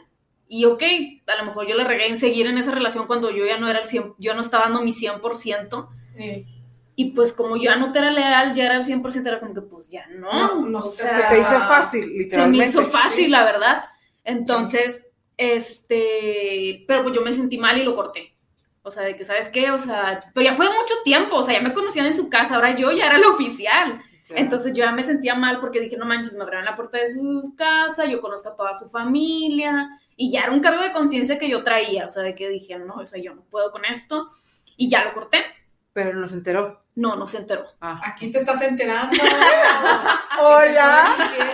y 0.49 0.65
ok, 0.65 0.83
a 1.27 1.37
lo 1.37 1.45
mejor 1.45 1.67
yo 1.67 1.75
le 1.75 1.85
regué 1.85 2.07
en 2.09 2.17
seguir 2.17 2.47
en 2.47 2.57
esa 2.57 2.71
relación 2.71 3.07
cuando 3.07 3.31
yo 3.31 3.45
ya 3.45 3.59
no 3.59 3.69
era 3.69 3.81
el 3.81 3.85
100, 3.85 4.15
yo 4.17 4.33
no 4.35 4.41
estaba 4.41 4.65
dando 4.65 4.81
mi 4.81 4.93
100%. 4.93 5.89
Sí. 6.17 6.47
Y 6.95 7.11
pues 7.11 7.35
como 7.35 7.57
yo 7.59 7.65
ya 7.65 7.77
no 7.77 7.93
te 7.93 7.99
era 7.99 8.11
leal, 8.11 8.55
ya 8.55 8.65
era 8.65 8.77
el 8.77 8.85
100%, 8.85 9.27
era 9.29 9.41
como 9.41 9.53
que 9.53 9.61
pues 9.61 9.91
ya 9.91 10.07
no. 10.07 10.33
No, 10.33 10.67
no 10.67 10.79
o 10.79 10.83
se 10.91 11.03
sea, 11.03 11.29
Se 11.29 11.35
te 11.35 11.41
hizo 11.43 11.61
fácil, 11.61 12.05
se 12.05 12.09
me 12.11 12.19
literalmente. 12.25 12.67
hizo 12.69 12.83
fácil, 12.85 13.25
Sí. 13.27 13.31
la 13.31 13.45
verdad. 13.45 13.85
Entonces, 14.25 15.11
este, 15.37 16.85
pero 16.89 17.03
pues 17.03 17.15
yo 17.15 17.21
me 17.23 17.33
sentí 17.35 17.59
mal 17.59 17.79
y 17.79 17.85
lo 17.85 17.95
corté. 17.95 18.35
O 18.83 18.91
sea, 18.91 19.03
de 19.03 19.17
que, 19.17 19.25
¿sabes 19.25 19.49
qué? 19.51 19.71
O 19.73 19.79
sea, 19.79 20.31
pero 20.33 20.45
ya 20.45 20.55
fue 20.55 20.67
mucho 20.67 20.95
tiempo, 21.05 21.37
o 21.37 21.43
sea, 21.43 21.55
ya 21.55 21.61
me 21.61 21.75
conocían 21.75 22.07
en 22.07 22.15
su 22.15 22.31
casa, 22.31 22.55
ahora 22.55 22.75
yo 22.75 22.91
ya 22.93 23.07
era 23.09 23.19
la 23.19 23.29
oficial. 23.29 24.01
Entonces 24.31 24.73
yo 24.73 24.85
ya 24.85 24.93
me 24.93 25.03
sentía 25.03 25.35
mal 25.35 25.61
porque 25.61 25.81
dije, 25.81 25.97
no 25.97 26.05
manches, 26.05 26.35
me 26.35 26.43
abrieron 26.43 26.65
la 26.65 26.75
puerta 26.77 26.99
de 26.99 27.07
su 27.07 27.55
casa, 27.57 28.07
yo 28.07 28.21
conozco 28.21 28.49
a 28.49 28.57
toda 28.57 28.75
su 28.75 28.89
familia, 28.89 29.89
y 30.17 30.31
ya 30.33 30.43
era 30.43 30.53
un 30.53 30.61
cargo 30.61 30.83
de 30.83 30.93
conciencia 30.93 31.39
que 31.39 31.49
yo 31.49 31.63
traía, 31.63 32.07
o 32.07 32.09
sea, 32.11 32.23
de 32.23 32.35
que 32.35 32.49
dije, 32.49 32.79
no, 32.79 32.95
o 32.95 33.07
sea, 33.07 33.21
yo 33.23 33.35
no 33.35 33.43
puedo 33.45 33.71
con 33.71 33.85
esto, 33.85 34.29
y 34.77 34.89
ya 34.91 35.05
lo 35.05 35.13
corté. 35.13 35.45
Pero 35.93 36.13
no 36.15 36.27
se 36.29 36.35
enteró. 36.35 36.83
No, 36.97 37.15
no 37.17 37.27
se 37.29 37.39
enteró. 37.39 37.65
Ah. 37.81 38.01
Aquí 38.05 38.31
te 38.31 38.39
estás 38.39 38.61
enterando. 38.63 39.17
Hola. 40.41 41.05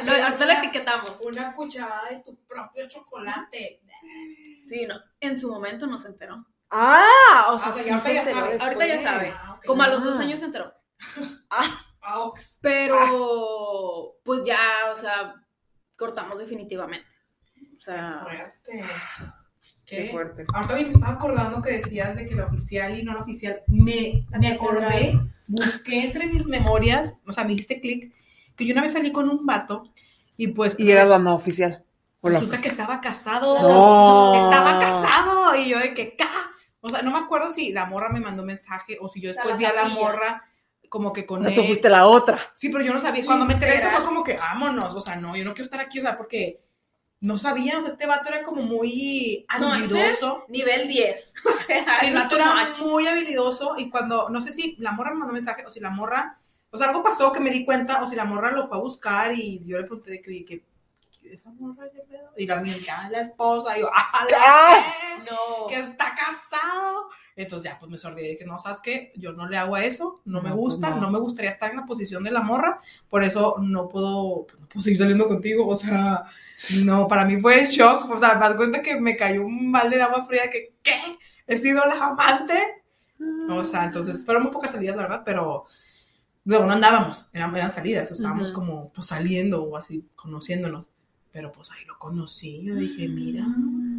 Lo- 0.04 0.24
ahorita 0.24 0.46
la 0.46 0.54
etiquetamos. 0.54 1.14
Una 1.24 1.54
cucharada 1.54 2.08
de 2.10 2.16
tu 2.20 2.36
propio 2.46 2.86
chocolate. 2.88 3.82
Sí, 4.64 4.86
no, 4.86 4.96
en 5.20 5.38
su 5.38 5.50
momento 5.50 5.86
no 5.86 5.98
se 5.98 6.08
enteró. 6.08 6.44
Ah, 6.70 7.48
o 7.50 7.58
sea, 7.58 7.68
Ah, 7.70 7.72
sí 7.74 7.80
ya 7.84 7.98
se 7.98 8.08
ahorita 8.08 8.12
ya 8.12 8.20
enteró 8.20 8.40
sabe, 8.46 8.62
ahorita 8.64 8.86
ya 8.86 9.02
sabe. 9.02 9.32
Ah. 9.36 9.60
Como 9.66 9.82
a 9.82 9.88
los 9.88 10.02
dos 10.02 10.18
Ah. 10.18 10.22
años 10.22 10.40
se 10.40 10.46
enteró. 10.46 10.72
Ah, 11.50 11.81
ox. 12.14 12.58
Pero, 12.60 14.16
pues 14.24 14.46
ya, 14.46 14.58
o 14.92 14.96
sea, 14.96 15.34
cortamos 15.96 16.38
definitivamente. 16.38 17.08
O 17.56 17.76
Qué 17.76 17.80
sea, 17.80 18.20
fuerte. 18.22 18.84
Qué 19.86 20.08
fuerte. 20.10 20.44
Ahorita 20.54 20.74
me 20.74 20.88
estaba 20.88 21.12
acordando 21.14 21.60
que 21.60 21.72
decías 21.72 22.16
de 22.16 22.24
que 22.24 22.34
la 22.34 22.46
oficial 22.46 22.98
y 22.98 23.02
no 23.02 23.14
la 23.14 23.20
oficial. 23.20 23.62
Me, 23.66 24.26
me 24.38 24.48
acordé, 24.48 25.18
busqué 25.46 26.04
entre 26.04 26.26
mis 26.26 26.46
memorias, 26.46 27.14
o 27.26 27.32
sea, 27.32 27.44
me 27.44 27.54
diste 27.54 27.80
clic, 27.80 28.14
que 28.56 28.64
yo 28.64 28.72
una 28.72 28.82
vez 28.82 28.92
salí 28.92 29.12
con 29.12 29.28
un 29.28 29.44
vato 29.44 29.92
y 30.36 30.48
pues 30.48 30.76
Y 30.78 30.90
era 30.90 31.18
no 31.18 31.34
oficial. 31.34 31.84
O 32.20 32.30
la 32.30 32.38
resulta 32.38 32.62
que 32.62 32.68
estaba 32.68 33.00
casado. 33.00 33.60
No. 33.60 34.34
Estaba 34.34 34.78
casado. 34.78 35.56
Y 35.56 35.68
yo 35.68 35.78
de 35.78 35.92
que, 35.92 36.14
¡ca! 36.16 36.30
O 36.80 36.88
sea, 36.88 37.02
no 37.02 37.10
me 37.10 37.18
acuerdo 37.18 37.50
si 37.50 37.72
la 37.72 37.86
morra 37.86 38.10
me 38.10 38.20
mandó 38.20 38.44
mensaje 38.44 38.96
o 39.00 39.08
si 39.08 39.20
yo 39.20 39.28
después 39.28 39.50
la 39.50 39.56
vi 39.56 39.64
a 39.64 39.72
la 39.72 39.86
morra 39.86 40.48
como 40.92 41.10
que 41.10 41.24
con 41.24 41.40
No, 41.42 41.48
él. 41.48 41.54
tú 41.54 41.64
fuiste 41.64 41.88
la 41.88 42.06
otra. 42.06 42.38
Sí, 42.52 42.68
pero 42.68 42.84
yo 42.84 42.92
no 42.92 43.00
sabía. 43.00 43.24
Cuando 43.24 43.46
me 43.46 43.54
enteré 43.54 43.72
de 43.72 43.78
eso 43.78 43.88
fue 43.88 44.04
como 44.04 44.22
que, 44.22 44.36
vámonos. 44.36 44.94
O 44.94 45.00
sea, 45.00 45.16
no, 45.16 45.34
yo 45.34 45.42
no 45.42 45.54
quiero 45.54 45.64
estar 45.64 45.80
aquí, 45.80 46.00
o 46.00 46.02
sea, 46.02 46.18
porque 46.18 46.60
no 47.20 47.38
sabía. 47.38 47.78
O 47.78 47.82
sea, 47.82 47.92
este 47.92 48.06
vato 48.06 48.28
era 48.28 48.42
como 48.42 48.60
muy 48.60 49.46
No, 49.58 49.74
ese 49.74 49.84
es 49.84 49.90
habilidoso. 49.92 50.44
nivel 50.48 50.86
10. 50.88 51.34
O 51.46 51.52
sea, 51.54 51.96
Sí, 51.98 52.06
el 52.08 52.14
vato 52.14 52.36
era 52.36 52.66
much. 52.68 52.80
muy 52.82 53.06
habilidoso 53.06 53.74
y 53.78 53.88
cuando, 53.88 54.28
no 54.28 54.42
sé 54.42 54.52
si 54.52 54.76
la 54.80 54.92
morra 54.92 55.12
me 55.12 55.20
mandó 55.20 55.32
mensaje 55.32 55.64
o 55.64 55.70
si 55.72 55.80
la 55.80 55.88
morra, 55.88 56.38
o 56.70 56.76
sea, 56.76 56.88
algo 56.88 57.02
pasó 57.02 57.32
que 57.32 57.40
me 57.40 57.48
di 57.50 57.64
cuenta 57.64 58.02
o 58.02 58.06
si 58.08 58.14
la 58.14 58.26
morra 58.26 58.50
lo 58.50 58.68
fue 58.68 58.76
a 58.76 58.80
buscar 58.80 59.32
y 59.32 59.64
yo 59.64 59.78
le 59.78 59.84
pregunté 59.84 60.10
de 60.10 60.20
que, 60.20 60.44
que 60.44 60.62
esa 61.32 61.48
morra 61.52 61.86
qué 61.90 62.00
pedo? 62.02 62.30
Y 62.36 62.46
la 62.46 62.56
mía, 62.56 62.74
que 62.84 62.90
ah, 62.90 63.08
la 63.10 63.20
esposa, 63.22 63.78
y 63.78 63.80
yo, 63.80 63.88
ah, 63.94 64.26
la 64.30 64.38
¡Ah! 64.44 64.84
No. 65.30 65.66
que 65.68 65.76
está 65.76 66.14
casado. 66.14 67.08
Entonces 67.34 67.70
ya, 67.70 67.78
pues 67.78 67.90
me 67.90 67.96
sordí 67.96 68.22
y 68.22 68.28
dije, 68.32 68.44
no, 68.44 68.58
¿sabes 68.58 68.80
qué? 68.82 69.12
Yo 69.16 69.32
no 69.32 69.48
le 69.48 69.56
hago 69.56 69.74
a 69.74 69.84
eso, 69.84 70.20
no, 70.26 70.42
me 70.42 70.50
No, 70.50 70.56
pues 70.56 70.64
gusta, 70.66 70.90
no. 70.90 71.00
no. 71.02 71.10
me 71.10 71.18
gustaría 71.18 71.50
estar 71.50 71.70
en 71.70 71.78
la 71.78 71.86
posición 71.86 72.22
de 72.24 72.30
la 72.30 72.40
morra, 72.42 72.78
por 73.08 73.24
eso 73.24 73.56
no 73.60 73.88
puedo, 73.88 74.44
pues, 74.46 74.60
no 74.60 74.68
puedo 74.68 74.82
seguir 74.82 74.98
saliendo 74.98 75.26
contigo, 75.26 75.66
o 75.66 75.76
sea, 75.76 76.24
no, 76.84 77.08
para 77.08 77.24
mí 77.24 77.40
fue 77.40 77.66
shock, 77.70 78.10
o 78.10 78.18
sea, 78.18 78.34
me 78.34 78.40
das 78.40 78.54
cuenta 78.56 78.82
que 78.82 79.00
me 79.00 79.16
cayó 79.16 79.46
un 79.46 79.72
balde 79.72 79.96
de 79.96 80.02
agua 80.02 80.24
fría, 80.24 80.50
que, 80.50 80.74
¿qué? 80.82 80.94
¿He 81.46 81.56
sido 81.58 81.80
la 81.86 82.06
amante? 82.08 82.54
O 83.48 83.64
sea, 83.64 83.84
entonces, 83.84 84.24
fueron 84.24 84.44
muy 84.44 84.52
pocas 84.52 84.72
salidas, 84.72 84.96
la 84.96 85.02
verdad, 85.02 85.22
pero 85.24 85.64
luego 86.44 86.66
no 86.66 86.72
andábamos, 86.72 87.28
eran, 87.32 87.54
eran 87.56 87.72
salidas, 87.72 88.10
o 88.10 88.14
estábamos 88.14 88.50
Ujú. 88.50 88.60
como, 88.60 88.92
pues, 88.92 89.06
saliendo 89.06 89.62
o 89.64 89.76
así, 89.76 90.04
conociéndonos, 90.16 90.90
pero 91.30 91.50
pues 91.50 91.70
ahí 91.72 91.84
lo 91.86 91.98
conocí, 91.98 92.62
yo 92.62 92.74
dije, 92.74 93.08
mira, 93.08 93.46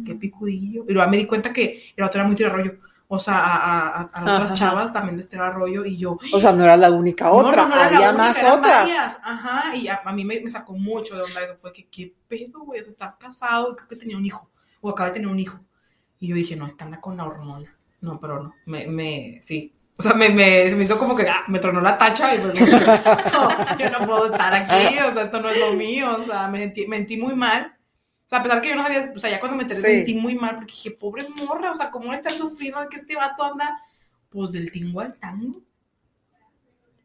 qué 0.06 0.14
picudillo. 0.14 0.84
Y 0.88 0.92
luego 0.92 1.10
me 1.10 1.16
di 1.16 1.26
cuenta 1.26 1.52
que 1.52 1.92
el 1.96 2.04
otro 2.04 2.20
era 2.20 2.26
muy 2.28 2.36
tirarrollo. 2.36 2.78
O 3.06 3.18
sea, 3.18 3.36
a, 3.38 3.88
a, 3.88 4.10
a- 4.12 4.34
otras 4.34 4.54
chavas 4.54 4.92
también 4.92 5.16
les 5.16 5.28
tiraba 5.28 5.50
rollo 5.50 5.84
y 5.84 5.96
yo. 5.98 6.18
O 6.32 6.40
sea, 6.40 6.52
no 6.52 6.64
era 6.64 6.76
la 6.76 6.90
única 6.90 7.30
otra, 7.30 7.62
no, 7.64 7.68
no, 7.68 7.68
no 7.68 7.74
era 7.74 7.90
la 7.90 7.96
había 7.96 8.08
única, 8.10 8.24
más 8.24 8.38
eran 8.38 8.58
otras. 8.58 8.78
varias. 8.80 9.18
Ajá, 9.22 9.76
y 9.76 9.88
a, 9.88 10.00
a 10.04 10.12
mí 10.12 10.24
me, 10.24 10.40
me 10.40 10.48
sacó 10.48 10.72
mucho 10.74 11.16
de 11.16 11.22
onda 11.22 11.42
eso. 11.42 11.56
Fue 11.56 11.72
que, 11.72 11.86
¿qué 11.88 12.14
pedo, 12.28 12.60
güey? 12.60 12.80
O 12.80 12.82
sea, 12.82 12.92
estás 12.92 13.16
casado 13.16 13.72
y 13.72 13.76
creo 13.76 13.88
que 13.88 13.96
tenía 13.96 14.16
un 14.16 14.26
hijo. 14.26 14.50
O 14.80 14.90
acaba 14.90 15.10
de 15.10 15.14
tener 15.14 15.28
un 15.28 15.38
hijo. 15.38 15.60
Y 16.18 16.28
yo 16.28 16.34
dije, 16.34 16.56
no, 16.56 16.66
está 16.66 16.84
anda 16.84 17.00
con 17.00 17.16
la 17.16 17.24
hormona. 17.24 17.76
No, 18.00 18.18
pero 18.18 18.42
no. 18.42 18.54
Me, 18.66 18.86
me, 18.86 19.38
sí. 19.40 19.74
O 19.96 20.02
sea, 20.02 20.14
me, 20.14 20.28
me, 20.30 20.68
se 20.68 20.74
me 20.74 20.82
hizo 20.82 20.98
como 20.98 21.14
que 21.14 21.28
ah, 21.28 21.44
me 21.46 21.58
tronó 21.60 21.80
la 21.80 21.96
tacha 21.96 22.34
y 22.34 22.38
pues 22.40 22.54
no, 22.54 23.76
yo 23.78 23.90
no 23.90 24.06
puedo 24.06 24.26
estar 24.32 24.52
aquí, 24.52 24.98
o 24.98 25.12
sea, 25.14 25.22
esto 25.24 25.40
no 25.40 25.48
es 25.48 25.58
lo 25.58 25.72
mío, 25.74 26.08
o 26.18 26.22
sea, 26.22 26.48
me 26.48 26.58
sentí, 26.58 26.86
me 26.88 26.96
sentí 26.96 27.16
muy 27.16 27.34
mal. 27.36 27.73
Sea, 28.34 28.40
a 28.40 28.42
pesar 28.42 28.60
que 28.60 28.68
yo 28.70 28.76
no 28.76 28.82
sabía, 28.82 29.12
o 29.14 29.18
sea, 29.18 29.30
ya 29.30 29.38
cuando 29.40 29.56
me 29.56 29.62
enteré 29.62 29.80
Sí. 29.80 29.86
me 29.86 29.92
sentí 29.94 30.14
muy 30.16 30.34
mal 30.34 30.56
porque 30.56 30.72
dije, 30.72 30.90
pobre 30.90 31.24
morra, 31.46 31.70
o 31.70 31.76
sea, 31.76 31.90
¿cómo 31.90 32.12
está 32.12 32.30
sufriendo 32.30 32.80
de 32.80 32.88
que 32.88 32.96
este 32.96 33.14
vato 33.16 33.44
anda, 33.44 33.80
pues, 34.30 34.52
del 34.52 34.70
tingo 34.72 35.00
al 35.00 35.14
tango? 35.18 35.62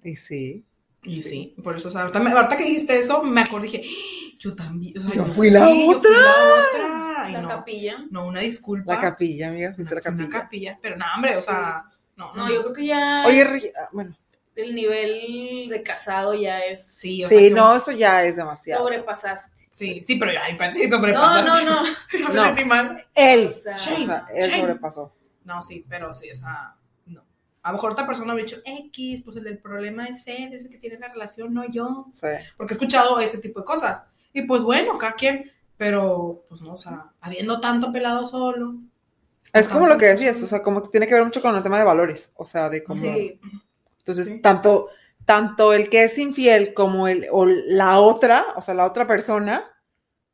Y 0.03 0.15
sí. 0.15 0.65
Y 1.03 1.21
sí, 1.21 1.53
por 1.63 1.77
eso, 1.77 1.88
o 1.88 1.91
sea, 1.91 2.01
ahorita, 2.01 2.19
me- 2.19 2.31
ahorita 2.31 2.57
que 2.57 2.65
dijiste 2.65 3.00
eso, 3.00 3.24
me 3.24 3.39
acordé 3.41 3.67
dije, 3.67 3.83
"Ah, 3.86 4.36
yo 4.38 4.53
también, 4.55 4.98
o 4.98 5.01
sea, 5.01 5.12
Yo 5.13 5.25
fui 5.25 5.50
la 5.50 5.62
yo 5.62 5.65
fui 6.00 6.12
la 6.12 6.33
otra. 6.59 7.29
La 7.29 7.41
no, 7.41 7.48
capilla. 7.48 8.05
no, 8.09 8.27
una 8.27 8.41
disculpa. 8.41 8.95
La 8.95 9.00
capilla, 9.00 9.48
amiga, 9.48 9.74
fuiste 9.74 9.95
la 9.95 10.01
Una- 10.01 10.09
una 10.09 10.17
capilla. 10.29 10.41
capilla, 10.41 10.79
pero 10.81 10.98
no, 10.98 11.05
hombre, 11.15 11.38
o 11.38 11.41
sea, 11.41 11.86
no, 12.17 12.33
No, 12.36 12.50
yo 12.53 12.62
creo 12.63 12.74
que 12.74 12.86
ya 12.88 13.24
Oye, 13.25 13.71
ah, 13.81 13.88
bueno, 13.93 14.17
el 14.56 14.75
nivel 14.75 15.68
de 15.70 15.84
casado 15.84 16.34
ya 16.36 16.60
es. 16.60 16.86
sí, 16.86 17.24
o 17.24 17.29
sea, 17.29 17.38
sí, 17.39 17.50
no, 17.51 17.75
eso 17.75 17.91
ya 17.91 18.24
es 18.25 18.36
demasiado. 18.36 18.84
Sobrepasaste. 18.84 19.68
sí, 19.70 20.01
sí, 20.06 20.15
pero 20.18 20.32
No, 20.34 20.39
sobrepasaste. 20.98 21.65
no, 21.65 21.84
no. 21.84 21.84
No 22.22 22.27
me 22.29 22.36
No. 22.36 22.44
sentí 22.46 22.65
mal. 22.65 23.06
Él, 23.15 23.48
O 23.48 23.51
sea, 23.53 23.75
o 23.75 23.77
Shame. 23.77 24.06
sea, 24.06 24.25
él 24.34 24.50
Shame. 24.50 24.62
sobrepasó. 24.62 25.13
No, 25.46 25.62
sí, 25.62 25.86
pero 25.88 26.13
sí, 26.13 26.29
o 26.32 26.36
sea, 26.36 26.75
no. 27.08 27.24
A 27.63 27.70
lo 27.70 27.74
mejor 27.77 27.91
otra 27.94 28.06
persona 28.06 28.34
hubiera 28.34 28.48
dicho, 28.50 28.62
X, 28.65 29.22
pues 29.24 29.38
el 29.38 29.44
del 29.46 29.58
problema 29.60 30.06
es 30.06 30.27
él, 30.27 30.53
es 30.53 30.63
el 30.65 30.70
que 30.70 30.77
tiene 30.77 31.00
la 31.00 31.08
relación, 31.10 31.53
no 31.53 31.65
yo. 31.70 32.08
Sí. 32.12 32.27
Porque 32.58 32.74
he 32.74 32.75
escuchado 32.75 33.20
ese 33.20 33.38
tipo 33.39 33.60
de 33.62 33.65
cosas. 33.65 34.03
Y 34.34 34.41
pues 34.44 34.62
bueno, 34.62 34.98
cada 34.98 35.13
quien, 35.13 35.50
pero 35.77 36.46
pues 36.50 36.62
no, 36.62 36.74
o 36.74 36.77
sea, 36.77 37.12
habiendo 37.22 37.60
tanto 37.60 37.91
pelado 37.91 38.27
solo. 38.27 38.75
Es 39.54 39.67
como 39.67 39.88
lo 39.88 39.97
que 39.97 40.06
decías, 40.08 40.39
o 40.43 40.47
sea, 40.47 40.62
como 40.62 40.84
que 40.84 40.89
tiene 40.89 41.08
que 41.08 41.15
ver 41.15 41.23
mucho 41.26 41.41
con 41.41 41.56
el 41.56 41.63
tema 41.63 41.80
de 41.80 41.86
valores, 41.86 42.32
o 42.36 42.45
sea, 42.45 42.69
de 42.69 42.84
cómo... 42.84 43.02
Sí. 43.02 43.39
Entonces, 44.10 44.34
Sí. 44.34 44.41
tanto, 44.41 44.89
tanto 45.26 45.74
el 45.74 45.89
que 45.89 46.04
es 46.06 46.17
infiel 46.17 46.74
como 46.74 47.08
el, 47.08 47.28
o 47.32 47.45
la 47.45 48.00
otra, 48.00 48.43
o 48.56 48.62
sea, 48.62 48.74
la 48.74 48.86
otra 48.86 49.06
persona, 49.06 49.63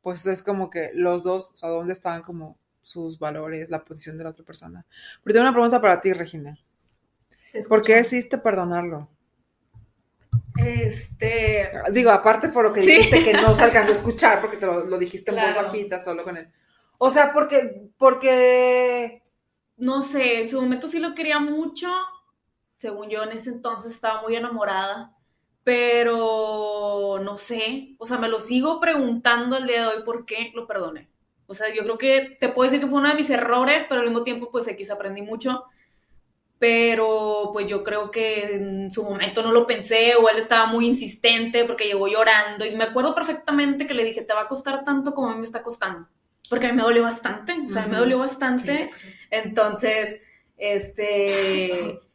pues 0.00 0.26
es 0.26 0.42
como 0.42 0.70
que 0.70 0.90
los 0.94 1.22
dos, 1.22 1.50
o 1.52 1.56
sea, 1.56 1.68
dónde 1.68 1.92
están 1.92 2.22
como 2.22 2.56
sus 2.80 3.18
valores, 3.18 3.68
la 3.68 3.84
posición 3.84 4.16
de 4.16 4.24
la 4.24 4.30
otra 4.30 4.44
persona. 4.44 4.86
Pero 5.22 5.34
tengo 5.34 5.44
una 5.44 5.52
pregunta 5.52 5.80
para 5.80 6.00
ti, 6.00 6.12
Regina. 6.12 6.58
¿Por 7.68 7.82
qué 7.82 7.96
decidiste 7.96 8.38
perdonarlo? 8.38 9.08
Este. 10.56 11.70
Digo, 11.92 12.10
aparte 12.10 12.48
por 12.48 12.64
lo 12.64 12.72
que 12.72 12.80
Sí. 12.82 12.90
dijiste 12.96 13.24
que 13.24 13.32
no 13.34 13.54
se 13.54 13.64
alcanzó 13.64 13.90
a 13.90 13.92
escuchar, 13.96 14.40
porque 14.40 14.56
te 14.56 14.66
lo, 14.66 14.84
lo 14.84 14.98
dijiste 14.98 15.32
Claro. 15.32 15.62
bajita, 15.64 16.02
solo 16.02 16.24
con 16.24 16.36
él. 16.36 16.48
O 16.98 17.10
sea, 17.10 17.32
porque, 17.32 17.90
porque, 17.98 19.22
No 19.78 20.00
sé, 20.00 20.40
en 20.40 20.48
su 20.48 20.58
momento 20.60 20.88
sí 20.88 20.98
lo 20.98 21.14
quería 21.14 21.38
mucho. 21.38 21.88
Según 22.78 23.08
yo, 23.08 23.22
en 23.22 23.32
ese 23.32 23.50
entonces 23.50 23.92
estaba 23.92 24.22
muy 24.22 24.36
enamorada. 24.36 25.12
Pero 25.64 27.18
no 27.22 27.36
sé. 27.36 27.96
O 27.98 28.06
sea, 28.06 28.18
me 28.18 28.28
lo 28.28 28.38
sigo 28.38 28.78
preguntando 28.78 29.56
el 29.56 29.66
día 29.66 29.82
de 29.82 29.96
hoy 29.96 30.04
por 30.04 30.24
qué 30.24 30.52
lo 30.54 30.66
perdoné. 30.66 31.08
O 31.48 31.54
sea, 31.54 31.72
yo 31.74 31.82
creo 31.82 31.98
que 31.98 32.36
te 32.38 32.48
puedo 32.48 32.70
decir 32.70 32.80
que 32.80 32.88
fue 32.88 33.00
uno 33.00 33.08
de 33.08 33.14
mis 33.14 33.30
errores, 33.30 33.86
pero 33.88 34.00
al 34.00 34.06
mismo 34.06 34.22
tiempo, 34.24 34.50
pues 34.50 34.68
X 34.68 34.90
aprendí 34.90 35.22
mucho. 35.22 35.64
Pero 36.58 37.50
pues 37.52 37.66
yo 37.66 37.82
creo 37.84 38.10
que 38.10 38.54
en 38.54 38.90
su 38.90 39.04
momento 39.04 39.42
no 39.42 39.52
lo 39.52 39.66
pensé 39.66 40.14
o 40.16 40.28
él 40.28 40.38
estaba 40.38 40.66
muy 40.66 40.86
insistente 40.86 41.64
porque 41.64 41.84
llegó 41.84 42.08
llorando. 42.08 42.64
Y 42.64 42.76
me 42.76 42.84
acuerdo 42.84 43.14
perfectamente 43.14 43.86
que 43.86 43.94
le 43.94 44.04
dije, 44.04 44.22
te 44.22 44.34
va 44.34 44.42
a 44.42 44.48
costar 44.48 44.84
tanto 44.84 45.14
como 45.14 45.28
a 45.28 45.32
mí 45.32 45.38
me 45.38 45.44
está 45.44 45.62
costando. 45.62 46.08
Porque 46.48 46.66
a 46.66 46.70
mí 46.70 46.76
me 46.76 46.82
dolió 46.82 47.02
bastante. 47.02 47.56
O 47.66 47.70
sea, 47.70 47.82
a 47.82 47.86
mí 47.86 47.92
me 47.92 47.98
dolió 47.98 48.18
bastante. 48.18 48.90
Entonces, 49.30 50.22
este. 50.56 52.00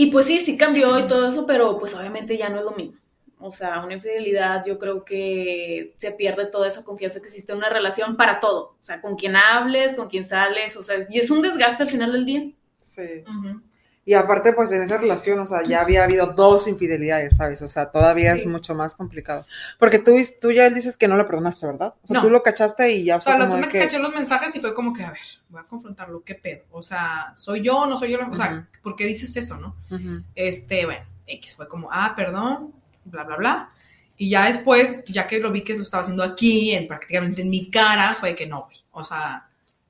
Y 0.00 0.06
pues 0.06 0.24
sí, 0.24 0.40
sí 0.40 0.56
cambió 0.56 0.98
y 0.98 1.06
todo 1.06 1.28
eso, 1.28 1.44
pero 1.44 1.78
pues 1.78 1.94
obviamente 1.94 2.38
ya 2.38 2.48
no 2.48 2.58
es 2.58 2.64
lo 2.64 2.70
mismo. 2.70 2.98
O 3.38 3.52
sea, 3.52 3.84
una 3.84 3.92
infidelidad, 3.92 4.64
yo 4.64 4.78
creo 4.78 5.04
que 5.04 5.92
se 5.96 6.12
pierde 6.12 6.46
toda 6.46 6.68
esa 6.68 6.84
confianza 6.84 7.20
que 7.20 7.26
existe 7.26 7.52
en 7.52 7.58
una 7.58 7.68
relación 7.68 8.16
para 8.16 8.40
todo. 8.40 8.76
O 8.80 8.82
sea, 8.82 9.02
con 9.02 9.16
quien 9.16 9.36
hables, 9.36 9.92
con 9.92 10.08
quien 10.08 10.24
sales, 10.24 10.78
o 10.78 10.82
sea, 10.82 10.96
y 11.10 11.18
es 11.18 11.30
un 11.30 11.42
desgaste 11.42 11.82
al 11.82 11.90
final 11.90 12.12
del 12.12 12.24
día. 12.24 12.50
sí. 12.78 13.24
Ujú. 13.28 13.60
Y 14.04 14.14
aparte, 14.14 14.54
pues 14.54 14.72
en 14.72 14.82
esa 14.82 14.96
relación, 14.96 15.38
o 15.40 15.46
sea, 15.46 15.62
ya 15.62 15.82
había 15.82 16.02
habido 16.04 16.26
dos 16.28 16.66
infidelidades, 16.66 17.36
¿sabes? 17.36 17.60
O 17.62 17.68
sea, 17.68 17.90
todavía 17.92 18.34
Sí. 18.34 18.40
es 18.40 18.46
mucho 18.46 18.74
más 18.74 18.94
complicado. 18.94 19.44
Porque 19.78 19.98
tú, 19.98 20.16
tú 20.40 20.50
ya 20.50 20.68
dices 20.70 20.96
que 20.96 21.06
no 21.06 21.16
le 21.18 21.24
perdonaste, 21.24 21.66
¿verdad? 21.66 21.94
O 22.02 22.06
sea, 22.06 22.14
No. 22.16 22.22
tú 22.22 22.30
lo 22.30 22.42
cachaste 22.42 22.90
y 22.92 23.04
ya 23.04 23.16
O 23.16 23.20
sea, 23.20 23.36
lo 23.38 23.44
que 23.46 23.54
de 23.56 23.60
me 23.60 23.68
que... 23.68 23.78
caché 23.78 23.98
los 23.98 24.12
mensajes 24.12 24.56
y 24.56 24.60
fue 24.60 24.74
como 24.74 24.92
que, 24.94 25.04
a 25.04 25.10
ver, 25.10 25.20
voy 25.50 25.60
a 25.60 25.64
confrontarlo, 25.64 26.22
¿qué 26.24 26.34
pedo? 26.34 26.64
O 26.70 26.82
sea, 26.82 27.30
¿soy 27.36 27.60
yo 27.60 27.76
o 27.80 27.86
no 27.86 27.96
soy 27.98 28.10
yo? 28.12 28.18
O 28.28 28.34
sea, 28.34 28.66
¿por 28.82 28.96
qué 28.96 29.04
dices 29.04 29.36
eso, 29.36 29.56
no? 29.58 29.76
Ujú. 29.90 30.22
Este, 30.34 30.86
bueno, 30.86 31.04
X 31.26 31.54
fue 31.54 31.68
como, 31.68 31.88
ah, 31.92 32.14
perdón, 32.16 32.72
bla, 33.04 33.22
bla, 33.24 33.36
bla. 33.36 33.70
Y 34.16 34.30
ya 34.30 34.46
después, 34.46 35.04
ya 35.04 35.26
que 35.26 35.38
lo 35.40 35.50
vi 35.52 35.60
que 35.60 35.76
lo 35.76 35.82
estaba 35.82 36.02
haciendo 36.02 36.22
aquí, 36.24 36.72
en, 36.72 36.88
prácticamente 36.88 37.42
en 37.42 37.50
mi 37.50 37.70
cara, 37.70 38.14
fue 38.18 38.34
que 38.34 38.46
no, 38.46 38.62
güey. 38.64 38.76
O 38.92 39.04
sea, 39.04 39.46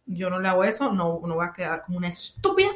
yo 0.06 0.28
no 0.30 0.40
le 0.40 0.48
hago 0.48 0.64
eso, 0.64 0.92
no, 0.92 1.20
no 1.24 1.34
voy 1.36 1.46
a 1.46 1.52
quedar 1.52 1.82
como 1.84 1.96
una 1.98 2.08
estúpida. 2.08 2.68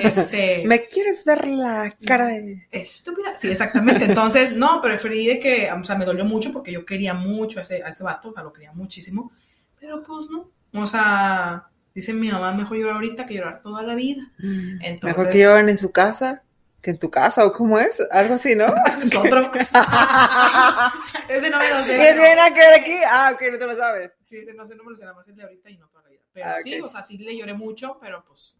Este, 0.00 0.62
¿Me 0.66 0.86
quieres 0.86 1.24
ver 1.24 1.46
la 1.46 1.94
cara 2.06 2.26
de...? 2.28 2.66
estúpida. 2.70 3.34
Sí, 3.36 3.50
exactamente. 3.50 4.04
Entonces, 4.04 4.56
no, 4.56 4.80
preferí 4.80 5.26
de 5.26 5.38
que, 5.38 5.70
o 5.70 5.84
sea, 5.84 5.96
me 5.96 6.04
dolió 6.04 6.24
mucho 6.24 6.52
porque 6.52 6.72
yo 6.72 6.84
quería 6.84 7.14
mucho 7.14 7.58
a 7.58 7.62
ese, 7.62 7.82
a 7.82 7.88
ese 7.88 8.04
vato, 8.04 8.30
o 8.30 8.32
sea, 8.34 8.42
lo 8.42 8.52
quería 8.52 8.72
muchísimo. 8.72 9.32
Pero 9.80 10.02
pues 10.02 10.26
no. 10.30 10.50
O 10.74 10.86
sea, 10.86 11.68
dice 11.94 12.12
mi 12.12 12.30
mamá, 12.30 12.52
mejor 12.52 12.76
llorar 12.76 12.94
ahorita 12.96 13.26
que 13.26 13.34
llorar 13.34 13.62
toda 13.62 13.82
la 13.82 13.94
vida. 13.94 14.22
Entonces- 14.40 15.16
Mejor 15.16 15.30
que 15.30 15.38
lloren 15.40 15.68
en 15.68 15.76
su 15.76 15.92
casa 15.92 16.42
que 16.80 16.90
en 16.90 16.98
tu 16.98 17.10
casa, 17.10 17.44
¿o 17.44 17.52
cómo 17.52 17.78
es? 17.78 18.00
Algo 18.12 18.34
así, 18.34 18.54
¿no? 18.54 18.66
Es 19.02 19.14
otro. 19.14 19.50
ese 21.28 21.50
no 21.50 21.58
me 21.58 21.68
lo 21.70 21.76
sé. 21.76 21.96
¿Qué 21.96 22.12
tiene 22.14 22.36
nada 22.36 22.54
que 22.54 22.60
ver 22.60 22.80
aquí? 22.80 22.94
Ah, 23.06 23.32
ok, 23.34 23.42
no 23.52 23.58
te 23.58 23.66
lo 23.66 23.76
sabes. 23.76 24.12
Sí, 24.24 24.38
ese 24.38 24.54
no 24.54 24.66
sé, 24.66 24.76
no 24.76 24.84
me 24.84 24.92
lo 24.92 24.96
sé, 24.96 25.04
nada 25.04 25.16
más 25.16 25.26
el 25.28 25.36
de 25.36 25.42
ahorita 25.42 25.70
y 25.70 25.76
no 25.76 25.88
toda 25.88 26.04
la 26.04 26.10
vida. 26.10 26.22
Pero 26.32 26.46
Ah, 26.46 26.56
sí, 26.62 26.80
o 26.80 26.88
sea, 26.88 27.02
sí 27.02 27.18
le 27.18 27.36
lloré 27.36 27.54
mucho, 27.54 27.98
pero 28.00 28.24
pues 28.26 28.56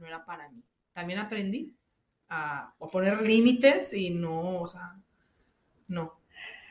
no, 0.00 0.06
era 0.06 0.24
para 0.24 0.48
mí. 0.48 0.64
También 0.92 1.20
aprendí 1.20 1.76
a, 2.28 2.74
a 2.80 2.86
poner 2.90 3.22
límites 3.22 3.92
y 3.92 4.10
no, 4.10 4.60
o 4.60 4.66
sea, 4.66 4.96
no, 5.86 6.20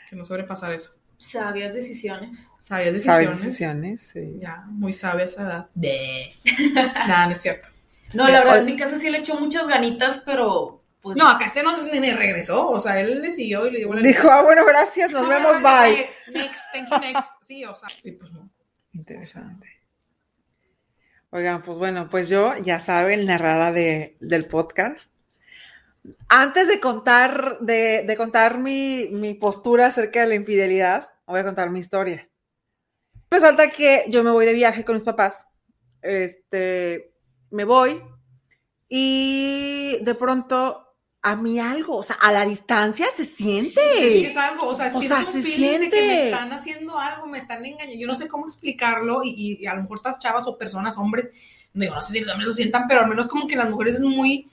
que 0.09 0.15
no 0.15 0.25
sobrepasar 0.25 0.73
eso. 0.73 0.95
Sabias 1.17 1.73
decisiones. 1.73 2.51
Sabias 2.63 2.93
decisiones. 2.93 3.41
decisiones, 3.41 4.01
sí. 4.01 4.37
Ya, 4.39 4.63
muy 4.67 4.93
sabia 4.93 5.25
esa 5.25 5.43
edad. 5.43 5.69
De. 5.75 6.33
Nada, 6.73 7.27
no 7.27 7.33
es 7.33 7.41
cierto. 7.41 7.67
No, 8.13 8.27
la 8.27 8.39
verdad, 8.39 8.53
Oye. 8.53 8.59
en 8.61 8.65
mi 8.65 8.75
casa 8.77 8.97
sí 8.97 9.09
le 9.09 9.19
echó 9.19 9.39
muchas 9.39 9.67
ganitas, 9.67 10.19
pero 10.25 10.79
pues 11.01 11.15
No, 11.15 11.29
acá 11.29 11.45
este 11.45 11.63
no 11.63 11.71
regresó, 12.17 12.65
o 12.67 12.79
sea, 12.79 12.99
él 12.99 13.21
le 13.21 13.31
siguió 13.31 13.67
y 13.67 13.71
le 13.71 13.79
dio 13.79 13.93
la 13.93 14.01
Dijo, 14.01 14.29
ah, 14.29 14.41
bueno, 14.41 14.65
gracias, 14.65 15.11
nos 15.11 15.27
vemos, 15.27 15.61
bye. 15.61 15.95
Next, 15.95 16.27
next, 16.29 16.61
thank 16.73 16.89
you, 16.89 16.99
next. 16.99 17.29
Sí, 17.41 17.65
o 17.65 17.75
sea, 17.75 17.89
y 18.03 18.11
pues 18.11 18.31
no. 18.31 18.49
Interesante. 18.93 19.67
Oigan, 21.31 21.61
pues 21.61 21.77
bueno, 21.77 22.07
pues 22.09 22.27
yo, 22.27 22.55
ya 22.57 22.79
saben, 22.79 23.27
la 23.27 23.37
rara 23.37 23.71
de, 23.71 24.17
del 24.19 24.47
podcast. 24.47 25.13
Antes 26.27 26.67
de 26.67 26.79
contar, 26.79 27.59
de, 27.59 28.03
de 28.03 28.17
contar 28.17 28.57
mi, 28.57 29.09
mi, 29.11 29.35
postura 29.35 29.87
acerca 29.87 30.21
de 30.21 30.27
la 30.27 30.35
infidelidad, 30.35 31.09
voy 31.27 31.41
a 31.41 31.43
contar 31.43 31.69
mi 31.69 31.81
historia. 31.81 32.27
Resulta 33.29 33.69
que 33.69 34.05
yo 34.09 34.23
me 34.23 34.31
voy 34.31 34.47
de 34.47 34.55
viaje 34.55 34.83
con 34.83 34.95
mis 34.95 35.03
papás. 35.03 35.45
Este, 36.01 37.13
me 37.51 37.63
voy 37.63 38.01
y 38.87 39.99
de 40.01 40.15
pronto 40.15 40.88
a 41.21 41.35
mí 41.35 41.59
algo, 41.59 41.97
o 41.97 42.03
sea, 42.03 42.15
a 42.21 42.31
la 42.31 42.45
distancia 42.45 43.07
se 43.13 43.25
siente. 43.25 43.81
es 43.97 44.21
que 44.21 44.27
es 44.27 44.37
algo, 44.37 44.67
o 44.67 44.75
sea, 44.75 44.87
es 44.87 44.93
que 44.93 45.05
es 45.05 45.11
un 45.11 45.25
se 45.25 45.41
siente. 45.41 45.85
de 45.85 45.89
que 45.89 46.07
me 46.07 46.25
están 46.25 46.53
haciendo 46.53 46.97
algo, 46.97 47.27
me 47.27 47.39
están 47.39 47.65
engañando. 47.65 47.99
Yo 47.99 48.07
no 48.07 48.15
sé 48.15 48.27
cómo 48.27 48.45
explicarlo 48.45 49.21
y, 49.23 49.57
y, 49.59 49.67
a 49.67 49.75
lo 49.75 49.81
mejor 49.81 49.97
estas 49.97 50.19
chavas 50.19 50.47
o 50.47 50.57
personas, 50.57 50.97
hombres, 50.97 51.29
digo, 51.73 51.93
no 51.95 52.01
sé 52.01 52.13
si 52.13 52.19
los 52.21 52.29
hombres 52.29 52.47
lo 52.47 52.53
sientan, 52.53 52.85
pero 52.87 53.01
al 53.01 53.09
menos 53.09 53.27
como 53.27 53.47
que 53.47 53.57
las 53.57 53.69
mujeres 53.69 53.95
es 53.95 54.01
muy, 54.01 54.47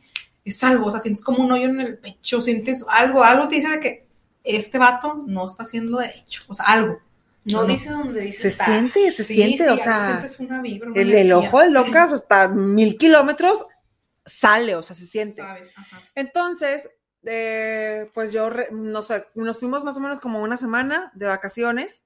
es 0.44 0.62
algo, 0.64 0.86
o 0.86 0.90
sea, 0.90 0.98
sientes 0.98 1.22
como 1.22 1.44
un 1.44 1.52
hoyo 1.52 1.66
en 1.66 1.80
el 1.80 1.98
pecho, 1.98 2.40
sientes 2.40 2.84
algo, 2.88 3.22
algo 3.22 3.48
te 3.48 3.56
dice 3.56 3.68
de 3.68 3.80
que 3.80 4.06
este 4.42 4.78
vato 4.78 5.22
no 5.26 5.46
está 5.46 5.62
haciendo 5.62 5.98
derecho, 5.98 6.42
o 6.48 6.54
sea, 6.54 6.66
algo. 6.66 6.98
No, 7.44 7.64
dice 7.64 7.90
donde 7.90 8.22
dice. 8.22 8.50
Se 8.50 8.64
siente, 8.64 9.12
se 9.12 9.22
siente, 9.22 9.70
o 9.70 9.78
sea. 9.78 10.20
Una 10.40 10.60
vibra, 10.60 10.90
el, 10.96 11.14
el, 11.14 11.32
ojo 11.32 11.60
de 11.60 11.70
locas 11.70 12.12
hasta 12.12 12.48
mil 12.48 12.98
kilómetros 12.98 13.64
sale, 14.26 14.74
o 14.74 14.82
sea, 14.82 14.94
se 14.94 15.06
siente. 15.06 15.42
Entonces, 16.14 16.90
eh, 17.24 18.10
pues 18.12 18.32
yo, 18.32 18.50
no 18.72 19.02
sé, 19.02 19.26
nos 19.34 19.58
fuimos 19.58 19.84
más 19.84 19.96
o 19.96 20.00
menos 20.00 20.20
como 20.20 20.42
una 20.42 20.56
semana 20.56 21.10
de 21.14 21.26
vacaciones 21.26 22.02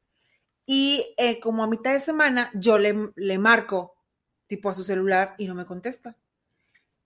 y 0.66 1.14
eh, 1.16 1.40
como 1.40 1.64
a 1.64 1.66
mitad 1.66 1.92
de 1.92 2.00
semana 2.00 2.50
yo 2.54 2.78
le, 2.78 3.10
le 3.16 3.38
marco 3.38 3.96
tipo 4.46 4.70
a 4.70 4.74
su 4.74 4.84
celular 4.84 5.34
y 5.38 5.46
no 5.46 5.54
me 5.54 5.66
contesta. 5.66 6.16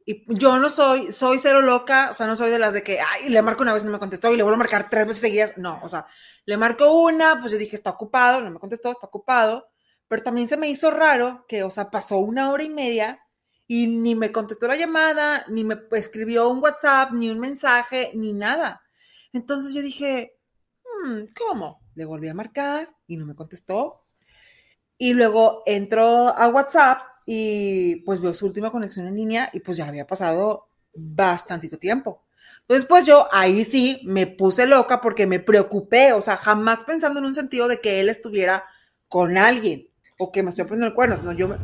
Y 0.07 0.25
yo 0.35 0.59
no 0.59 0.69
soy, 0.69 1.13
soy 1.13 1.39
cero 1.39 1.63
loca, 1.63 2.11
o 2.11 2.15
sea, 2.15 2.27
no 2.27 2.37
soy 2.37 2.51
de 2.51 2.59
las 2.59 2.75
de 2.75 2.83
que, 2.83 3.01
ay, 3.01 3.31
le 3.31 3.41
marco 3.41 3.63
una 3.63 3.73
vez 3.73 3.85
y 3.85 3.87
no 3.87 3.93
me 3.93 3.99
contestó 3.99 4.33
y 4.33 4.37
le 4.37 4.43
vuelvo 4.43 4.57
a 4.57 4.59
marcar 4.59 4.91
tres 4.91 5.07
veces 5.07 5.23
seguidas. 5.23 5.57
No, 5.57 5.81
o 5.83 5.89
sea, 5.89 6.07
le 6.45 6.59
marco 6.59 6.93
una, 6.93 7.41
pues 7.41 7.53
yo 7.53 7.59
dije, 7.59 7.75
está 7.75 7.91
ocupado, 7.91 8.43
no 8.43 8.51
me 8.51 8.59
contestó, 8.59 8.91
está 8.91 9.07
ocupado. 9.07 9.69
Pero 10.07 10.23
también 10.23 10.49
se 10.49 10.59
me 10.59 10.69
hizo 10.69 10.91
raro 10.91 11.47
que, 11.49 11.63
o 11.63 11.71
sea, 11.71 11.91
pasó 11.91 12.19
una 12.19 12.51
hora 12.51 12.65
y 12.65 12.69
media 12.69 13.24
y 13.67 13.87
ni 13.87 14.15
me 14.15 14.33
contestó 14.33 14.69
la 14.69 14.77
llamada, 14.77 15.45
ni 15.49 15.65
me 15.65 15.79
escribió 15.93 16.49
un 16.49 16.63
WhatsApp, 16.63 17.13
ni 17.13 17.31
un 17.31 17.41
mensaje, 17.41 18.11
ni 18.15 18.33
nada. 18.33 18.83
Entonces 19.33 19.75
yo 19.75 19.83
dije, 19.83 20.37
hmm, 20.85 21.25
¿cómo? 21.37 21.81
Le 21.95 22.05
volví 22.05 22.29
a 22.29 22.35
marcar 22.35 22.95
y 23.07 23.17
no 23.17 23.27
me 23.27 23.35
contestó. 23.35 24.05
Y 24.99 25.15
luego 25.15 25.63
entró 25.67 26.29
a 26.29 26.49
WhatsApp 26.49 27.01
y 27.27 27.97
pues 28.05 28.21
vio 28.21 28.35
su 28.35 28.47
última 28.47 28.71
conexión 28.71 29.07
en 29.07 29.17
línea 29.17 29.51
y 29.53 29.61
pues 29.61 29.77
ya 29.77 29.89
había 29.89 30.07
pasado 30.07 30.69
bastantito 30.95 31.79
tiempo. 31.79 32.23
Entonces, 32.61 32.89
pues 32.89 33.05
yo 33.05 33.29
ahí 33.33 33.65
sí 33.65 34.01
me 34.05 34.27
puse 34.27 34.67
loca 34.67 35.01
porque 35.01 35.27
me 35.27 35.41
preocupé, 35.41 36.13
o 36.13 36.23
sea, 36.23 36.37
jamás 36.37 36.83
pensando 36.83 37.21
en 37.21 37.27
un 37.27 37.35
sentido 37.35 37.69
de 37.69 37.81
que 37.81 38.01
él 38.01 38.09
estuviera 38.09 38.65
con 39.09 39.37
alguien 39.37 39.89
o 40.19 40.33
que 40.33 40.43
me 40.43 40.51
estoy 40.51 40.65
poniendo 40.65 40.87
el 40.87 40.95
cuerno, 40.95 41.17
no, 41.23 41.33
yo 41.33 41.49
me, 41.49 41.57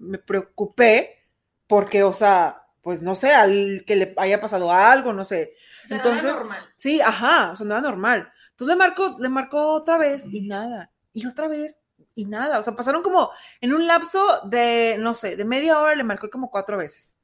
me 0.00 0.18
preocupé 0.18 1.18
porque, 1.66 2.02
o 2.02 2.12
sea, 2.12 2.66
pues 2.82 3.02
no 3.02 3.14
sé, 3.14 3.32
al 3.32 3.84
que 3.86 3.96
le 3.96 4.14
haya 4.16 4.40
pasado 4.40 4.72
algo, 4.72 5.12
no 5.12 5.24
sé. 5.24 5.54
Entonces, 5.88 6.32
normal. 6.32 6.68
Sí, 6.76 7.00
ajá, 7.00 7.54
sonaba 7.54 7.80
normal. 7.80 8.32
Entonces 8.50 8.76
le 8.76 8.78
marcó, 8.78 9.16
le 9.18 9.28
marcó 9.28 9.72
otra 9.72 9.98
vez 9.98 10.24
y 10.30 10.42
nada. 10.42 10.90
Y 11.12 11.26
otra 11.26 11.48
vez 11.48 11.80
y 12.14 12.24
nada. 12.26 12.58
O 12.58 12.62
sea, 12.62 12.74
pasaron 12.74 13.02
como 13.02 13.30
en 13.60 13.72
un 13.74 13.86
lapso 13.86 14.40
de, 14.44 14.96
no 14.98 15.14
sé, 15.14 15.36
de 15.36 15.44
media 15.44 15.78
hora 15.78 15.94
le 15.94 16.04
marcó 16.04 16.28
como 16.30 16.50
cuatro 16.50 16.76
veces. 16.76 17.16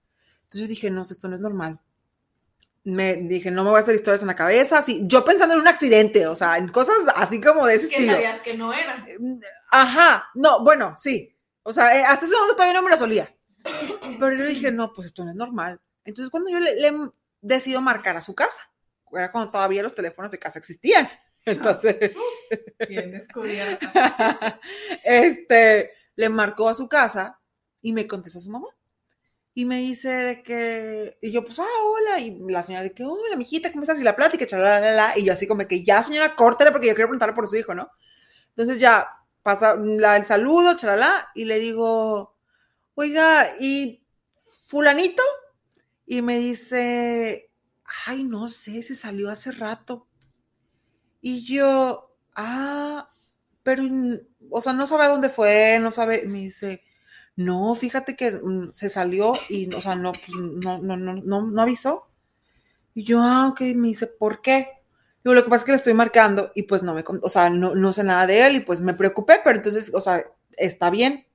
Entonces 0.44 0.62
yo 0.62 0.68
dije, 0.68 0.90
no, 0.90 1.02
esto 1.02 1.28
no 1.28 1.34
es 1.34 1.40
normal. 1.40 1.80
Me 2.84 3.16
dije, 3.16 3.50
no 3.50 3.64
me 3.64 3.70
voy 3.70 3.78
a 3.78 3.82
hacer 3.82 3.96
historias 3.96 4.22
en 4.22 4.28
la 4.28 4.36
cabeza, 4.36 4.78
así, 4.78 5.02
yo 5.06 5.24
pensando 5.24 5.54
en 5.54 5.60
un 5.60 5.66
accidente, 5.66 6.28
o 6.28 6.36
sea, 6.36 6.56
en 6.56 6.68
cosas 6.68 6.94
así 7.16 7.40
como 7.40 7.66
de 7.66 7.74
ese 7.74 7.88
que 7.88 8.06
sabías 8.06 8.40
que 8.40 8.56
no 8.56 8.72
era. 8.72 9.04
Ajá, 9.72 10.28
no, 10.34 10.62
bueno, 10.62 10.94
sí, 10.96 11.35
o 11.66 11.72
sea, 11.72 11.96
eh, 11.96 12.04
hasta 12.04 12.26
ese 12.26 12.34
momento 12.36 12.54
todavía 12.54 12.74
no 12.74 12.82
me 12.82 12.90
lo 12.90 12.96
solía. 12.96 13.34
Pero 14.00 14.30
yo 14.30 14.44
le 14.44 14.50
dije, 14.50 14.70
no, 14.70 14.92
pues 14.92 15.06
esto 15.06 15.24
no 15.24 15.30
es 15.30 15.36
normal. 15.36 15.80
Entonces, 16.04 16.30
cuando 16.30 16.48
yo 16.48 16.60
le, 16.60 16.76
le 16.76 17.10
decido 17.40 17.80
marcar 17.80 18.16
a 18.16 18.22
su 18.22 18.36
casa, 18.36 18.60
era 19.12 19.32
cuando 19.32 19.50
todavía 19.50 19.82
los 19.82 19.94
teléfonos 19.94 20.30
de 20.30 20.38
casa 20.38 20.60
existían. 20.60 21.08
Entonces, 21.44 22.14
bien 22.88 23.10
descubierta. 23.10 24.60
Este, 25.04 25.90
le 26.14 26.28
marcó 26.28 26.68
a 26.68 26.74
su 26.74 26.88
casa 26.88 27.40
y 27.82 27.92
me 27.92 28.06
contestó 28.06 28.38
a 28.38 28.42
su 28.42 28.50
mamá. 28.50 28.68
Y 29.52 29.64
me 29.64 29.78
dice 29.78 30.08
de 30.08 30.42
que, 30.44 31.18
y 31.20 31.32
yo, 31.32 31.44
pues, 31.44 31.58
ah, 31.58 31.82
hola, 31.82 32.20
y 32.20 32.38
la 32.48 32.62
señora 32.62 32.84
de 32.84 32.92
que, 32.92 33.02
hola, 33.02 33.36
mijita, 33.36 33.72
¿cómo 33.72 33.82
estás? 33.82 33.98
Y 33.98 34.04
la 34.04 34.14
plática, 34.14 34.46
chalala, 34.46 35.14
y 35.16 35.24
yo 35.24 35.32
así 35.32 35.48
como 35.48 35.66
que, 35.66 35.82
ya, 35.82 36.00
señora, 36.04 36.36
córtale 36.36 36.70
porque 36.70 36.86
yo 36.86 36.94
quiero 36.94 37.08
preguntarle 37.08 37.34
por 37.34 37.48
su 37.48 37.56
hijo, 37.56 37.74
¿no? 37.74 37.90
Entonces 38.50 38.78
ya, 38.78 39.08
pasa 39.46 39.74
el 39.74 40.24
saludo, 40.24 40.76
chalala, 40.76 41.28
y 41.32 41.44
le 41.44 41.60
digo, 41.60 42.34
oiga, 42.96 43.52
¿y 43.60 44.04
fulanito? 44.66 45.22
Y 46.04 46.20
me 46.20 46.36
dice, 46.38 47.52
ay, 48.06 48.24
no 48.24 48.48
sé, 48.48 48.82
se 48.82 48.96
salió 48.96 49.30
hace 49.30 49.52
rato. 49.52 50.08
Y 51.20 51.44
yo, 51.44 52.12
ah, 52.34 53.08
pero, 53.62 53.84
o 54.50 54.60
sea, 54.60 54.72
no 54.72 54.84
sabe 54.88 55.06
dónde 55.06 55.28
fue, 55.28 55.78
no 55.80 55.92
sabe, 55.92 56.26
me 56.26 56.40
dice, 56.40 56.82
no, 57.36 57.72
fíjate 57.76 58.16
que 58.16 58.32
mm, 58.32 58.72
se 58.72 58.88
salió 58.88 59.34
y, 59.48 59.72
o 59.72 59.80
sea, 59.80 59.94
no, 59.94 60.10
pues, 60.10 60.34
no, 60.34 60.78
no, 60.80 60.96
no, 60.96 61.14
no, 61.14 61.46
no 61.46 61.62
avisó. 61.62 62.10
Y 62.94 63.04
yo, 63.04 63.20
ah, 63.22 63.46
ok, 63.46 63.60
me 63.76 63.86
dice, 63.86 64.08
¿por 64.08 64.42
qué? 64.42 64.70
Lo 65.34 65.42
que 65.42 65.50
pasa 65.50 65.62
es 65.62 65.64
que 65.64 65.72
le 65.72 65.76
estoy 65.76 65.94
marcando 65.94 66.52
y 66.54 66.64
pues 66.64 66.82
no 66.82 66.94
me, 66.94 67.04
o 67.22 67.28
sea, 67.28 67.50
no, 67.50 67.74
no 67.74 67.92
sé 67.92 68.04
nada 68.04 68.26
de 68.26 68.46
él 68.46 68.56
y 68.56 68.60
pues 68.60 68.80
me 68.80 68.94
preocupé, 68.94 69.40
pero 69.42 69.56
entonces, 69.56 69.92
o 69.94 70.00
sea, 70.00 70.24
está 70.56 70.90
bien. 70.90 71.26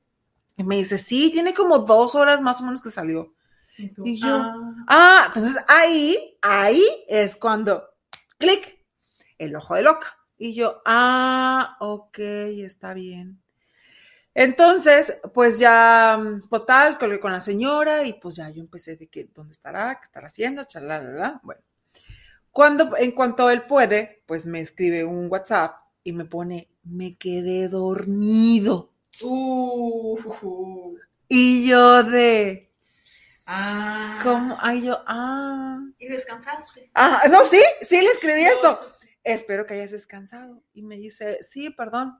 Y 0.58 0.64
me 0.64 0.78
dice, 0.78 0.98
sí, 0.98 1.32
tiene 1.32 1.54
como 1.54 1.80
dos 1.80 2.16
horas 2.16 2.42
más 2.42 2.62
o 2.62 2.64
menos 2.64 2.82
que 2.82 2.92
salió. 2.92 3.34
Y, 3.78 4.20
yo, 4.20 4.28
ah. 4.30 4.86
ah. 4.88 5.24
entonces 5.28 5.64
ahí, 5.68 6.38
ahí 6.42 6.84
es 7.08 7.36
cuando, 7.36 7.90
clic, 8.38 8.80
el 9.38 9.56
ojo 9.56 9.76
de 9.76 9.84
loca. 9.84 10.18
Y 10.38 10.54
yo, 10.54 10.82
ah, 10.86 11.78
ok, 11.80 12.20
está 12.20 12.94
bien. 12.94 13.42
Entonces, 14.34 15.20
pues 15.34 15.60
ya, 15.60 16.20
total, 16.50 16.98
colgué 16.98 17.20
con 17.20 17.32
la 17.32 17.42
señora 17.42 18.06
y 18.06 18.14
pues 18.14 18.38
ya 18.38 18.50
yo 18.50 18.62
empecé 18.62 18.96
de 18.96 19.08
que, 19.08 19.26
¿dónde 19.26 19.52
estará? 19.52 19.96
¿Qué 19.96 20.04
estará 20.04 20.28
haciendo? 20.28 20.64
Chalala, 20.64 21.42
bueno. 21.44 21.62
Cuando, 22.52 22.98
en 22.98 23.12
cuanto 23.12 23.50
él 23.50 23.64
puede, 23.64 24.24
pues 24.26 24.46
me 24.46 24.60
escribe 24.60 25.06
un 25.06 25.32
WhatsApp 25.32 25.78
y 26.04 26.12
me 26.12 26.26
pone, 26.26 26.70
me 26.84 27.18
quedé 27.18 27.68
dormido. 27.70 28.92
Uh, 29.22 30.98
y 31.28 31.68
yo 31.68 32.04
de... 32.04 32.72
Ah. 33.48 34.20
¿Cómo? 34.24 34.58
Ay, 34.62 34.84
yo, 34.84 35.02
ah. 35.08 35.80
¿Y 35.98 36.08
descansaste? 36.08 36.92
Ah, 36.94 37.24
no, 37.30 37.46
sí, 37.46 37.62
sí 37.82 38.02
le 38.02 38.08
escribí 38.08 38.42
esto. 38.42 38.80
Espero 39.24 39.66
que 39.66 39.76
hayas 39.76 39.92
descansado. 39.92 40.62
Y 40.74 40.82
me 40.82 40.98
dice, 40.98 41.40
sí, 41.42 41.70
perdón. 41.70 42.20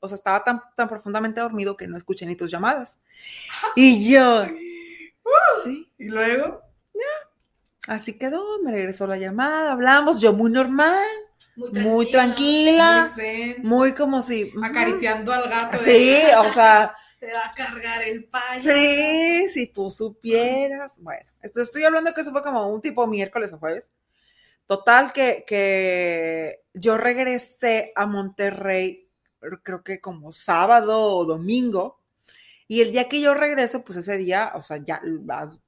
O 0.00 0.08
sea, 0.08 0.16
estaba 0.16 0.42
tan, 0.42 0.60
tan 0.76 0.88
profundamente 0.88 1.40
dormido 1.40 1.76
que 1.76 1.86
no 1.86 1.96
escuché 1.96 2.26
ni 2.26 2.36
tus 2.36 2.50
llamadas. 2.50 2.98
Y 3.76 4.10
yo, 4.10 4.44
sí. 5.64 5.92
¿Y 5.98 6.06
luego? 6.06 6.62
Así 7.88 8.18
quedó, 8.18 8.44
me 8.62 8.72
regresó 8.72 9.06
la 9.06 9.16
llamada, 9.16 9.72
hablamos, 9.72 10.20
yo 10.20 10.32
muy 10.32 10.50
normal, 10.50 11.06
muy 11.56 12.10
tranquila, 12.10 13.08
muy, 13.58 13.94
como 13.94 14.22
si... 14.22 14.52
Acariciando 14.62 15.32
al 15.32 15.48
gato. 15.48 15.78
Sí, 15.78 16.16
o 16.38 16.50
sea... 16.50 16.94
Te 17.20 17.30
va 17.34 17.46
a 17.46 17.52
cargar 17.52 18.02
el 18.02 18.24
paño. 18.24 18.62
Sí, 18.62 19.46
si 19.50 19.66
tú 19.66 19.90
supieras. 19.90 21.02
Bueno, 21.02 21.30
esto, 21.42 21.60
estoy 21.60 21.84
hablando 21.84 22.14
que 22.14 22.22
eso 22.22 22.32
fue 22.32 22.42
como 22.42 22.66
un 22.72 22.80
tipo 22.80 23.06
miércoles 23.06 23.52
o 23.52 23.58
jueves. 23.58 23.90
Total, 24.66 25.12
que, 25.12 25.44
que 25.46 26.62
yo 26.72 26.96
regresé 26.96 27.92
a 27.94 28.06
Monterrey, 28.06 29.06
creo 29.62 29.82
que 29.82 30.00
como 30.00 30.32
sábado 30.32 30.98
o 30.98 31.26
domingo, 31.26 31.99
y 32.70 32.82
el 32.82 32.92
día 32.92 33.08
que 33.08 33.20
yo 33.20 33.34
regreso, 33.34 33.82
pues 33.82 33.98
ese 33.98 34.16
día, 34.16 34.52
o 34.54 34.62
sea, 34.62 34.76
ya 34.76 35.02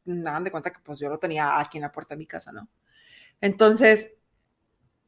dan 0.04 0.44
de 0.44 0.52
cuenta 0.52 0.70
que 0.70 0.78
pues 0.84 1.00
yo 1.00 1.08
lo 1.08 1.18
tenía 1.18 1.58
aquí 1.58 1.78
en 1.78 1.82
la 1.82 1.90
puerta 1.90 2.14
de 2.14 2.20
mi 2.20 2.28
casa, 2.28 2.52
¿no? 2.52 2.68
Entonces, 3.40 4.14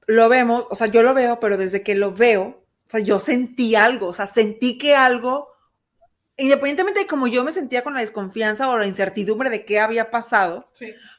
lo 0.08 0.28
vemos, 0.28 0.66
o 0.70 0.74
sea, 0.74 0.88
yo 0.88 1.04
lo 1.04 1.14
veo, 1.14 1.38
pero 1.38 1.56
desde 1.56 1.84
que 1.84 1.94
lo 1.94 2.12
veo, 2.12 2.66
o 2.84 2.90
sea, 2.90 2.98
yo 2.98 3.20
sentí 3.20 3.76
algo, 3.76 4.08
o 4.08 4.12
sea, 4.12 4.26
sentí 4.26 4.76
que 4.76 4.96
algo, 4.96 5.50
independientemente 6.36 6.98
de 6.98 7.06
cómo 7.06 7.28
yo 7.28 7.44
me 7.44 7.52
sentía 7.52 7.84
con 7.84 7.94
la 7.94 8.00
desconfianza 8.00 8.68
o 8.70 8.76
la 8.76 8.88
incertidumbre 8.88 9.48
de 9.48 9.64
qué 9.64 9.78
había 9.78 10.10
pasado, 10.10 10.68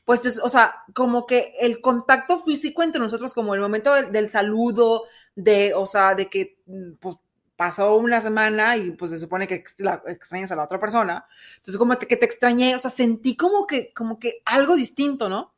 pues, 0.04 0.40
o 0.40 0.50
sea, 0.50 0.84
como 0.94 1.26
que 1.26 1.54
el 1.62 1.80
contacto 1.80 2.40
físico 2.44 2.84
entre 2.84 3.00
nosotros, 3.00 3.34
como 3.34 3.56
el 3.56 3.62
momento 3.62 3.94
del, 3.94 4.12
del, 4.12 4.28
saludo, 4.28 5.06
de, 5.36 5.74
o 5.74 5.86
sea, 5.86 6.16
de 6.16 6.30
que, 6.30 6.58
mm, 6.66 6.96
pues, 7.00 7.16
pasó 7.56 7.96
una 7.96 8.22
semana 8.22 8.78
y 8.78 8.92
pues 8.92 9.12
se 9.12 9.18
supone 9.18 9.48
que 9.48 9.56
extrañas 9.56 10.52
a 10.52 10.56
la 10.56 10.64
otra 10.64 10.80
persona. 10.80 11.26
Entonces 11.58 11.78
como 11.78 11.98
que 11.98 12.18
te 12.18 12.26
extrañé, 12.26 12.76
o 12.76 12.80
sea, 12.80 12.90
sentí 12.90 13.36
como 13.36 13.66
que, 13.68 13.94
como 13.94 14.20
que 14.20 14.42
algo 14.46 14.76
distinto, 14.76 15.30
¿no? 15.30 15.54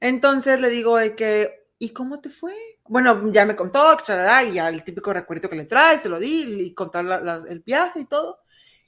Entonces 0.00 0.60
le 0.60 0.68
digo 0.68 0.96
de 0.96 1.14
que, 1.16 1.68
¿y 1.78 1.90
cómo 1.90 2.20
te 2.20 2.30
fue? 2.30 2.54
Bueno, 2.88 3.32
ya 3.32 3.46
me 3.46 3.56
contó, 3.56 3.96
y 3.96 4.52
ya 4.52 4.68
el 4.68 4.84
típico 4.84 5.12
recuerdo 5.12 5.48
que 5.48 5.56
le 5.56 5.64
trae, 5.64 5.98
se 5.98 6.08
lo 6.08 6.18
di 6.18 6.42
y 6.42 6.74
contar 6.74 7.04
el 7.48 7.60
viaje 7.60 8.00
y 8.00 8.04
todo. 8.06 8.40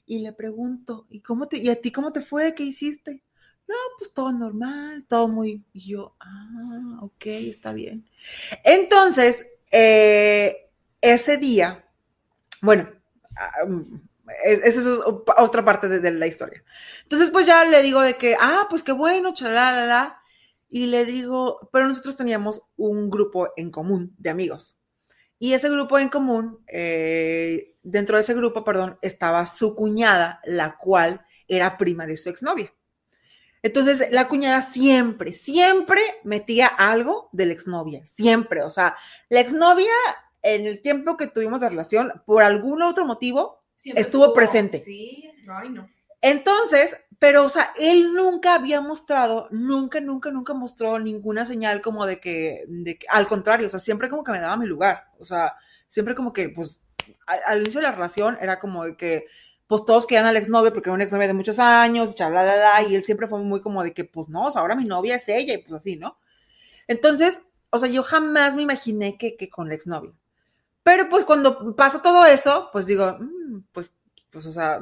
Y 0.05 0.19
le 0.19 0.33
pregunto, 0.33 1.05
¿y 1.09 1.21
cómo 1.21 1.47
te, 1.47 1.57
y 1.57 1.69
a 1.69 1.79
ti 1.79 1.91
cómo 1.91 2.11
te 2.11 2.21
fue? 2.21 2.55
¿Qué 2.55 2.63
hiciste? 2.63 3.23
No, 3.67 3.75
pues 3.99 4.13
todo 4.13 4.31
normal, 4.31 5.05
todo 5.07 5.27
muy. 5.27 5.63
Y 5.73 5.91
yo, 5.91 6.15
ah, 6.19 6.99
ok, 7.01 7.25
está 7.27 7.73
bien. 7.73 8.09
Entonces, 8.63 9.45
eh, 9.71 10.68
ese 11.01 11.37
día, 11.37 11.85
bueno, 12.61 12.89
ah, 13.35 13.65
mm, 13.65 14.01
esa 14.43 14.79
es 14.81 14.87
otra 15.37 15.65
parte 15.65 15.87
de, 15.87 16.11
la 16.11 16.27
historia. 16.27 16.63
Entonces, 17.03 17.29
pues 17.31 17.45
ya 17.45 17.65
le 17.65 17.81
digo 17.81 18.01
de 18.01 18.15
que, 18.15 18.35
ah, 18.39 18.67
pues 18.69 18.83
qué 18.83 18.91
bueno, 18.91 19.33
chalala, 19.33 20.21
y 20.69 20.85
le 20.85 21.05
digo, 21.05 21.69
pero 21.73 21.87
nosotros 21.87 22.15
teníamos 22.15 22.61
un 22.77 23.09
grupo 23.09 23.49
en 23.57 23.71
común 23.71 24.13
de 24.17 24.29
amigos. 24.29 24.77
Y 25.39 25.53
ese 25.53 25.69
grupo 25.69 25.97
en 25.97 26.09
común, 26.09 26.63
eh, 26.67 27.75
dentro 27.81 28.17
de 28.17 28.21
ese 28.21 28.35
grupo, 28.35 28.63
perdón, 28.63 28.99
estaba 29.01 29.45
su 29.45 29.75
cuñada, 29.75 30.41
la 30.45 30.77
cual 30.77 31.25
era 31.47 31.77
prima 31.77 32.05
de 32.05 32.17
su 32.17 32.29
exnovia. 32.29 32.73
Entonces, 33.61 34.07
la 34.11 34.27
cuñada 34.27 34.61
siempre, 34.61 35.33
siempre 35.33 36.01
metía 36.23 36.67
algo 36.67 37.29
de 37.31 37.47
la 37.47 37.53
exnovia, 37.53 38.05
siempre. 38.05 38.61
O 38.63 38.71
sea, 38.71 38.95
la 39.29 39.39
exnovia, 39.41 39.93
en 40.41 40.65
el 40.65 40.81
tiempo 40.81 41.17
que 41.17 41.27
tuvimos 41.27 41.61
de 41.61 41.69
relación, 41.69 42.21
por 42.25 42.43
algún 42.43 42.81
otro 42.81 43.05
motivo, 43.05 43.63
estuvo, 43.95 44.33
presente. 44.33 44.79
Sí, 44.79 45.29
ay, 45.47 45.69
no. 45.69 45.89
Entonces, 46.21 46.97
pero, 47.17 47.45
o 47.45 47.49
sea, 47.49 47.73
él 47.77 48.13
nunca 48.13 48.55
había 48.55 48.81
mostrado, 48.81 49.47
nunca, 49.51 49.99
nunca, 49.99 50.31
nunca 50.31 50.53
mostró 50.53 50.99
ninguna 50.99 51.45
señal 51.45 51.81
como 51.81 52.05
de 52.05 52.19
que, 52.19 52.65
de 52.67 52.97
que 52.97 53.05
al 53.09 53.27
contrario, 53.27 53.67
o 53.67 53.69
sea, 53.69 53.79
siempre 53.79 54.09
como 54.09 54.23
que 54.23 54.31
me 54.31 54.39
daba 54.39 54.57
mi 54.57 54.65
lugar. 54.65 55.05
O 55.19 55.25
sea, 55.25 55.55
siempre 55.87 56.15
como 56.15 56.33
que, 56.33 56.49
pues, 56.49 56.81
al, 57.25 57.61
inicio 57.61 57.81
de 57.81 57.87
la 57.87 57.93
relación 57.93 58.37
era 58.41 58.59
como 58.59 58.85
de 58.85 58.95
que, 58.95 59.25
pues 59.67 59.85
todos 59.85 60.07
querían 60.07 60.25
al 60.25 60.37
exnovio 60.37 60.73
porque 60.73 60.89
era 60.89 60.95
una 60.95 61.03
exnovia 61.03 61.27
de 61.27 61.33
muchos 61.33 61.59
años, 61.59 62.19
la 62.19 62.81
y 62.81 62.95
él 62.95 63.03
siempre 63.03 63.27
fue 63.27 63.39
muy 63.39 63.61
como 63.61 63.83
de 63.83 63.93
que, 63.93 64.03
pues 64.03 64.27
no, 64.29 64.43
o 64.43 64.51
sea, 64.51 64.61
ahora 64.61 64.75
mi 64.75 64.85
novia 64.85 65.15
es 65.15 65.27
ella, 65.29 65.53
y 65.53 65.59
pues 65.59 65.73
así, 65.73 65.95
¿no? 65.95 66.17
Entonces, 66.87 67.43
o 67.69 67.77
sea, 67.77 67.87
yo 67.89 68.03
jamás 68.03 68.55
me 68.55 68.63
imaginé 68.63 69.17
que, 69.17 69.37
que 69.37 69.49
con 69.49 69.67
la 69.69 69.75
exnovia. 69.75 70.13
Pero 70.83 71.09
pues 71.09 71.23
cuando 71.23 71.75
pasa 71.75 72.01
todo 72.01 72.25
eso, 72.25 72.69
pues 72.71 72.85
digo, 72.85 73.17
mm, 73.19 73.63
pues, 73.71 73.95
pues, 74.29 74.45
o 74.45 74.51
sea, 74.51 74.81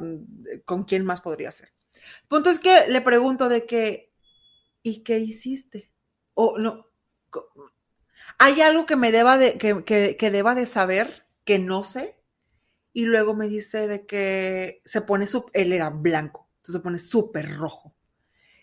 ¿con 0.64 0.84
quién 0.84 1.04
más 1.04 1.20
podría 1.20 1.50
ser? 1.50 1.72
El 1.94 2.28
punto 2.28 2.50
es 2.50 2.60
que 2.60 2.86
le 2.88 3.00
pregunto 3.00 3.48
de 3.48 3.66
que, 3.66 4.12
¿y 4.82 5.02
qué 5.02 5.18
hiciste? 5.18 5.90
O 6.34 6.58
no, 6.58 6.86
¿hay 8.38 8.60
algo 8.60 8.86
que 8.86 8.96
me 8.96 9.12
deba 9.12 9.38
de, 9.38 9.58
que, 9.58 9.84
que, 9.84 10.16
que 10.16 10.30
deba 10.30 10.54
de 10.54 10.66
saber 10.66 11.26
que 11.44 11.58
no 11.58 11.82
sé? 11.82 12.18
y 12.98 13.04
luego 13.04 13.32
me 13.32 13.46
dice 13.46 13.86
de 13.86 14.06
que 14.06 14.82
se 14.84 15.02
pone, 15.02 15.26
él 15.52 15.72
era 15.72 15.88
blanco, 15.88 16.48
entonces 16.56 16.80
se 16.80 16.82
pone 16.82 16.98
súper 16.98 17.56
rojo. 17.56 17.94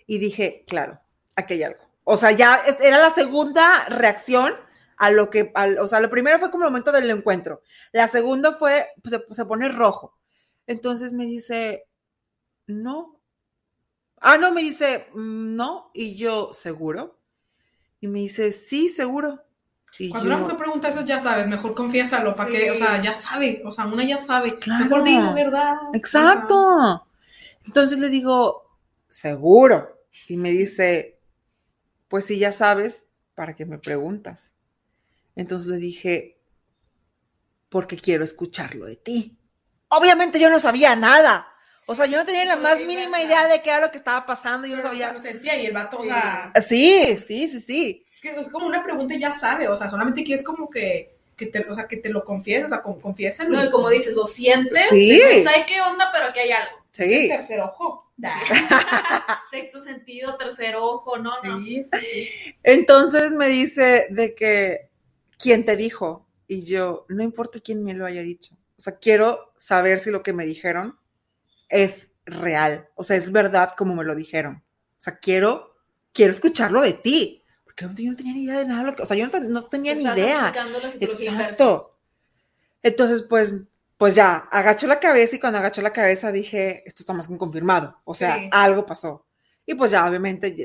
Y 0.07 0.17
dije, 0.17 0.65
claro, 0.67 0.99
aquí 1.37 1.53
hay 1.53 1.63
algo. 1.63 1.89
O 2.03 2.17
sea, 2.17 2.31
ya 2.31 2.61
era 2.81 2.99
la 2.99 3.11
segunda 3.11 3.85
reacción 3.85 4.53
a 4.97 5.11
lo 5.11 5.29
que, 5.29 5.51
o 5.79 5.87
sea, 5.87 5.99
lo 5.99 6.09
primero 6.09 6.39
fue 6.39 6.51
como 6.51 6.63
el 6.63 6.69
momento 6.69 6.91
del 6.91 7.09
encuentro. 7.09 7.61
La 7.91 8.07
segunda 8.07 8.53
fue, 8.53 8.87
pues, 9.01 9.21
se, 9.31 9.45
pone 9.45 9.69
rojo. 9.69 10.17
Entonces 10.67 11.13
me 11.13 11.25
dice, 11.25 11.87
no. 12.67 13.19
Ah, 14.19 14.37
no, 14.37 14.51
me 14.51 14.61
dice, 14.61 15.07
mm, 15.13 15.55
no. 15.55 15.91
Y 15.93 16.15
yo, 16.15 16.51
¿seguro? 16.53 17.19
Y 17.99 18.07
me 18.07 18.19
dice, 18.19 18.51
sí, 18.51 18.89
seguro. 18.89 19.41
Cuando 20.09 20.27
una 20.27 20.37
mujer 20.37 20.57
pregunta 20.57 20.89
eso, 20.89 21.01
ya 21.01 21.19
sabes, 21.19 21.47
mejor 21.47 21.73
confiésalo, 21.73 22.35
para 22.35 22.49
que, 22.49 22.69
o 22.71 22.75
sea, 22.75 23.01
ya 23.01 23.15
sabe, 23.15 23.61
o 23.65 23.71
sea, 23.71 23.85
una 23.85 24.03
ya 24.03 24.19
sabe, 24.19 24.57
mejor 24.79 25.03
digo, 25.03 25.33
¿verdad? 25.33 25.77
Exacto. 25.93 27.07
Entonces 27.65 27.97
le 27.99 28.09
digo, 28.09 28.77
seguro. 29.07 30.01
Y 30.27 30.37
me 30.37 30.51
dice, 30.51 31.19
pues 32.07 32.25
si 32.25 32.37
ya 32.39 32.51
sabes, 32.51 33.05
¿para 33.35 33.55
qué 33.55 33.65
me 33.65 33.77
preguntas? 33.77 34.54
Entonces 35.35 35.67
le 35.67 35.77
dije, 35.77 36.39
porque 37.69 37.97
quiero 37.97 38.23
escucharlo 38.23 38.85
de 38.85 38.95
ti. 38.95 39.37
Obviamente 39.89 40.39
yo 40.39 40.49
no 40.49 40.59
sabía 40.59 40.95
nada. 40.95 41.47
O 41.87 41.93
sea, 41.93 42.05
yo 42.07 42.17
no 42.17 42.25
tenía 42.25 42.45
la 42.45 42.55
más 42.55 42.81
mínima 42.81 43.21
idea 43.21 43.47
de 43.47 43.61
qué 43.61 43.69
era 43.69 43.81
lo 43.81 43.91
que 43.91 43.97
estaba 43.97 44.25
pasando. 44.25 44.67
Yo 44.67 44.75
no 44.75 44.81
sabía. 44.81 45.13
lo 45.13 45.19
sentía 45.19 45.61
y 45.61 45.67
el 45.67 45.73
vato, 45.73 45.99
o 45.99 46.03
sea. 46.03 46.51
Sí, 46.59 47.17
sí, 47.17 47.47
sí, 47.47 47.61
sí 47.61 48.05
es 48.29 48.47
como 48.49 48.67
una 48.67 48.83
pregunta 48.83 49.13
y 49.13 49.19
ya 49.19 49.31
sabe, 49.31 49.67
o 49.67 49.77
sea, 49.77 49.89
solamente 49.89 50.23
quieres 50.23 50.43
como 50.43 50.69
que, 50.69 51.15
que 51.35 51.47
te, 51.47 51.59
o 51.69 51.75
sea, 51.75 51.87
que 51.87 51.97
te 51.97 52.09
lo 52.09 52.23
confieses, 52.23 52.65
o 52.65 52.69
sea, 52.69 52.81
confiésalo. 52.81 53.49
No, 53.49 53.63
y 53.63 53.69
como 53.69 53.89
dices, 53.89 54.13
lo 54.13 54.27
sientes, 54.27 54.89
sí. 54.89 55.19
sabes 55.43 55.65
qué 55.67 55.81
onda, 55.81 56.09
pero 56.11 56.25
aquí 56.27 56.39
hay 56.39 56.51
algo. 56.51 56.77
Sí. 56.91 57.27
tercer 57.27 57.59
ojo. 57.61 58.13
Sexto 59.51 59.79
sentido, 59.79 60.37
tercer 60.37 60.75
ojo, 60.77 61.17
¿no? 61.17 61.33
Sí, 61.41 61.83
sí, 61.83 61.99
sí. 61.99 62.29
Entonces 62.63 63.33
me 63.33 63.49
dice 63.49 64.07
de 64.09 64.33
que, 64.33 64.89
¿quién 65.37 65.65
te 65.65 65.75
dijo? 65.75 66.27
Y 66.47 66.63
yo, 66.63 67.05
no 67.09 67.23
importa 67.23 67.59
quién 67.59 67.83
me 67.83 67.93
lo 67.93 68.05
haya 68.05 68.21
dicho. 68.21 68.55
O 68.77 68.81
sea, 68.81 68.97
quiero 68.97 69.53
saber 69.57 69.99
si 69.99 70.11
lo 70.11 70.23
que 70.23 70.33
me 70.33 70.45
dijeron 70.45 70.99
es 71.69 72.11
real. 72.25 72.89
O 72.95 73.03
sea, 73.03 73.17
es 73.17 73.31
verdad 73.31 73.73
como 73.77 73.95
me 73.95 74.03
lo 74.03 74.15
dijeron. 74.15 74.63
O 74.97 75.01
sea, 75.01 75.17
quiero, 75.17 75.75
quiero 76.13 76.31
escucharlo 76.31 76.81
de 76.81 76.93
ti 76.93 77.45
yo 77.75 78.11
no 78.11 78.15
tenía 78.15 78.33
ni 78.33 78.43
idea 78.43 78.59
de 78.59 78.65
nada, 78.65 78.95
o 78.97 79.05
sea, 79.05 79.17
yo 79.17 79.27
no, 79.27 79.65
tenía 79.65 79.95
ni 79.95 80.03
idea. 80.03 80.53
Exacto. 80.99 81.97
Entonces, 82.81 83.23
pues, 83.23 83.53
pues 83.97 84.15
ya, 84.15 84.47
agachó 84.51 84.87
la 84.87 84.99
cabeza 84.99 85.35
y 85.35 85.39
cuando 85.39 85.59
agachó 85.59 85.81
la 85.81 85.91
cabeza 85.91 86.31
dije, 86.31 86.83
esto 86.85 87.03
está 87.03 87.13
más 87.13 87.27
que 87.27 87.37
confirmado, 87.37 87.99
o 88.05 88.13
sea, 88.13 88.47
algo 88.51 88.85
pasó. 88.85 89.24
Y 89.65 89.73
pues 89.75 89.91
ya, 89.91 90.07
obviamente, 90.07 90.55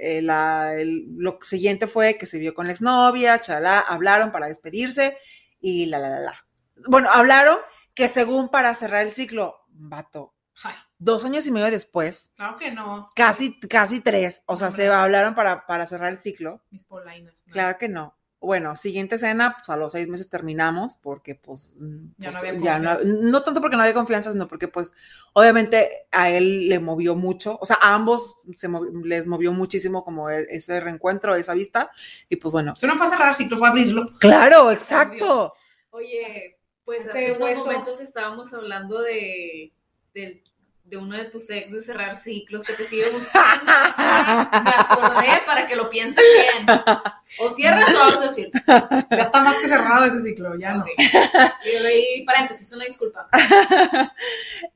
eh, 0.00 0.22
lo 0.22 1.38
siguiente 1.40 1.86
fue 1.86 2.18
que 2.18 2.26
se 2.26 2.38
vio 2.38 2.54
con 2.54 2.66
la 2.66 2.72
exnovia, 2.72 3.38
chalá, 3.38 3.80
hablaron 3.80 4.32
para 4.32 4.46
despedirse 4.48 5.16
y 5.60 5.86
la, 5.86 5.98
la, 5.98 6.10
la, 6.10 6.20
la. 6.20 6.46
Bueno, 6.86 7.08
hablaron 7.10 7.58
que 7.94 8.08
según 8.08 8.50
para 8.50 8.74
cerrar 8.74 9.06
el 9.06 9.12
ciclo, 9.12 9.56
vato, 9.68 10.34
Dos 10.98 11.24
años 11.24 11.46
y 11.46 11.50
medio 11.50 11.70
después. 11.70 12.30
Claro 12.36 12.56
que 12.58 12.70
no. 12.70 13.06
Casi, 13.14 13.58
casi 13.60 14.00
tres. 14.00 14.42
O 14.46 14.56
sea, 14.56 14.70
se 14.70 14.88
hablaron 14.88 15.34
para, 15.34 15.66
para 15.66 15.86
cerrar 15.86 16.12
el 16.12 16.18
ciclo. 16.18 16.62
Mis 16.70 16.84
polainas. 16.84 17.42
Claro 17.50 17.78
que 17.78 17.88
no. 17.88 18.16
Bueno, 18.40 18.74
siguiente 18.74 19.16
escena, 19.16 19.54
pues 19.58 19.68
a 19.68 19.76
los 19.76 19.92
seis 19.92 20.08
meses 20.08 20.30
terminamos 20.30 20.96
porque 20.96 21.34
pues... 21.34 21.74
Ya 22.16 22.30
pues, 22.30 22.34
no 22.34 22.38
había 22.38 22.52
confianza. 22.52 22.98
no, 23.04 23.42
tanto 23.42 23.60
porque 23.60 23.76
no 23.76 23.82
había 23.82 23.94
confianza, 23.94 24.32
sino 24.32 24.48
porque 24.48 24.66
pues 24.66 24.94
obviamente 25.34 26.06
a 26.10 26.30
él 26.30 26.68
le 26.68 26.78
movió 26.80 27.14
mucho, 27.14 27.58
o 27.60 27.66
sea, 27.66 27.78
a 27.82 27.94
ambos 27.94 28.36
se 28.56 28.68
les 29.04 29.26
movió 29.26 29.52
muchísimo 29.52 30.04
como 30.04 30.30
ese 30.30 30.80
reencuentro, 30.80 31.34
esa 31.34 31.52
vista, 31.52 31.90
y 32.30 32.36
pues 32.36 32.52
bueno. 32.52 32.72
Eso 32.74 32.86
no 32.86 32.96
fue 32.96 33.06
a 33.06 33.10
cerrar 33.10 33.34
ciclo, 33.34 33.58
fue 33.58 33.68
a 33.68 33.70
abrirlo. 33.72 34.06
Claro, 34.18 34.70
exacto. 34.70 35.52
Oye, 35.90 36.58
pues 36.84 37.06
hace 37.06 37.32
unos 37.32 37.58
momentos 37.58 38.00
estábamos 38.00 38.54
hablando 38.54 39.02
de, 39.02 39.74
del 40.14 40.42
de 40.90 40.96
uno 40.96 41.16
de 41.16 41.26
tus 41.26 41.48
ex 41.50 41.72
de 41.72 41.80
cerrar 41.80 42.16
ciclos 42.16 42.64
que 42.64 42.72
te 42.72 42.84
sigue 42.84 43.08
buscando. 43.10 43.64
Me 43.64 44.70
acordé 44.76 45.42
para 45.46 45.66
que 45.66 45.76
lo 45.76 45.88
pienses 45.88 46.24
bien. 46.36 46.66
O 47.38 47.50
cierras 47.50 47.94
o 47.94 47.98
vas 47.98 48.16
a 48.16 48.26
decir. 48.26 48.50
Ya 48.66 49.22
está 49.22 49.40
más 49.40 49.56
que 49.58 49.68
cerrado 49.68 50.04
ese 50.04 50.20
ciclo, 50.20 50.58
ya 50.58 50.74
no. 50.74 50.84
Y 51.64 51.78
leí 51.78 52.24
paréntesis, 52.24 52.72
una 52.72 52.84
disculpa. 52.84 53.28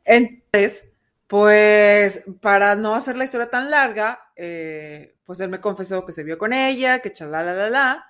Entonces, 0.04 0.84
pues 1.26 2.22
para 2.40 2.76
no 2.76 2.94
hacer 2.94 3.16
la 3.16 3.24
historia 3.24 3.50
tan 3.50 3.68
larga, 3.68 4.30
eh, 4.36 5.16
pues 5.24 5.40
él 5.40 5.48
me 5.48 5.60
confesó 5.60 6.06
que 6.06 6.12
se 6.12 6.22
vio 6.22 6.38
con 6.38 6.52
ella, 6.52 7.00
que 7.00 7.12
chalala 7.12 7.54
la 7.54 7.70
la, 7.70 8.06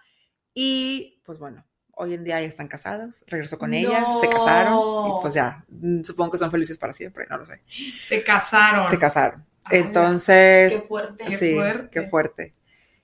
y 0.53 1.23
pues 1.25 1.39
bueno, 1.39 1.65
hoy 1.97 2.15
en 2.15 2.25
día 2.25 2.41
ya 2.41 2.47
están 2.47 2.69
casados, 2.69 3.25
regresó 3.27 3.59
con 3.59 3.75
ella, 3.75 4.07
se 4.21 4.29
casaron 4.29 5.09
y 5.09 5.13
pues 5.21 5.35
ya, 5.35 5.65
mm, 5.69 6.03
supongo 6.03 6.33
que 6.33 6.39
son 6.39 6.51
felices 6.51 6.79
para 6.79 6.93
siempre, 6.93 7.27
no 7.29 7.39
lo 7.39 7.47
sé. 7.47 7.63
Se 8.01 8.23
casaron. 8.23 8.89
Se 8.89 8.99
casaron. 8.99 9.45
Entonces, 9.71 10.75
qué 10.75 10.81
fuerte. 10.81 11.31
Sí, 11.31 11.57
qué 11.91 12.03
fuerte. 12.03 12.55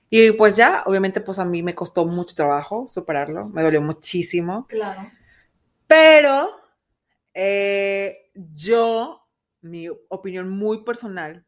Y 0.09 0.31
pues 0.33 0.55
ya, 0.55 0.83
obviamente, 0.85 1.21
pues 1.21 1.39
a 1.39 1.45
mí 1.45 1.63
me 1.63 1.73
costó 1.73 2.05
mucho 2.05 2.35
trabajo 2.35 2.87
superarlo, 2.89 3.47
me 3.49 3.61
dolió 3.61 3.81
muchísimo. 3.81 4.67
Claro. 4.67 5.09
Pero 5.87 6.51
eh, 7.33 8.29
yo, 8.33 9.27
mi 9.61 9.87
opinión 10.09 10.49
muy 10.49 10.83
personal, 10.83 11.45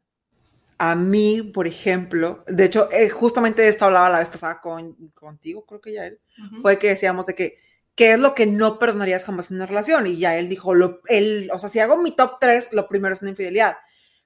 a 0.78 0.96
mí, 0.96 1.42
por 1.42 1.68
ejemplo, 1.68 2.44
de 2.48 2.66
hecho, 2.66 2.90
eh, 2.92 3.10
justamente 3.10 3.62
de 3.62 3.70
esto 3.70 3.86
hablaba 3.86 4.10
la 4.10 4.20
vez 4.20 4.30
pasada 4.30 4.62
con, 4.62 4.94
contigo, 5.14 5.66
creo 5.66 5.82
que 5.82 5.94
ya 5.94 6.06
él, 6.06 6.20
fue 6.62 6.80
que 6.80 6.90
decíamos 6.90 7.26
de 7.26 7.36
que 7.36 7.58
¿qué 7.96 8.14
es 8.14 8.20
lo 8.20 8.34
que 8.34 8.46
no 8.46 8.80
perdonarías 8.80 9.24
jamás 9.24 9.52
en 9.52 9.58
una 9.58 9.66
relación? 9.66 10.08
Y 10.08 10.18
ya 10.18 10.38
él 10.38 10.50
dijo, 10.50 10.74
lo, 10.74 11.02
él, 11.08 11.50
o 11.54 11.60
sea, 11.60 11.70
si 11.70 11.80
hago 11.80 11.98
mi 11.98 12.16
top 12.16 12.38
3, 12.40 12.74
lo 12.74 12.88
primero 12.88 13.14
es 13.14 13.22
una 13.22 13.32
infidelidad. 13.32 13.78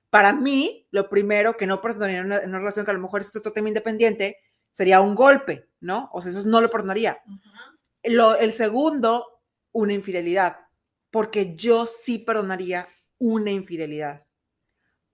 Para 0.10 0.34
mí, 0.34 0.88
lo 0.92 1.10
primero 1.10 1.58
que 1.58 1.68
no 1.68 1.82
perdonaría 1.82 2.20
en 2.20 2.26
una, 2.26 2.60
relación, 2.60 2.86
que 2.86 2.92
a 2.92 2.96
lo 2.96 3.02
mejor 3.02 3.22
es 3.22 3.36
otro 3.36 3.52
tema 3.52 3.68
independiente, 3.68 4.38
sería 4.72 5.02
un 5.02 5.16
golpe, 5.16 5.68
¿no? 5.80 6.10
O 6.14 6.22
sea, 6.22 6.32
eso 6.32 6.48
no 6.48 6.62
lo 6.62 6.70
perdonaría. 6.70 7.22
lo, 8.04 8.38
el 8.38 8.54
segundo, 8.54 9.42
una 9.72 9.94
infidelidad, 9.94 10.58
porque 11.12 11.56
yo 11.56 11.86
sí 11.86 12.20
perdonaría 12.20 12.88
una 13.18 13.52
infidelidad. 13.52 14.26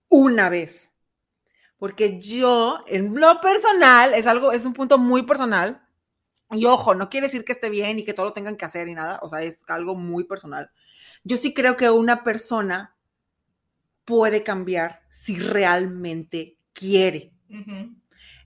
Una 0.08 0.48
vez. 0.48 0.92
Porque 1.84 2.18
yo, 2.18 2.82
en 2.86 3.14
lo 3.14 3.42
personal, 3.42 4.14
es 4.14 4.26
algo, 4.26 4.52
es 4.52 4.64
un 4.64 4.72
punto 4.72 4.96
muy 4.96 5.24
personal, 5.24 5.86
y 6.50 6.64
ojo, 6.64 6.94
no 6.94 7.10
quiere 7.10 7.26
decir 7.26 7.44
que 7.44 7.52
esté 7.52 7.68
bien 7.68 7.98
y 7.98 8.04
que 8.04 8.14
todo 8.14 8.24
lo 8.24 8.32
tengan 8.32 8.56
que 8.56 8.64
hacer 8.64 8.88
y 8.88 8.94
nada, 8.94 9.18
o 9.20 9.28
sea, 9.28 9.42
es 9.42 9.68
algo 9.68 9.94
muy 9.94 10.24
personal. 10.24 10.70
Yo 11.24 11.36
sí 11.36 11.52
creo 11.52 11.76
que 11.76 11.90
una 11.90 12.24
persona 12.24 12.96
puede 14.06 14.42
cambiar 14.42 15.02
si 15.10 15.38
realmente 15.38 16.56
quiere. 16.72 17.34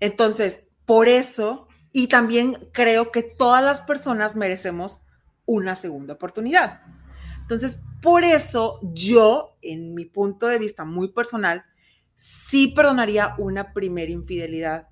Entonces, 0.01 0.67
por 0.85 1.07
eso, 1.07 1.69
y 1.93 2.09
también 2.09 2.69
creo 2.73 3.13
que 3.13 3.23
todas 3.23 3.63
las 3.63 3.81
personas 3.81 4.35
merecemos 4.35 5.01
una 5.47 5.77
segunda 5.77 6.15
oportunidad. 6.15 6.81
Entonces, 7.43 7.79
por 8.03 8.25
eso 8.25 8.81
yo, 8.83 9.57
en 9.63 9.95
mi 9.95 10.07
punto 10.07 10.49
de 10.49 10.59
vista 10.59 10.85
muy 10.85 11.13
personal, 11.13 11.65
sí 12.19 12.67
perdonaría 12.67 13.37
una 13.39 13.73
primera 13.73 14.11
infidelidad. 14.11 14.89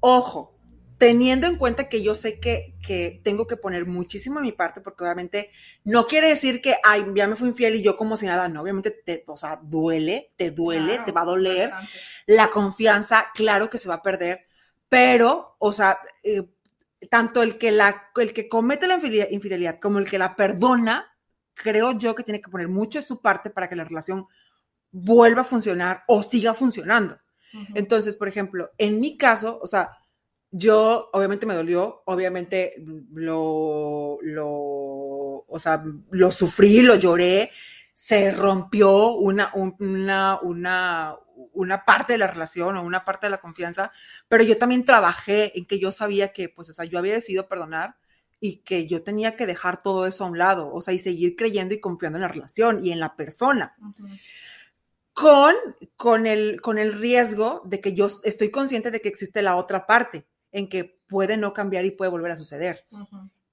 Ojo, 0.00 0.58
teniendo 0.98 1.46
en 1.46 1.54
cuenta 1.54 1.88
que 1.88 2.02
yo 2.02 2.16
sé 2.16 2.40
que, 2.40 2.74
tengo 3.22 3.46
que 3.46 3.56
poner 3.56 3.86
muchísimo 3.86 4.40
a 4.40 4.42
mi 4.42 4.50
parte, 4.50 4.80
porque 4.80 5.04
obviamente 5.04 5.52
no 5.84 6.06
quiere 6.06 6.28
decir 6.28 6.60
que, 6.60 6.74
ay, 6.82 7.04
ya 7.14 7.28
me 7.28 7.36
fui 7.36 7.48
infiel 7.48 7.76
y 7.76 7.82
yo 7.82 7.96
como 7.96 8.16
si 8.16 8.26
nada, 8.26 8.48
no, 8.48 8.62
obviamente, 8.62 8.90
te, 8.90 9.22
o 9.28 9.36
sea, 9.36 9.60
duele, 9.62 10.32
te 10.36 10.50
duele, 10.50 10.98
te 11.06 11.12
va 11.12 11.20
a 11.20 11.26
doler. 11.26 11.72
La 12.26 12.48
confianza, 12.48 13.26
claro 13.34 13.70
que 13.70 13.78
se 13.78 13.88
va 13.88 13.96
a 13.96 14.02
perder, 14.02 14.48
pero, 14.88 15.54
o 15.60 15.70
sea, 15.70 16.00
eh, 16.24 16.42
tanto 17.08 17.44
el 17.44 17.56
que, 17.56 17.70
la, 17.70 18.10
el 18.16 18.32
que 18.32 18.48
comete 18.48 18.88
la 18.88 18.98
infidelidad 19.30 19.78
como 19.78 20.00
el 20.00 20.10
que 20.10 20.18
la 20.18 20.34
perdona, 20.34 21.16
creo 21.54 21.92
yo 21.92 22.16
que 22.16 22.24
tiene 22.24 22.40
que 22.40 22.50
poner 22.50 22.66
mucho 22.66 22.98
de 22.98 23.04
su 23.04 23.20
parte 23.20 23.48
para 23.48 23.68
que 23.68 23.76
la 23.76 23.84
relación 23.84 24.26
vuelva 24.90 25.42
a 25.42 25.44
funcionar 25.44 26.04
o 26.06 26.22
siga 26.22 26.54
funcionando. 26.54 27.18
Entonces, 27.74 28.14
por 28.16 28.28
ejemplo, 28.28 28.70
en 28.76 29.00
mi 29.00 29.16
caso, 29.16 29.58
o 29.62 29.66
sea, 29.66 29.90
yo 30.50 31.10
obviamente 31.12 31.46
me 31.46 31.54
dolió, 31.54 32.02
obviamente 32.06 32.74
lo, 33.12 34.18
lo, 34.22 34.48
o 35.46 35.58
sea, 35.58 35.82
lo 36.10 36.30
sufrí, 36.30 36.82
lo 36.82 36.96
lloré, 36.96 37.50
se 37.92 38.30
rompió 38.30 39.14
una, 39.14 39.50
una, 39.54 40.38
una, 40.40 41.16
una 41.52 41.84
parte 41.84 42.14
de 42.14 42.18
la 42.18 42.28
relación 42.28 42.76
o 42.76 42.82
una 42.82 43.04
parte 43.04 43.26
de 43.26 43.30
la 43.30 43.40
confianza, 43.40 43.92
pero 44.28 44.44
yo 44.44 44.56
también 44.56 44.84
trabajé 44.84 45.58
en 45.58 45.66
que 45.66 45.78
yo 45.78 45.90
sabía 45.90 46.32
que, 46.32 46.48
pues, 46.48 46.68
o 46.70 46.72
sea, 46.72 46.84
yo 46.84 46.98
había 46.98 47.14
decidido 47.14 47.48
perdonar 47.48 47.96
y 48.40 48.58
que 48.58 48.86
yo 48.86 49.02
tenía 49.02 49.36
que 49.36 49.46
dejar 49.46 49.82
todo 49.82 50.06
eso 50.06 50.24
a 50.24 50.28
un 50.28 50.38
lado, 50.38 50.72
o 50.72 50.80
sea, 50.80 50.94
y 50.94 50.98
seguir 50.98 51.34
creyendo 51.34 51.74
y 51.74 51.80
confiando 51.80 52.18
en 52.18 52.22
la 52.22 52.28
relación 52.28 52.84
y 52.84 52.92
en 52.92 53.00
la 53.00 53.16
persona. 53.16 53.74
Con, 55.18 55.54
con, 55.96 56.26
el, 56.26 56.60
con 56.60 56.78
el 56.78 56.92
riesgo 56.92 57.62
de 57.64 57.80
que 57.80 57.92
yo 57.92 58.06
estoy 58.22 58.50
consciente 58.50 58.92
de 58.92 59.00
que 59.00 59.08
existe 59.08 59.42
la 59.42 59.56
otra 59.56 59.84
parte 59.84 60.28
en 60.52 60.68
que 60.68 61.00
puede 61.08 61.36
no 61.36 61.52
cambiar 61.52 61.84
y 61.84 61.90
puede 61.90 62.10
volver 62.10 62.30
a 62.30 62.36
suceder. 62.36 62.84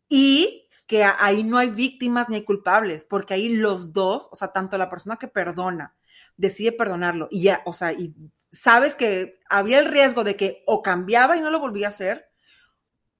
Y 0.08 0.70
que 0.86 1.04
ahí 1.04 1.44
no 1.44 1.58
hay 1.58 1.70
víctimas 1.70 2.30
ni 2.30 2.36
hay 2.36 2.44
culpables, 2.44 3.04
porque 3.04 3.34
ahí 3.34 3.50
los 3.50 3.94
dos, 3.94 4.30
o 4.32 4.36
sea, 4.36 4.50
tanto 4.50 4.78
la 4.78 4.90
persona 4.90 5.18
que 5.18 5.28
perdona, 5.28 5.96
decide 6.38 6.72
perdonarlo 6.72 7.28
y 7.32 7.42
ya, 7.44 7.64
o 7.66 7.74
sea, 7.74 7.94
y 7.94 8.14
sabes 8.52 8.96
que 8.96 9.40
había 9.50 9.80
el 9.80 9.86
riesgo 9.86 10.24
de 10.24 10.36
que 10.36 10.64
o 10.68 10.84
cambiaba 10.84 11.36
y 11.36 11.42
no 11.42 11.50
lo 11.50 11.60
volvía 11.60 11.88
a 11.88 11.90
hacer, 11.90 12.30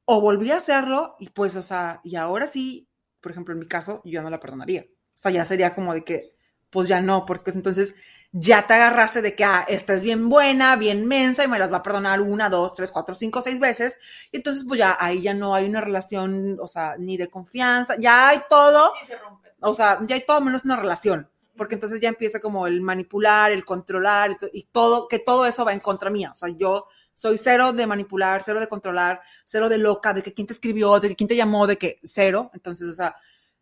o 0.06 0.22
volvía 0.22 0.54
a 0.54 0.58
hacerlo 0.58 1.16
y 1.20 1.30
pues, 1.30 1.56
o 1.56 1.64
sea, 1.64 2.02
y 2.04 2.16
ahora 2.16 2.48
sí, 2.48 2.88
por 3.22 3.32
ejemplo, 3.32 3.54
en 3.54 3.60
mi 3.62 3.68
caso, 3.68 4.02
yo 4.06 4.22
no 4.22 4.30
la 4.30 4.40
perdonaría. 4.40 4.86
O 4.88 5.18
sea, 5.18 5.32
ya 5.32 5.44
sería 5.46 5.74
como 5.74 5.94
de 5.94 6.04
que, 6.04 6.36
pues 6.70 6.88
ya 6.88 7.02
no, 7.02 7.26
porque 7.26 7.52
entonces 7.52 7.96
ya 8.38 8.68
te 8.68 8.74
agarraste 8.74 9.22
de 9.22 9.34
que, 9.34 9.46
ah, 9.46 9.64
esta 9.66 9.94
es 9.94 10.04
bien 10.04 10.28
buena, 10.28 10.76
bien 10.76 11.08
mensa 11.08 11.46
y 11.46 11.48
me 11.48 11.58
las 11.58 11.72
va 11.72 11.78
a 11.78 11.84
perdonar 11.84 12.20
una, 12.20 12.50
dos, 12.50 12.74
tres, 12.74 12.92
cuatro, 12.92 13.16
cinco, 13.16 13.40
seis 13.40 13.62
veces. 13.62 13.98
Y 14.30 14.38
entonces, 14.38 14.66
pues 14.68 14.78
ya 14.78 14.98
ahí 15.00 15.22
ya 15.22 15.34
no 15.34 15.56
hay 15.56 15.66
una 15.66 15.80
relación, 15.80 16.58
o 16.60 16.68
sea, 16.68 16.98
ni 17.00 17.16
de 17.16 17.30
confianza, 17.30 17.96
ya 17.98 18.28
hay 18.28 18.42
todo. 18.50 18.92
Sí, 19.00 19.06
se 19.06 19.18
rompe. 19.18 19.54
O 19.62 19.74
sea, 19.74 20.00
ya 20.06 20.16
hay 20.16 20.26
todo 20.26 20.42
menos 20.42 20.66
una 20.66 20.76
relación. 20.76 21.30
Porque 21.56 21.76
entonces 21.76 22.02
ya 22.02 22.10
empieza 22.10 22.42
como 22.42 22.68
el 22.68 22.82
manipular, 22.82 23.54
el 23.54 23.64
controlar 23.64 24.36
y, 24.52 24.64
todo, 24.64 25.08
que 25.08 25.20
todo 25.20 25.46
eso 25.46 25.64
va 25.64 25.72
en 25.72 25.80
contra 25.80 26.10
mía. 26.10 26.32
O 26.34 26.36
sea, 26.36 26.50
yo 26.50 26.88
soy 27.14 27.38
cero 27.38 27.72
de 27.72 27.88
manipular, 27.88 28.44
cero 28.44 28.60
de 28.60 28.68
controlar, 28.68 29.22
cero 29.46 29.70
de 29.70 29.78
loca, 29.78 30.14
de 30.14 30.22
que 30.22 30.34
quién 30.34 30.48
te 30.48 30.54
escribió, 30.54 31.00
de 31.00 31.08
que 31.08 31.16
quién 31.16 31.30
te 31.30 31.38
llamó, 31.38 31.68
de 31.68 31.78
que 31.78 32.02
cero. 32.04 32.52
Entonces, 32.54 32.90
o 32.90 32.94
sea, 32.94 33.16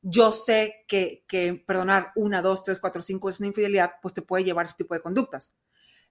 yo 0.03 0.33
sé 0.33 0.85
que, 0.87 1.23
perdonar 1.65 2.11
una, 2.15 2.41
dos, 2.41 2.61
tres, 2.61 2.79
cuatro, 2.79 3.01
cinco 3.01 3.29
es 3.29 3.39
una 3.39 3.47
infidelidad, 3.47 3.93
pues 4.01 4.13
te 4.13 4.21
puede 4.21 4.43
llevar 4.43 4.65
a 4.65 4.67
ese 4.67 4.77
tipo 4.77 4.93
de 4.93 5.01
conductas. 5.01 5.55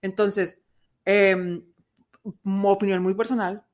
Entonces, 0.01 0.61
eh, 1.05 1.63
opinión 2.65 3.03
muy 3.03 3.15
personal, 3.15 3.65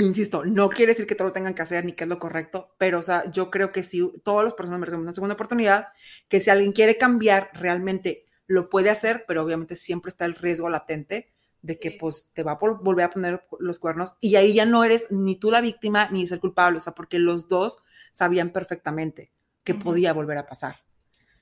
insisto, 0.00 0.44
no 0.44 0.68
quiere 0.68 0.92
decir 0.92 1.06
que 1.06 1.14
todo 1.14 1.28
lo 1.28 1.32
tengan 1.32 1.54
que 1.54 1.62
hacer 1.62 1.84
ni 1.84 1.92
que 1.92 2.04
es 2.04 2.10
lo 2.10 2.18
correcto, 2.18 2.74
pero 2.78 2.98
o 2.98 3.02
sea, 3.02 3.30
yo 3.30 3.50
creo 3.50 3.70
que 3.70 3.84
si 3.84 4.12
todas 4.24 4.44
las 4.44 4.54
personas 4.54 4.80
merecen 4.80 5.00
una 5.00 5.14
segunda 5.14 5.34
oportunidad, 5.34 5.88
que 6.28 6.40
si 6.40 6.50
alguien 6.50 6.72
quiere 6.72 6.98
cambiar, 6.98 7.50
realmente 7.54 8.26
lo 8.46 8.68
puede 8.68 8.90
hacer, 8.90 9.24
pero 9.26 9.42
obviamente 9.42 9.76
siempre 9.76 10.10
está 10.10 10.24
el 10.24 10.34
riesgo 10.34 10.68
latente 10.68 11.32
de 11.62 11.78
que 11.78 11.92
pues 11.92 12.28
te 12.34 12.42
va 12.42 12.52
a 12.52 12.58
volver 12.58 13.06
a 13.06 13.10
poner 13.10 13.46
los 13.58 13.78
cuernos 13.78 14.16
y 14.20 14.36
ahí 14.36 14.52
ya 14.52 14.66
no 14.66 14.84
eres 14.84 15.06
ni 15.10 15.36
tú 15.36 15.50
la 15.50 15.62
víctima 15.62 16.08
ni 16.10 16.24
es 16.24 16.32
el 16.32 16.40
culpable, 16.40 16.78
o 16.78 16.80
sea, 16.80 16.94
porque 16.94 17.18
los 17.18 17.48
dos 17.48 17.78
sabían 18.12 18.50
perfectamente 18.50 19.33
que 19.64 19.74
podía 19.74 20.12
volver 20.12 20.38
a 20.38 20.46
pasar. 20.46 20.76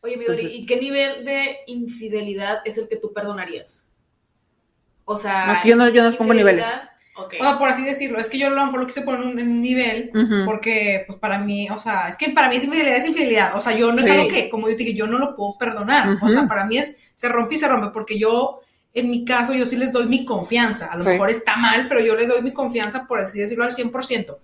Oye, 0.01 0.17
Midori, 0.17 0.47
¿y 0.47 0.67
qué 0.67 0.77
nivel 0.77 1.25
de 1.25 1.59
infidelidad 1.67 2.59
es 2.65 2.79
el 2.79 2.89
que 2.89 2.97
tú 2.97 3.13
perdonarías? 3.13 3.89
O 5.05 5.17
sea, 5.19 5.47
no, 5.47 5.53
es 5.53 5.61
que 5.61 5.69
yo 5.69 5.77
no, 5.77 5.89
yo 5.89 6.03
no 6.03 6.17
pongo 6.17 6.35
niveles. 6.35 6.67
O 7.15 7.29
sea, 7.29 7.59
por 7.59 7.69
así 7.69 7.85
decirlo, 7.85 8.19
es 8.19 8.31
que 8.31 8.39
yo 8.39 8.49
lo, 8.49 8.65
lo 8.67 8.87
quise 8.87 9.03
poner 9.03 9.39
en 9.39 9.49
un, 9.49 9.61
nivel 9.61 10.11
porque, 10.47 11.05
pues 11.07 11.19
para 11.19 11.39
mí, 11.39 11.69
o 11.69 11.79
sea, 11.79 12.09
es 12.09 12.17
que 12.17 12.31
para 12.31 12.49
mí 12.49 12.57
es 12.57 12.65
infidelidad, 12.65 12.97
es 12.97 13.07
infidelidad. 13.07 13.57
O 13.57 13.61
sea, 13.61 13.77
yo 13.77 13.93
no 13.93 14.01
es 14.01 14.11
algo 14.11 14.29
que, 14.29 14.49
como 14.49 14.69
yo 14.69 14.77
te 14.77 14.85
dije, 14.85 14.97
yo 14.97 15.07
no 15.07 15.19
lo 15.19 15.37
puedo 15.37 15.59
perdonar. 15.59 16.17
O 16.23 16.31
sea, 16.31 16.49
para 16.49 16.65
mí 16.65 16.79
es, 16.79 16.97
se 17.15 17.29
rompe 17.29 17.57
y 17.57 17.59
se 17.59 17.69
rompe 17.69 17.89
porque 17.93 18.19
yo, 18.19 18.61
en 18.95 19.11
mi 19.11 19.25
caso, 19.25 19.53
yo 19.53 19.67
sí 19.67 19.77
les 19.77 19.93
doy 19.93 20.07
mi 20.07 20.25
confianza. 20.25 20.87
A 20.87 20.97
lo 20.97 21.05
mejor 21.05 21.31
está 21.31 21.57
mal, 21.57 21.87
pero 21.87 22.01
yo 22.01 22.17
les 22.17 22.29
doy 22.29 22.41
mi 22.43 22.53
confianza, 22.53 23.07
por 23.07 23.21
así 23.21 23.39
decirlo, 23.41 23.65
al 23.65 23.73
100%. 23.73 24.39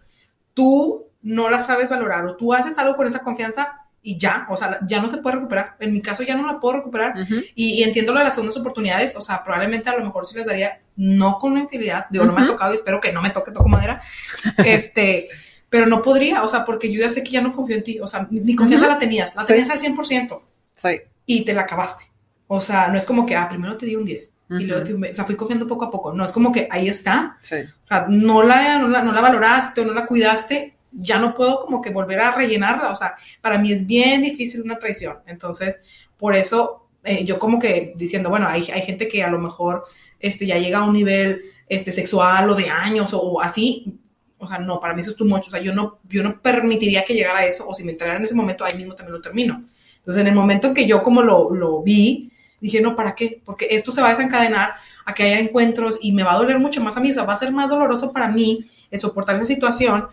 Tú 0.53 1.08
no 1.23 1.51
la 1.51 1.61
sabes 1.61 1.89
valorar 1.89 2.25
o 2.27 2.37
tú 2.37 2.55
haces 2.55 2.79
algo 2.79 2.95
con 2.97 3.07
esa 3.07 3.21
confianza 3.21 3.89
y 4.01 4.17
ya, 4.17 4.47
o 4.49 4.57
sea, 4.57 4.79
ya 4.87 5.03
no 5.03 5.11
se 5.11 5.19
puede 5.19 5.37
recuperar. 5.37 5.77
En 5.81 5.93
mi 5.93 6.01
caso 6.01 6.23
ya 6.23 6.37
no 6.37 6.47
la 6.47 6.61
puedo 6.61 6.77
recuperar 6.77 7.15
y, 7.55 7.83
entiendo 7.83 8.13
lo 8.13 8.21
de 8.21 8.25
las 8.25 8.35
segundas 8.35 8.57
oportunidades, 8.57 9.17
o 9.17 9.21
sea, 9.21 9.43
probablemente 9.43 9.91
a 9.91 9.97
lo 9.97 10.05
mejor 10.05 10.27
sí 10.27 10.37
les 10.37 10.47
daría, 10.47 10.81
no 10.97 11.39
con 11.39 11.53
una 11.53 11.63
infidelidad, 11.63 12.07
digo, 12.11 12.25
no 12.25 12.33
me 12.33 12.43
ha 12.43 12.47
tocado 12.47 12.73
y 12.73 12.77
espero 12.77 13.01
que 13.01 13.13
no 13.13 13.21
me 13.21 13.31
toque, 13.31 13.51
toco 13.51 13.69
madera, 13.69 14.01
este, 14.59 15.29
pero 15.69 15.87
no 15.87 16.01
podría, 16.03 16.43
o 16.43 16.49
sea, 16.49 16.65
porque 16.65 16.93
yo 16.93 17.01
ya 17.01 17.11
sé 17.11 17.23
que 17.23 17.33
ya 17.33 17.43
no 17.43 17.53
confío 17.53 17.77
en 17.77 17.85
ti, 17.85 18.01
o 18.01 18.09
sea, 18.09 18.27
mi, 18.31 18.55
confianza 18.55 18.87
la 18.87 18.99
tenías, 18.99 19.35
la 19.35 19.45
tenías 19.45 19.69
al 19.71 19.79
100%. 19.79 20.41
Sí. 20.75 20.89
Y 21.27 21.45
te 21.45 21.53
la 21.53 21.63
acabaste. 21.63 22.05
O 22.47 22.61
sea, 22.61 22.89
no 22.89 22.97
es 22.97 23.05
como 23.05 23.27
que, 23.27 23.37
ah, 23.37 23.49
primero 23.49 23.77
te 23.77 23.85
di 23.85 23.97
un 23.97 24.05
10 24.05 24.33
y 24.51 24.65
luego 24.65 24.83
te 24.83 24.95
di 24.95 24.97
un 24.97 25.05
O 25.05 25.15
sea, 25.15 25.25
fui 25.25 25.37
confiando 25.37 25.67
poco 25.67 25.85
a 25.85 25.91
poco. 25.91 26.15
No, 26.15 26.25
es 26.25 26.33
como 26.33 26.51
que 26.51 26.67
ahí 26.71 26.89
está. 26.89 27.37
Sí. 27.43 27.57
O 27.57 27.87
sea, 27.87 28.07
no 28.09 28.43
la, 28.43 28.79
no 28.79 28.89
la, 28.89 29.03
no 29.03 29.13
la 29.13 29.21
valoraste 29.21 29.83
o 29.83 29.85
no 29.85 29.93
la 29.93 30.07
cuidaste 30.07 30.78
ya 30.93 31.19
no 31.19 31.35
puedo 31.35 31.61
como 31.61 31.83
que 31.83 31.91
volver 31.91 32.21
a 32.21 32.35
rellenarla, 32.35 32.91
o 32.91 32.97
sea, 32.97 33.15
para 33.41 33.59
mí 33.59 33.73
es 33.73 33.87
bien 33.87 34.23
difícil 34.23 34.63
una 34.63 34.79
traición, 34.79 35.19
entonces, 35.27 35.79
por 36.17 36.35
eso 36.35 36.89
eh, 37.05 37.25
yo 37.25 37.39
como 37.39 37.59
que 37.59 37.95
diciendo, 37.97 38.29
bueno, 38.31 38.47
hay, 38.49 38.69
hay, 38.73 38.83
gente 38.83 39.09
que 39.09 39.23
a 39.23 39.31
lo 39.31 39.39
mejor 39.39 39.85
este, 40.19 40.47
ya 40.47 40.59
llega 40.59 40.79
a 40.79 40.85
un 40.85 40.95
nivel 40.95 41.43
este, 41.69 41.93
sexual 41.93 42.51
o 42.51 42.55
de 42.55 42.69
años 42.69 43.11
o, 43.15 43.41
así, 43.41 43.99
o 44.39 44.49
sea, 44.49 44.59
no, 44.59 44.81
para 44.81 44.95
mí 44.95 45.01
eso 45.01 45.13
es 45.13 45.17
too 45.17 45.25
much, 45.25 45.47
o 45.49 45.51
sea, 45.51 45.61
yo 45.61 45.73
no, 45.75 46.01
yo 46.09 46.23
no 46.23 46.41
permitiría 46.41 47.05
que 47.05 47.15
llegara 47.15 47.41
a 47.41 47.45
eso, 47.47 47.69
o 47.69 47.75
si 47.75 47.85
me 47.85 47.93
entrara 47.93 48.17
en 48.17 48.25
ese 48.25 48.35
momento, 48.35 48.65
ahí 48.65 48.77
mismo 48.77 48.95
también 48.95 49.15
lo 49.15 49.21
termino. 49.21 49.65
Entonces, 49.99 50.21
en 50.21 50.27
el 50.27 50.35
momento 50.35 50.69
en 50.69 50.75
que 50.75 50.87
yo 50.87 51.03
como 51.03 51.23
lo, 51.23 51.51
lo 51.51 51.83
vi, 51.83 52.33
dije, 52.61 52.81
no, 52.81 52.97
¿para 52.97 53.15
qué? 53.15 53.41
Porque 53.45 53.69
esto 53.71 53.93
se 53.93 54.01
va 54.01 54.09
a 54.09 54.11
desencadenar 54.11 54.75
a 55.05 55.15
que 55.15 55.23
haya 55.23 55.39
encuentros 55.39 55.99
y 56.03 56.13
me 56.13 56.23
va 56.23 56.35
a 56.35 56.39
doler 56.39 56.59
mucho 56.59 56.83
más 56.83 56.97
a 56.97 57.01
mí, 57.01 57.11
o 57.11 57.15
sea, 57.15 57.25
va 57.25 57.33
a 57.33 57.37
ser 57.37 57.53
más 57.53 57.71
doloroso 57.71 58.13
para 58.13 58.29
mí 58.29 58.69
el 58.91 59.01
soportar 59.01 59.37
esa 59.37 59.45
situación 59.45 60.09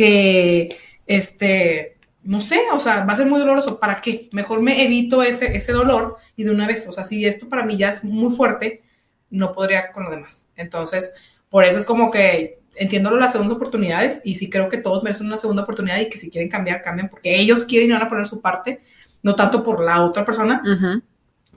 que, 0.00 0.78
este, 1.06 1.98
no 2.22 2.40
sé, 2.40 2.58
o 2.72 2.80
sea, 2.80 3.04
va 3.04 3.12
a 3.12 3.16
ser 3.16 3.26
muy 3.26 3.38
doloroso. 3.38 3.78
¿Para 3.78 4.00
qué? 4.00 4.30
Mejor 4.32 4.62
me 4.62 4.82
evito 4.82 5.22
ese, 5.22 5.54
ese 5.54 5.72
dolor 5.72 6.16
y 6.36 6.44
de 6.44 6.52
una 6.52 6.66
vez, 6.66 6.88
o 6.88 6.92
sea, 6.92 7.04
si 7.04 7.26
esto 7.26 7.50
para 7.50 7.64
mí 7.64 7.76
ya 7.76 7.90
es 7.90 8.02
muy 8.02 8.34
fuerte, 8.34 8.82
no 9.28 9.52
podría 9.52 9.92
con 9.92 10.04
lo 10.04 10.10
demás. 10.10 10.46
Entonces, 10.56 11.12
por 11.50 11.64
eso 11.64 11.78
es 11.78 11.84
como 11.84 12.10
que 12.10 12.60
entiendo 12.76 13.10
las 13.10 13.32
segundas 13.32 13.56
oportunidades 13.56 14.22
y 14.24 14.36
sí 14.36 14.48
creo 14.48 14.70
que 14.70 14.78
todos 14.78 15.02
merecen 15.02 15.26
una 15.26 15.36
segunda 15.36 15.64
oportunidad 15.64 16.00
y 16.00 16.08
que 16.08 16.16
si 16.16 16.30
quieren 16.30 16.48
cambiar, 16.48 16.80
cambian 16.80 17.10
porque 17.10 17.38
ellos 17.38 17.66
quieren 17.66 17.90
y 17.90 17.92
van 17.92 18.02
a 18.02 18.08
poner 18.08 18.26
su 18.26 18.40
parte, 18.40 18.80
no 19.22 19.34
tanto 19.34 19.62
por 19.62 19.84
la 19.84 20.02
otra 20.02 20.24
persona. 20.24 20.62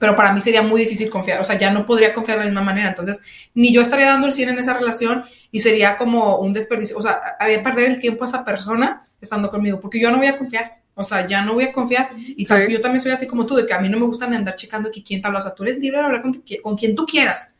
Pero 0.04 0.16
para 0.16 0.34
mí 0.34 0.42
sería 0.42 0.60
muy 0.60 0.82
difícil 0.82 1.08
confiar, 1.08 1.40
o 1.40 1.46
sea, 1.46 1.56
ya 1.56 1.70
no 1.70 1.86
podría 1.86 2.12
confiar 2.12 2.36
de 2.36 2.44
la 2.44 2.50
misma 2.50 2.60
manera. 2.60 2.90
Entonces, 2.90 3.20
ni 3.54 3.72
yo 3.72 3.80
estaría 3.80 4.06
dando 4.06 4.26
el 4.26 4.34
100 4.34 4.50
en 4.50 4.58
esa 4.58 4.74
relación 4.74 5.24
y 5.50 5.60
sería 5.60 5.96
como 5.96 6.40
un 6.40 6.52
desperdicio, 6.52 6.98
o 6.98 7.00
sea, 7.00 7.18
haría 7.40 7.62
perder 7.62 7.86
el 7.86 7.98
tiempo 7.98 8.22
a 8.22 8.26
esa 8.26 8.44
persona 8.44 9.08
estando 9.18 9.48
conmigo, 9.48 9.80
porque 9.80 9.98
yo 9.98 10.10
no 10.10 10.18
voy 10.18 10.26
a 10.26 10.36
confiar. 10.36 10.82
O 10.94 11.02
sea, 11.02 11.26
ya 11.26 11.40
no 11.40 11.54
voy 11.54 11.64
a 11.64 11.72
confiar. 11.72 12.10
Y 12.18 12.44
yo 12.44 12.82
también 12.82 13.00
soy 13.00 13.12
así 13.12 13.26
como 13.26 13.46
tú, 13.46 13.54
de 13.54 13.64
que 13.64 13.72
a 13.72 13.80
mí 13.80 13.88
no 13.88 13.98
me 13.98 14.04
gusta 14.04 14.26
andar 14.26 14.56
checando 14.56 14.90
que 14.90 15.02
quién 15.02 15.22
te 15.22 15.26
habla. 15.26 15.38
O 15.38 15.42
sea, 15.42 15.54
tú 15.54 15.62
eres 15.62 15.78
libre 15.78 16.00
de 16.00 16.04
hablar 16.04 16.20
con, 16.20 16.44
con 16.62 16.76
quien 16.76 16.94
tú 16.94 17.06
quieras. 17.06 17.54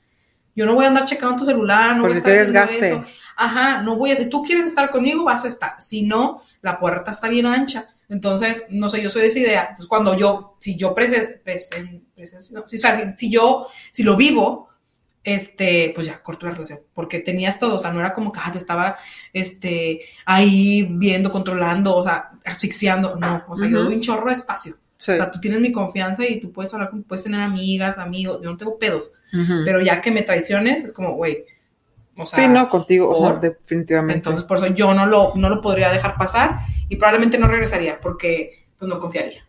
Yo 0.55 0.67
no 0.67 0.75
voy 0.75 0.85
a 0.85 0.89
andar 0.89 1.07
checando 1.07 1.37
tu 1.37 1.47
celular, 1.47 1.97
no 1.97 2.03
voy 2.03 2.13
a 2.13 2.17
estar 2.17 2.31
haciendo 2.31 2.87
eso. 2.87 3.05
Ajá, 3.39 3.81
no 3.81 3.97
voy 3.97 4.11
a, 4.11 4.17
si 4.17 4.29
tú 4.29 4.45
quieres 4.45 4.67
estar 4.67 4.91
conmigo, 4.91 5.25
vas 5.25 5.47
a 5.47 5.49
estar. 5.49 5.77
Si 5.79 6.03
no, 6.03 6.43
la 6.61 6.79
puerta 6.79 7.11
está 7.11 7.29
bien 7.29 7.47
ancha. 7.47 7.94
Entonces, 8.15 8.67
no 8.71 8.89
sé, 8.89 9.03
yo 9.03 9.11
soy 9.11 9.23
de 9.23 9.29
esa 9.29 9.39
idea. 9.41 9.61
Entonces, 9.63 9.89
cuando 9.89 10.17
yo, 10.17 10.55
si 10.61 10.77
yo 10.77 10.95
presen, 10.95 11.41
presen, 11.43 12.07
no, 12.53 12.69
si, 12.69 12.77
o 12.77 12.79
sea, 12.79 13.17
si, 13.17 13.29
yo, 13.29 13.67
si 13.91 14.05
lo 14.05 14.17
vivo, 14.17 14.69
este, 15.25 15.91
pues 15.97 16.07
ya 16.07 16.23
corto 16.23 16.47
la 16.47 16.53
relación, 16.53 16.79
porque 16.95 17.19
tenías 17.19 17.59
todo, 17.59 17.75
o 17.75 17.79
sea, 17.81 17.93
no 17.93 17.99
era 17.99 18.15
como 18.15 18.31
que 18.31 18.39
ah, 18.41 18.53
te 18.53 18.59
estaba, 18.59 18.97
este, 19.33 20.03
ahí 20.27 20.87
viendo, 20.93 21.33
controlando, 21.33 21.97
o 21.97 22.05
sea, 22.05 22.31
asfixiando, 22.45 23.17
no, 23.17 23.45
o 23.49 23.57
sea, 23.57 23.69
yo 23.69 23.83
doy 23.83 23.95
un 23.95 24.01
chorro 24.01 24.29
de 24.29 24.35
espacio. 24.35 24.75
O 24.97 25.03
sea, 25.05 25.31
tú 25.31 25.41
tienes 25.41 25.61
mi 25.61 25.73
confianza 25.73 26.25
y 26.25 26.39
tú 26.39 26.53
puedes 26.53 26.73
hablar, 26.73 26.93
puedes 27.09 27.25
tener 27.25 27.41
amigas, 27.41 27.99
amigos, 27.99 28.41
yo 28.43 28.51
no 28.51 28.57
tengo 28.57 28.79
pedos, 28.79 29.13
pero 29.65 29.83
ya 29.83 30.01
que 30.01 30.13
me 30.13 30.23
traiciones, 30.23 30.85
es 30.85 30.93
como, 30.93 31.15
güey, 31.15 31.45
o 32.17 32.27
sea, 32.27 32.45
sí, 32.45 32.51
no, 32.51 32.69
contigo, 32.69 33.39
definitivamente. 33.41 34.19
Entonces, 34.19 34.45
por 34.45 34.59
eso 34.59 34.69
yo 34.69 34.95
no 34.95 35.07
lo, 35.07 35.33
no 35.35 35.49
lo 35.49 35.61
podría 35.61 35.91
dejar 35.91 36.17
pasar 36.17 36.59
y 36.89 36.97
probablemente 36.97 37.39
no 37.39 37.49
regresaría 37.49 38.01
porque, 38.01 38.67
pues, 38.79 38.89
no 38.89 38.99
confiaría. 38.99 39.45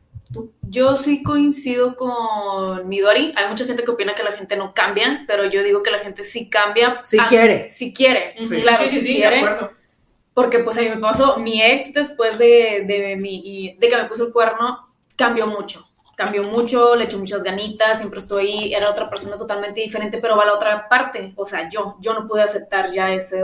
Yo 0.64 0.98
sí 0.98 1.22
coincido 1.22 1.96
con 1.96 2.88
Midori. 2.90 3.34
Hay 3.36 3.48
mucha 3.48 3.66
gente 3.66 3.84
que 3.84 3.92
opina 3.92 4.16
que 4.16 4.24
la 4.24 4.32
gente 4.32 4.58
no 4.58 4.74
cambia, 4.74 5.24
pero 5.28 5.46
yo 5.46 5.64
digo 5.64 5.84
que 5.84 5.92
la 5.92 6.00
gente 6.00 6.24
sí 6.24 6.50
cambia. 6.50 7.00
Si 7.04 7.18
quiere. 7.20 7.68
Si 7.68 7.94
quiere. 7.94 8.36
Claro, 8.62 8.84
sí, 8.84 8.90
sí, 8.90 9.02
sí, 9.02 9.16
quiere. 9.16 9.38
De 9.38 9.42
acuerdo. 9.42 9.72
Porque 10.34 10.60
pues 10.60 10.78
a 10.78 10.82
mí 10.82 10.90
me 10.90 10.98
pasó, 10.98 11.38
mi 11.38 11.62
ex 11.62 11.94
después 11.94 12.38
de, 12.38 12.84
de, 12.86 13.16
mi, 13.16 13.78
de 13.80 13.88
que 13.88 13.96
me 13.96 14.06
puso 14.06 14.26
el 14.26 14.34
cuerno, 14.34 14.90
cambió 15.16 15.48
mucho. 15.48 15.85
Cambió 16.16 16.44
mucho, 16.44 16.96
le 16.96 17.06
echó 17.06 17.20
muchas 17.20 17.44
ganitas, 17.44 18.00
siempre 18.00 18.20
estoy, 18.20 18.74
era 18.74 18.90
otra 18.90 19.10
persona 19.10 19.38
totalmente 19.38 19.82
diferente, 19.82 20.18
pero 20.18 20.38
va 20.38 20.44
a 20.44 20.48
la 20.48 20.54
otra 20.56 20.88
parte. 20.88 21.34
O 21.36 21.46
sea, 21.46 21.70
yo, 21.70 21.98
yo 22.00 22.14
no 22.14 22.28
pude 22.28 22.42
aceptar 22.42 22.92
ya 22.92 23.14
ese 23.14 23.44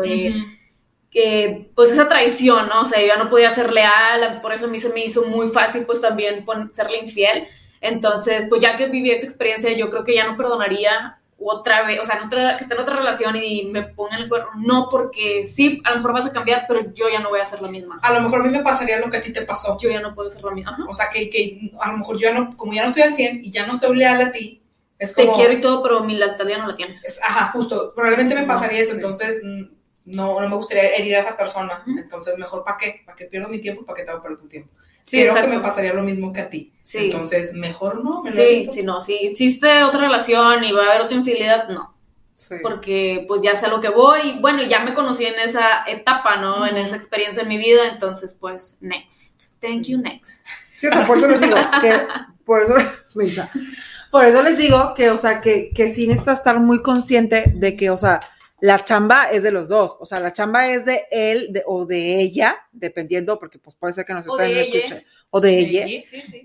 que 1.11 1.69
pues 1.75 1.91
esa 1.91 2.07
traición, 2.07 2.69
¿no? 2.69 2.81
O 2.81 2.85
sea, 2.85 3.01
yo 3.01 3.07
ya 3.07 3.17
no 3.17 3.29
podía 3.29 3.49
ser 3.49 3.73
leal, 3.73 4.39
por 4.41 4.53
eso 4.53 4.65
a 4.67 4.69
mí 4.69 4.79
se 4.79 4.89
me 4.89 5.03
hizo 5.03 5.25
muy 5.25 5.49
fácil 5.49 5.85
pues 5.85 5.99
también 5.99 6.45
serle 6.71 6.99
infiel. 6.99 7.47
Entonces, 7.81 8.45
pues 8.47 8.61
ya 8.61 8.75
que 8.75 8.87
viví 8.87 9.11
esa 9.11 9.25
experiencia, 9.25 9.73
yo 9.73 9.89
creo 9.89 10.03
que 10.03 10.15
ya 10.15 10.25
no 10.25 10.37
perdonaría 10.37 11.19
otra 11.43 11.83
vez, 11.85 11.99
o 11.99 12.05
sea, 12.05 12.19
que 12.29 12.63
esté 12.63 12.73
en 12.73 12.79
otra 12.79 12.95
relación 12.95 13.35
y 13.35 13.63
me 13.65 13.83
pongan 13.83 14.21
el 14.21 14.29
cuerno, 14.29 14.49
no 14.55 14.87
porque 14.89 15.43
sí, 15.43 15.81
a 15.83 15.91
lo 15.91 15.97
mejor 15.97 16.13
vas 16.13 16.25
a 16.25 16.31
cambiar, 16.31 16.65
pero 16.67 16.93
yo 16.93 17.09
ya 17.09 17.19
no 17.19 17.29
voy 17.29 17.39
a 17.39 17.45
ser 17.45 17.61
la 17.61 17.69
misma. 17.69 17.99
A 18.03 18.13
lo 18.13 18.21
mejor 18.21 18.41
a 18.41 18.43
mí 18.43 18.49
me 18.49 18.63
pasaría 18.63 18.99
lo 18.99 19.09
que 19.09 19.17
a 19.17 19.21
ti 19.21 19.33
te 19.33 19.41
pasó. 19.41 19.77
Yo 19.79 19.89
ya 19.89 20.01
no 20.01 20.13
puedo 20.13 20.29
ser 20.29 20.43
la 20.43 20.51
misma. 20.51 20.77
O 20.87 20.93
sea, 20.93 21.09
que, 21.09 21.29
que 21.29 21.71
a 21.79 21.91
lo 21.91 21.97
mejor 21.97 22.17
yo 22.17 22.29
ya 22.29 22.33
no, 22.33 22.55
como 22.55 22.73
ya 22.73 22.83
no 22.83 22.89
estoy 22.89 23.03
al 23.03 23.13
100 23.13 23.45
y 23.45 23.51
ya 23.51 23.65
no 23.65 23.75
soy 23.75 23.95
leal 23.95 24.21
a 24.21 24.31
ti, 24.31 24.61
es 24.97 25.13
como... 25.13 25.31
Te 25.31 25.37
quiero 25.37 25.53
y 25.53 25.61
todo, 25.61 25.81
pero 25.81 26.03
mi 26.03 26.15
lealtad 26.15 26.47
ya 26.47 26.59
no 26.59 26.67
la 26.67 26.75
tienes. 26.75 27.19
ajá, 27.23 27.51
justo, 27.53 27.93
probablemente 27.95 28.35
me 28.35 28.43
pasaría 28.43 28.79
eso, 28.79 28.93
entonces 28.93 29.41
mm, 29.43 29.63
no, 30.05 30.39
no 30.39 30.47
me 30.47 30.55
gustaría 30.55 30.95
herir 30.95 31.15
a 31.15 31.19
esa 31.21 31.35
persona. 31.35 31.83
Entonces, 31.87 32.37
mejor 32.37 32.63
para 32.63 32.77
qué? 32.77 33.01
¿Para 33.05 33.15
qué 33.15 33.25
pierdo 33.25 33.49
mi 33.49 33.59
tiempo? 33.59 33.83
¿Para 33.83 33.97
qué 33.97 34.03
te 34.03 34.11
hago 34.11 34.21
perder 34.21 34.37
tu 34.37 34.47
tiempo? 34.47 34.71
Sí, 35.03 35.23
Creo 35.23 35.35
que 35.35 35.47
me 35.47 35.59
pasaría 35.59 35.93
lo 35.93 36.03
mismo 36.03 36.31
que 36.31 36.41
a 36.41 36.49
ti. 36.49 36.71
Sí. 36.83 37.05
Entonces, 37.05 37.53
mejor 37.53 38.03
no. 38.03 38.23
Me 38.23 38.33
sí, 38.33 38.67
sí, 38.67 38.83
no. 38.83 39.01
Si 39.01 39.13
existe 39.13 39.83
otra 39.83 40.01
relación 40.01 40.63
y 40.63 40.71
va 40.71 40.83
a 40.83 40.89
haber 40.91 41.01
otra 41.01 41.17
infidelidad, 41.17 41.69
no. 41.69 41.93
Sí. 42.35 42.55
Porque 42.63 43.25
pues 43.27 43.41
ya 43.41 43.55
sé 43.55 43.67
a 43.67 43.69
lo 43.69 43.81
que 43.81 43.89
voy. 43.89 44.39
Bueno, 44.39 44.63
ya 44.63 44.79
me 44.79 44.93
conocí 44.93 45.25
en 45.25 45.39
esa 45.39 45.83
etapa, 45.87 46.37
¿no? 46.37 46.65
En 46.65 46.77
esa 46.77 46.95
experiencia 46.95 47.43
en 47.43 47.49
mi 47.49 47.57
vida. 47.57 47.87
Entonces, 47.91 48.35
pues, 48.39 48.77
next. 48.81 49.41
Thank 49.59 49.83
you, 49.83 49.97
next. 49.97 50.45
Sí, 50.75 50.87
o 50.87 50.91
sea, 50.91 51.05
por 51.05 51.17
eso 51.17 51.27
les 51.27 51.41
digo 51.41 51.55
que, 51.81 52.07
por 52.43 52.63
eso, 52.63 52.75
por 54.11 54.25
eso 54.25 54.41
les 54.41 54.57
digo 54.57 54.93
que, 54.95 55.11
o 55.11 55.17
sea, 55.17 55.39
que, 55.39 55.69
que 55.75 55.87
sí 55.87 56.07
necesitas 56.07 56.39
estar 56.39 56.59
muy 56.59 56.81
consciente 56.81 57.51
de 57.53 57.77
que, 57.77 57.91
o 57.91 57.97
sea, 57.97 58.19
la 58.61 58.83
chamba 58.85 59.31
es 59.31 59.41
de 59.41 59.51
los 59.51 59.67
dos, 59.67 59.97
o 59.99 60.05
sea, 60.05 60.19
la 60.19 60.31
chamba 60.31 60.67
es 60.67 60.85
de 60.85 61.05
él 61.09 61.51
o 61.65 61.85
de 61.87 62.21
ella, 62.21 62.57
dependiendo, 62.71 63.39
porque 63.39 63.57
pues 63.57 63.75
puede 63.75 63.91
ser 63.91 64.05
que 64.05 64.13
nos 64.13 64.25
estén 64.25 64.57
escuchando, 64.57 65.03
o 65.31 65.41
de, 65.41 65.59
ella, 65.59 65.85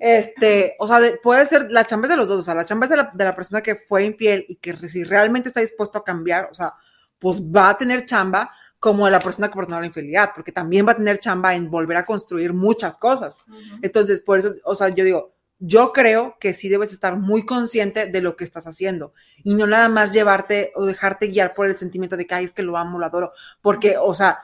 este, 0.00 0.76
o 0.78 0.86
sea, 0.86 0.98
puede 1.22 1.44
ser, 1.44 1.70
la 1.70 1.84
chamba 1.84 2.06
es 2.06 2.10
de 2.10 2.16
los 2.16 2.28
dos, 2.28 2.40
o 2.40 2.42
sea, 2.42 2.54
la 2.54 2.64
chamba 2.64 2.86
es 2.86 2.90
de 2.90 2.96
la, 2.96 3.10
de 3.12 3.24
la, 3.24 3.36
persona 3.36 3.62
que 3.62 3.74
fue 3.74 4.04
infiel 4.04 4.46
y 4.48 4.56
que 4.56 4.74
si 4.88 5.04
realmente 5.04 5.48
está 5.48 5.60
dispuesto 5.60 5.98
a 5.98 6.04
cambiar, 6.04 6.48
o 6.50 6.54
sea, 6.54 6.72
pues 7.18 7.42
va 7.42 7.68
a 7.68 7.76
tener 7.76 8.06
chamba 8.06 8.50
como 8.78 9.08
la 9.10 9.20
persona 9.20 9.48
que 9.48 9.56
perdonó 9.56 9.80
la 9.80 9.86
infidelidad, 9.86 10.30
porque 10.34 10.52
también 10.52 10.86
va 10.86 10.92
a 10.92 10.96
tener 10.96 11.18
chamba 11.18 11.54
en 11.54 11.70
volver 11.70 11.98
a 11.98 12.06
construir 12.06 12.54
muchas 12.54 12.96
cosas. 12.96 13.44
Entonces, 13.82 14.22
por 14.22 14.38
eso, 14.38 14.54
o 14.64 14.74
sea, 14.74 14.88
yo 14.88 15.04
digo, 15.04 15.35
yo 15.58 15.92
creo 15.92 16.36
que 16.38 16.52
sí 16.52 16.68
debes 16.68 16.92
estar 16.92 17.16
muy 17.16 17.46
consciente 17.46 18.06
de 18.06 18.20
lo 18.20 18.36
que 18.36 18.44
estás 18.44 18.66
haciendo 18.66 19.14
y 19.42 19.54
no 19.54 19.66
nada 19.66 19.88
más 19.88 20.12
llevarte 20.12 20.72
o 20.74 20.84
dejarte 20.84 21.28
guiar 21.28 21.54
por 21.54 21.66
el 21.66 21.76
sentimiento 21.76 22.16
de 22.16 22.26
que, 22.26 22.34
ay, 22.34 22.44
es 22.44 22.52
que 22.52 22.62
lo 22.62 22.76
amo, 22.76 22.98
lo 22.98 23.06
adoro, 23.06 23.32
porque, 23.62 23.96
o 23.98 24.14
sea, 24.14 24.40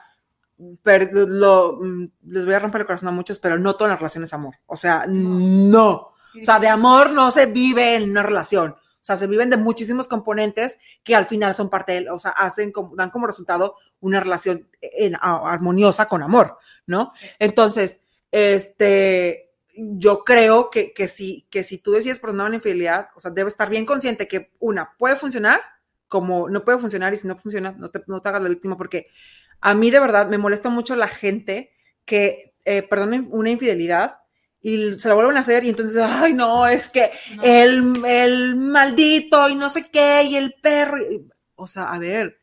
lo, 0.57 1.79
mm, 1.81 2.05
les 2.27 2.45
voy 2.45 2.53
a 2.53 2.59
romper 2.59 2.81
el 2.81 2.87
corazón 2.87 3.09
a 3.09 3.11
muchos, 3.11 3.39
pero 3.39 3.59
no 3.59 3.75
todas 3.75 3.91
las 3.91 3.99
relaciones 3.99 4.29
es 4.29 4.33
amor, 4.33 4.55
o 4.65 4.75
sea, 4.75 5.05
no, 5.07 5.91
o 5.91 6.43
sea, 6.43 6.59
de 6.59 6.67
amor 6.67 7.11
no 7.11 7.29
se 7.29 7.45
vive 7.45 7.95
en 7.95 8.09
una 8.09 8.23
relación, 8.23 8.71
o 8.71 9.05
sea, 9.05 9.17
se 9.17 9.27
viven 9.27 9.49
de 9.49 9.57
muchísimos 9.57 10.07
componentes 10.07 10.79
que 11.03 11.15
al 11.15 11.25
final 11.25 11.53
son 11.53 11.69
parte 11.69 12.01
de, 12.01 12.09
o 12.09 12.17
sea, 12.17 12.31
hacen 12.31 12.71
como, 12.71 12.95
dan 12.95 13.09
como 13.09 13.27
resultado 13.27 13.75
una 13.99 14.19
relación 14.19 14.67
en, 14.81 15.15
armoniosa 15.19 16.07
con 16.07 16.23
amor, 16.23 16.57
¿no? 16.87 17.11
Entonces, 17.37 18.01
este, 18.31 19.52
yo 19.75 20.23
creo 20.23 20.69
que, 20.69 20.93
que, 20.93 21.07
si, 21.07 21.47
que 21.49 21.63
si 21.63 21.77
tú 21.77 21.91
decides 21.91 22.19
perdonar 22.19 22.47
una 22.47 22.57
infidelidad, 22.57 23.09
o 23.15 23.19
sea, 23.19 23.31
debes 23.31 23.53
estar 23.53 23.69
bien 23.69 23.85
consciente 23.85 24.27
que 24.27 24.51
una 24.59 24.95
puede 24.97 25.15
funcionar, 25.15 25.61
como 26.07 26.49
no 26.49 26.63
puede 26.63 26.79
funcionar 26.79 27.13
y 27.13 27.17
si 27.17 27.27
no 27.27 27.37
funciona, 27.37 27.71
no 27.71 27.89
te, 27.89 28.03
no 28.07 28.21
te 28.21 28.29
hagas 28.29 28.41
la 28.41 28.49
víctima, 28.49 28.77
porque 28.77 29.07
a 29.61 29.73
mí 29.73 29.89
de 29.89 29.99
verdad 29.99 30.27
me 30.27 30.37
molesta 30.37 30.69
mucho 30.69 30.95
la 30.95 31.07
gente 31.07 31.71
que 32.05 32.55
eh, 32.65 32.83
perdona 32.83 33.25
una 33.29 33.49
infidelidad 33.49 34.19
y 34.61 34.93
se 34.93 35.09
la 35.09 35.15
vuelven 35.15 35.37
a 35.37 35.41
hacer 35.41 35.63
y 35.65 35.69
entonces, 35.69 36.01
ay, 36.01 36.33
no, 36.33 36.67
es 36.67 36.89
que 36.89 37.11
El, 37.41 38.05
el, 38.05 38.55
maldito 38.55 39.49
y 39.49 39.55
no 39.55 39.69
sé 39.69 39.89
qué 39.89 40.23
y 40.23 40.35
el 40.35 40.53
perro, 40.61 40.97
o 41.55 41.67
sea, 41.67 41.91
a 41.91 41.99
ver, 41.99 42.37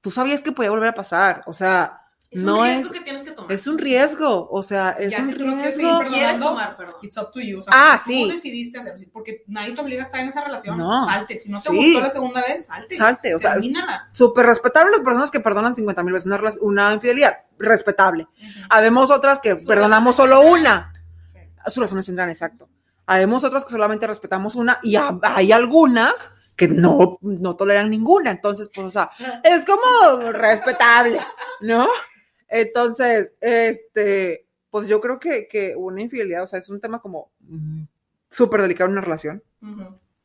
tú 0.00 0.10
sabías 0.10 0.42
que 0.42 0.52
podía 0.52 0.70
volver 0.70 0.88
a 0.88 0.94
pasar, 0.94 1.42
o 1.46 1.52
sea, 1.52 2.01
es 2.32 2.42
no 2.42 2.60
un 2.60 2.64
riesgo 2.64 2.86
es, 2.86 2.92
que 2.92 3.00
tienes 3.04 3.22
que 3.24 3.30
tomar. 3.32 3.52
Es 3.52 3.66
un 3.66 3.78
riesgo, 3.78 4.48
o 4.50 4.62
sea, 4.62 4.90
es 4.92 5.18
un 5.18 5.32
riesgo. 5.32 5.62
Que 5.62 5.72
sí, 5.72 5.86
quieres 6.08 6.40
tomar, 6.40 6.78
perdón. 6.78 6.94
It's 7.02 7.18
up 7.18 7.30
to 7.30 7.40
you. 7.40 7.58
O 7.58 7.62
sea, 7.62 7.72
ah, 7.74 8.00
tú 8.02 8.10
sí. 8.10 8.30
decidiste 8.30 8.78
hacer, 8.78 8.94
porque 9.12 9.44
nadie 9.46 9.74
te 9.74 9.82
obliga 9.82 10.00
a 10.00 10.04
estar 10.04 10.20
en 10.20 10.28
esa 10.28 10.42
relación. 10.42 10.78
No. 10.78 11.04
Salte. 11.04 11.38
Si 11.38 11.50
no 11.50 11.60
te 11.60 11.68
gustó 11.68 12.00
la 12.00 12.08
segunda 12.08 12.40
vez, 12.40 12.64
salte. 12.66 12.96
Salte, 12.96 13.34
o 13.34 13.38
sea, 13.38 13.58
súper 14.12 14.46
respetable 14.46 14.92
las 14.92 15.02
personas 15.02 15.30
que 15.30 15.40
perdonan 15.40 15.76
50 15.76 16.02
mil 16.02 16.14
veces 16.14 16.26
una, 16.26 16.40
una, 16.62 16.94
infidelidad. 16.94 17.36
Respetable. 17.58 18.26
Habemos 18.70 19.10
otras 19.10 19.38
que 19.38 19.56
perdonamos 19.56 20.16
solo 20.16 20.40
una. 20.40 20.90
Sus 21.66 21.82
razones 21.82 22.06
tendrán, 22.06 22.30
exacto. 22.30 22.66
Habemos 23.04 23.44
otras 23.44 23.64
que 23.66 23.72
solamente 23.72 24.06
respetamos 24.06 24.54
una 24.54 24.78
y 24.82 24.96
hay 24.96 25.52
algunas 25.52 26.30
que 26.56 26.68
no, 26.68 27.18
no 27.20 27.56
toleran 27.56 27.90
ninguna. 27.90 28.30
Entonces, 28.30 28.70
pues, 28.74 28.86
o 28.86 28.90
sea, 28.90 29.10
es 29.44 29.66
como 29.66 30.32
respetable, 30.32 31.20
¿no? 31.60 31.88
Entonces, 32.54 33.32
este, 33.40 34.44
pues 34.68 34.86
yo 34.86 35.00
creo 35.00 35.18
que, 35.18 35.48
que 35.48 35.74
una 35.74 36.02
infidelidad, 36.02 36.42
o 36.42 36.46
sea, 36.46 36.58
es 36.58 36.68
un 36.68 36.82
tema 36.82 37.00
como 37.00 37.30
súper 38.28 38.60
delicado 38.60 38.88
en 38.88 38.92
una 38.92 39.00
relación. 39.00 39.42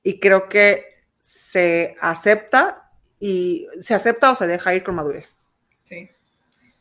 Y 0.04 0.20
creo 0.20 0.50
que 0.50 0.84
se 1.22 1.96
acepta 2.02 2.92
y 3.18 3.66
se 3.80 3.94
acepta 3.94 4.32
o 4.32 4.36
se 4.36 4.46
deja 4.46 4.76
ir 4.76 4.84
con 4.84 4.96
madurez. 4.96 5.38
Sí. 5.86 6.10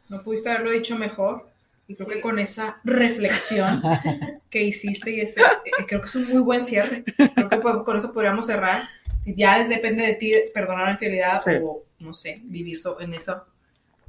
No 0.08 0.24
pudiste 0.24 0.50
haberlo 0.50 0.72
dicho 0.72 0.96
mejor. 0.96 1.48
Y 1.86 1.94
creo 1.94 2.08
que 2.08 2.20
con 2.20 2.40
esa 2.40 2.80
reflexión 2.82 3.80
que 4.50 4.64
hiciste 4.64 5.12
y 5.12 5.20
ese, 5.20 5.40
eh, 5.42 5.84
creo 5.86 6.00
que 6.00 6.06
es 6.06 6.16
un 6.16 6.28
muy 6.28 6.42
buen 6.42 6.60
cierre. 6.60 7.04
Creo 7.36 7.48
que 7.48 7.60
con 7.60 7.96
eso 7.96 8.12
podríamos 8.12 8.46
cerrar. 8.46 8.82
Si 9.18 9.36
ya 9.36 9.60
es, 9.60 9.68
depende 9.68 10.04
de 10.04 10.14
ti 10.14 10.32
perdonar 10.52 10.86
la 10.86 10.92
infidelidad 10.92 11.40
o, 11.62 11.84
no 12.00 12.12
sé, 12.12 12.40
vivir 12.42 12.80
en 12.98 13.14
eso 13.14 13.46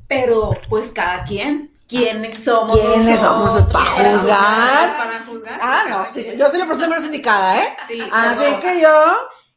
pero 0.07 0.51
pues 0.69 0.91
cada 0.91 1.23
quien. 1.23 1.71
¿Quiénes 1.87 2.43
somos? 2.43 2.77
¿Quiénes 2.77 3.19
somos 3.19 3.65
para 3.67 3.85
juzgar? 3.85 4.97
Para 4.97 5.23
juzgar. 5.25 5.59
Ah, 5.61 5.85
no, 5.89 6.05
sí. 6.05 6.25
Yo 6.37 6.49
soy 6.49 6.59
la 6.59 6.65
persona 6.65 6.87
menos 6.89 7.05
indicada, 7.05 7.63
¿eh? 7.63 7.77
Sí. 7.87 8.03
Así 8.11 8.43
que 8.61 8.81
yo, 8.81 8.89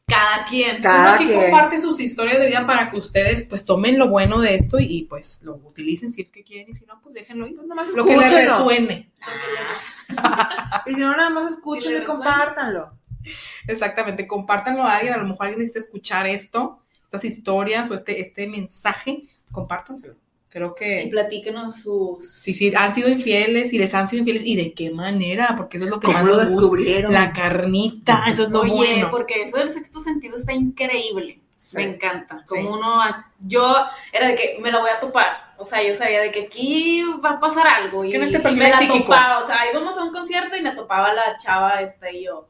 cada 0.07 0.45
quien. 0.45 0.81
Cada 0.81 1.01
Uno 1.01 1.09
aquí 1.09 1.25
quien. 1.25 1.41
comparte 1.41 1.77
sus 1.77 1.99
historias 1.99 2.39
de 2.39 2.47
vida 2.47 2.65
para 2.65 2.89
que 2.89 2.97
ustedes 2.97 3.43
pues 3.45 3.65
tomen 3.65 3.97
lo 3.97 4.07
bueno 4.07 4.39
de 4.39 4.55
esto 4.55 4.79
y, 4.79 4.85
y, 4.85 5.03
pues 5.03 5.41
lo 5.43 5.55
utilicen 5.55 6.13
si 6.13 6.21
es 6.21 6.31
que 6.31 6.43
quieren 6.43 6.69
y 6.69 6.73
si 6.73 6.85
no 6.85 7.01
pues 7.01 7.15
déjenlo 7.15 7.47
ir. 7.47 7.61
Nomás 7.63 7.93
Lo 7.95 8.05
que 8.05 8.15
les 8.15 8.31
resuene. 8.31 9.11
Y 10.85 10.95
si 10.95 11.01
no, 11.01 11.15
nada 11.15 11.29
más 11.29 11.53
escúchenlo 11.53 11.99
y 11.99 12.03
compártanlo. 12.03 12.93
Exactamente, 13.67 14.27
compártanlo 14.27 14.83
a 14.83 14.95
alguien, 14.95 15.13
a 15.13 15.17
lo 15.17 15.25
mejor 15.25 15.47
alguien 15.47 15.59
necesita 15.59 15.79
escuchar 15.79 16.27
esto, 16.27 16.81
estas 17.03 17.23
historias 17.23 17.89
o 17.91 17.93
este, 17.93 18.21
este 18.21 18.47
mensaje, 18.47 19.27
compártanselo. 19.51 20.15
Creo 20.51 20.75
Y 20.77 20.79
que 20.79 21.07
platíquenos 21.09 21.77
sus. 21.77 22.29
si 22.29 22.53
sí, 22.53 22.73
han 22.75 22.93
sido 22.93 23.07
infieles 23.09 23.71
y 23.71 23.77
les 23.79 23.93
han 23.93 24.07
sido 24.07 24.19
infieles 24.19 24.43
y 24.45 24.57
de 24.57 24.73
qué 24.73 24.91
manera, 24.91 25.55
porque 25.55 25.77
eso 25.77 25.85
es 25.85 25.91
lo 25.91 25.99
que 25.99 26.07
¿Cómo 26.07 26.17
más 26.19 26.25
lo 26.27 26.37
descubrieron? 26.37 27.13
La 27.13 27.31
carnita, 27.31 28.25
eso 28.27 28.43
es 28.43 28.51
lo 28.51 28.61
Oye, 28.61 28.73
bueno. 28.73 29.09
porque 29.09 29.43
eso 29.43 29.57
del 29.57 29.69
sexto 29.69 30.01
sentido 30.01 30.35
está 30.35 30.51
increíble. 30.51 31.39
Sí. 31.55 31.77
Me 31.77 31.83
encanta. 31.83 32.41
Sí. 32.45 32.55
Como 32.55 32.73
uno. 32.73 32.99
Yo 33.39 33.75
era 34.11 34.27
de 34.27 34.35
que 34.35 34.57
me 34.61 34.71
la 34.71 34.79
voy 34.81 34.89
a 34.89 34.99
topar. 34.99 35.53
O 35.57 35.65
sea, 35.65 35.81
yo 35.87 35.93
sabía 35.95 36.19
de 36.19 36.31
que 36.31 36.41
aquí 36.41 37.03
va 37.23 37.33
a 37.33 37.39
pasar 37.39 37.67
algo. 37.67 38.03
Y, 38.03 38.09
Que 38.09 38.17
en 38.17 38.23
este 38.23 38.39
y 38.39 38.41
perfil 38.41 38.59
me 38.63 38.69
la 38.71 38.77
psíquicos. 38.79 39.03
topaba. 39.05 39.43
O 39.43 39.47
sea, 39.47 39.57
íbamos 39.71 39.95
a 39.97 40.03
un 40.03 40.11
concierto 40.11 40.57
y 40.57 40.61
me 40.63 40.71
topaba 40.71 41.13
la 41.13 41.37
chava 41.37 41.81
esta 41.81 42.11
y 42.11 42.25
yo. 42.25 42.49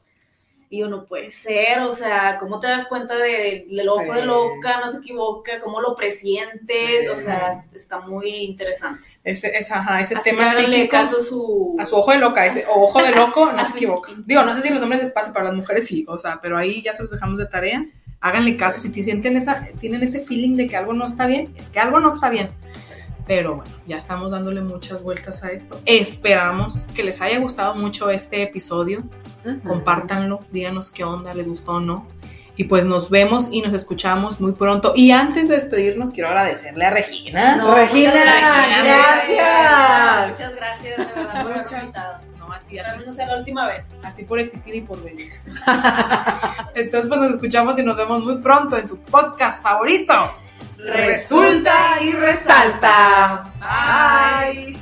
Y 0.74 0.78
yo 0.78 0.88
no 0.88 1.04
puede 1.04 1.28
ser, 1.28 1.80
o 1.80 1.92
sea, 1.92 2.38
¿cómo 2.40 2.58
te 2.58 2.66
das 2.66 2.86
cuenta 2.86 3.14
de- 3.18 3.66
del 3.68 3.86
ojo 3.90 4.00
Sí. 4.04 4.10
de 4.10 4.24
loca? 4.24 4.80
No 4.80 4.88
se 4.88 4.96
equivoca, 4.98 5.60
¿cómo 5.60 5.82
lo 5.82 5.94
presientes? 5.94 7.02
Sí. 7.02 7.08
O 7.08 7.16
sea, 7.18 7.64
está 7.74 7.98
muy 8.00 8.30
interesante. 8.36 9.02
Ese, 9.22 9.48
ese, 9.54 9.74
ajá, 9.74 10.00
ese 10.00 10.14
Así 10.16 10.30
tema 10.30 10.50
háganle 10.50 10.76
psíquico. 10.78 10.90
caso 10.90 11.18
a 11.18 11.22
su... 11.22 11.76
A 11.78 11.84
su 11.84 11.96
ojo 11.96 12.12
de 12.12 12.18
loca, 12.20 12.46
ese 12.46 12.64
o 12.74 12.84
ojo 12.84 13.02
de 13.02 13.10
loco, 13.14 13.52
no 13.52 13.58
A 13.58 13.64
se 13.64 13.72
su 13.72 13.76
equivoca. 13.76 14.08
instinto. 14.12 14.28
Digo, 14.28 14.42
no 14.44 14.54
sé 14.54 14.62
si 14.62 14.68
a 14.68 14.72
los 14.74 14.82
hombres 14.82 15.02
les 15.02 15.10
pasa, 15.10 15.30
para 15.34 15.44
las 15.44 15.54
mujeres 15.54 15.86
sí, 15.86 16.06
o 16.08 16.16
sea, 16.16 16.40
pero 16.40 16.56
ahí 16.56 16.80
ya 16.80 16.94
se 16.94 17.02
los 17.02 17.10
dejamos 17.12 17.38
de 17.38 17.44
tarea. 17.46 17.84
Háganle 18.22 18.56
caso, 18.56 18.80
si 18.80 18.88
te 18.90 19.04
sienten 19.04 19.36
esa, 19.36 19.66
tienen 19.78 20.02
ese 20.02 20.20
feeling 20.24 20.56
de 20.56 20.68
que 20.68 20.76
algo 20.78 20.94
no 20.94 21.04
está 21.04 21.26
bien, 21.26 21.52
es 21.58 21.68
que 21.68 21.80
algo 21.80 22.00
no 22.00 22.08
está 22.08 22.30
bien. 22.30 22.48
Pero 23.34 23.56
bueno, 23.56 23.70
ya 23.86 23.96
estamos 23.96 24.30
dándole 24.30 24.60
muchas 24.60 25.02
vueltas 25.02 25.42
a 25.42 25.52
esto. 25.52 25.80
Esperamos 25.86 26.84
que 26.94 27.02
les 27.02 27.22
haya 27.22 27.38
gustado 27.38 27.74
mucho 27.74 28.10
este 28.10 28.42
episodio. 28.42 29.02
Ujú. 29.46 29.66
Compártanlo, 29.66 30.40
díganos 30.50 30.90
qué 30.90 31.02
onda, 31.02 31.32
les 31.32 31.48
gustó 31.48 31.72
o 31.76 31.80
no. 31.80 32.06
Y 32.56 32.64
pues 32.64 32.84
nos 32.84 33.08
vemos 33.08 33.48
y 33.50 33.62
nos 33.62 33.72
escuchamos 33.72 34.38
muy 34.38 34.52
pronto. 34.52 34.92
Y 34.94 35.12
antes 35.12 35.48
de 35.48 35.54
despedirnos, 35.54 36.10
quiero 36.10 36.28
agradecerle 36.28 36.84
a 36.84 36.90
Regina. 36.90 37.56
No, 37.56 37.74
Regina, 37.74 38.12
muchas 38.12 38.84
gracias. 38.84 40.30
Muchas 40.30 40.54
gracias, 40.56 40.98
de 40.98 41.04
verdad, 41.06 41.42
por 41.42 41.56
Muchas- 41.56 41.80
invitado. 41.80 42.18
No, 42.38 42.52
a 42.52 42.58
ti, 42.60 42.78
a 42.78 42.92
ti. 42.98 43.04
no 43.06 43.12
sea 43.14 43.26
la 43.28 43.38
última 43.38 43.66
vez. 43.68 43.98
A 44.04 44.14
ti 44.14 44.24
por 44.24 44.38
existir 44.40 44.74
y 44.74 44.82
por 44.82 45.02
venir. 45.02 45.32
Entonces, 46.74 47.08
pues 47.08 47.18
nos 47.20 47.30
escuchamos 47.30 47.78
y 47.78 47.82
nos 47.82 47.96
vemos 47.96 48.22
muy 48.24 48.36
pronto 48.42 48.76
en 48.76 48.86
su 48.86 48.98
podcast 49.00 49.62
favorito. 49.62 50.12
Resulta 50.84 51.96
y 52.00 52.12
resalta. 52.12 53.52
Bye. 53.60 54.76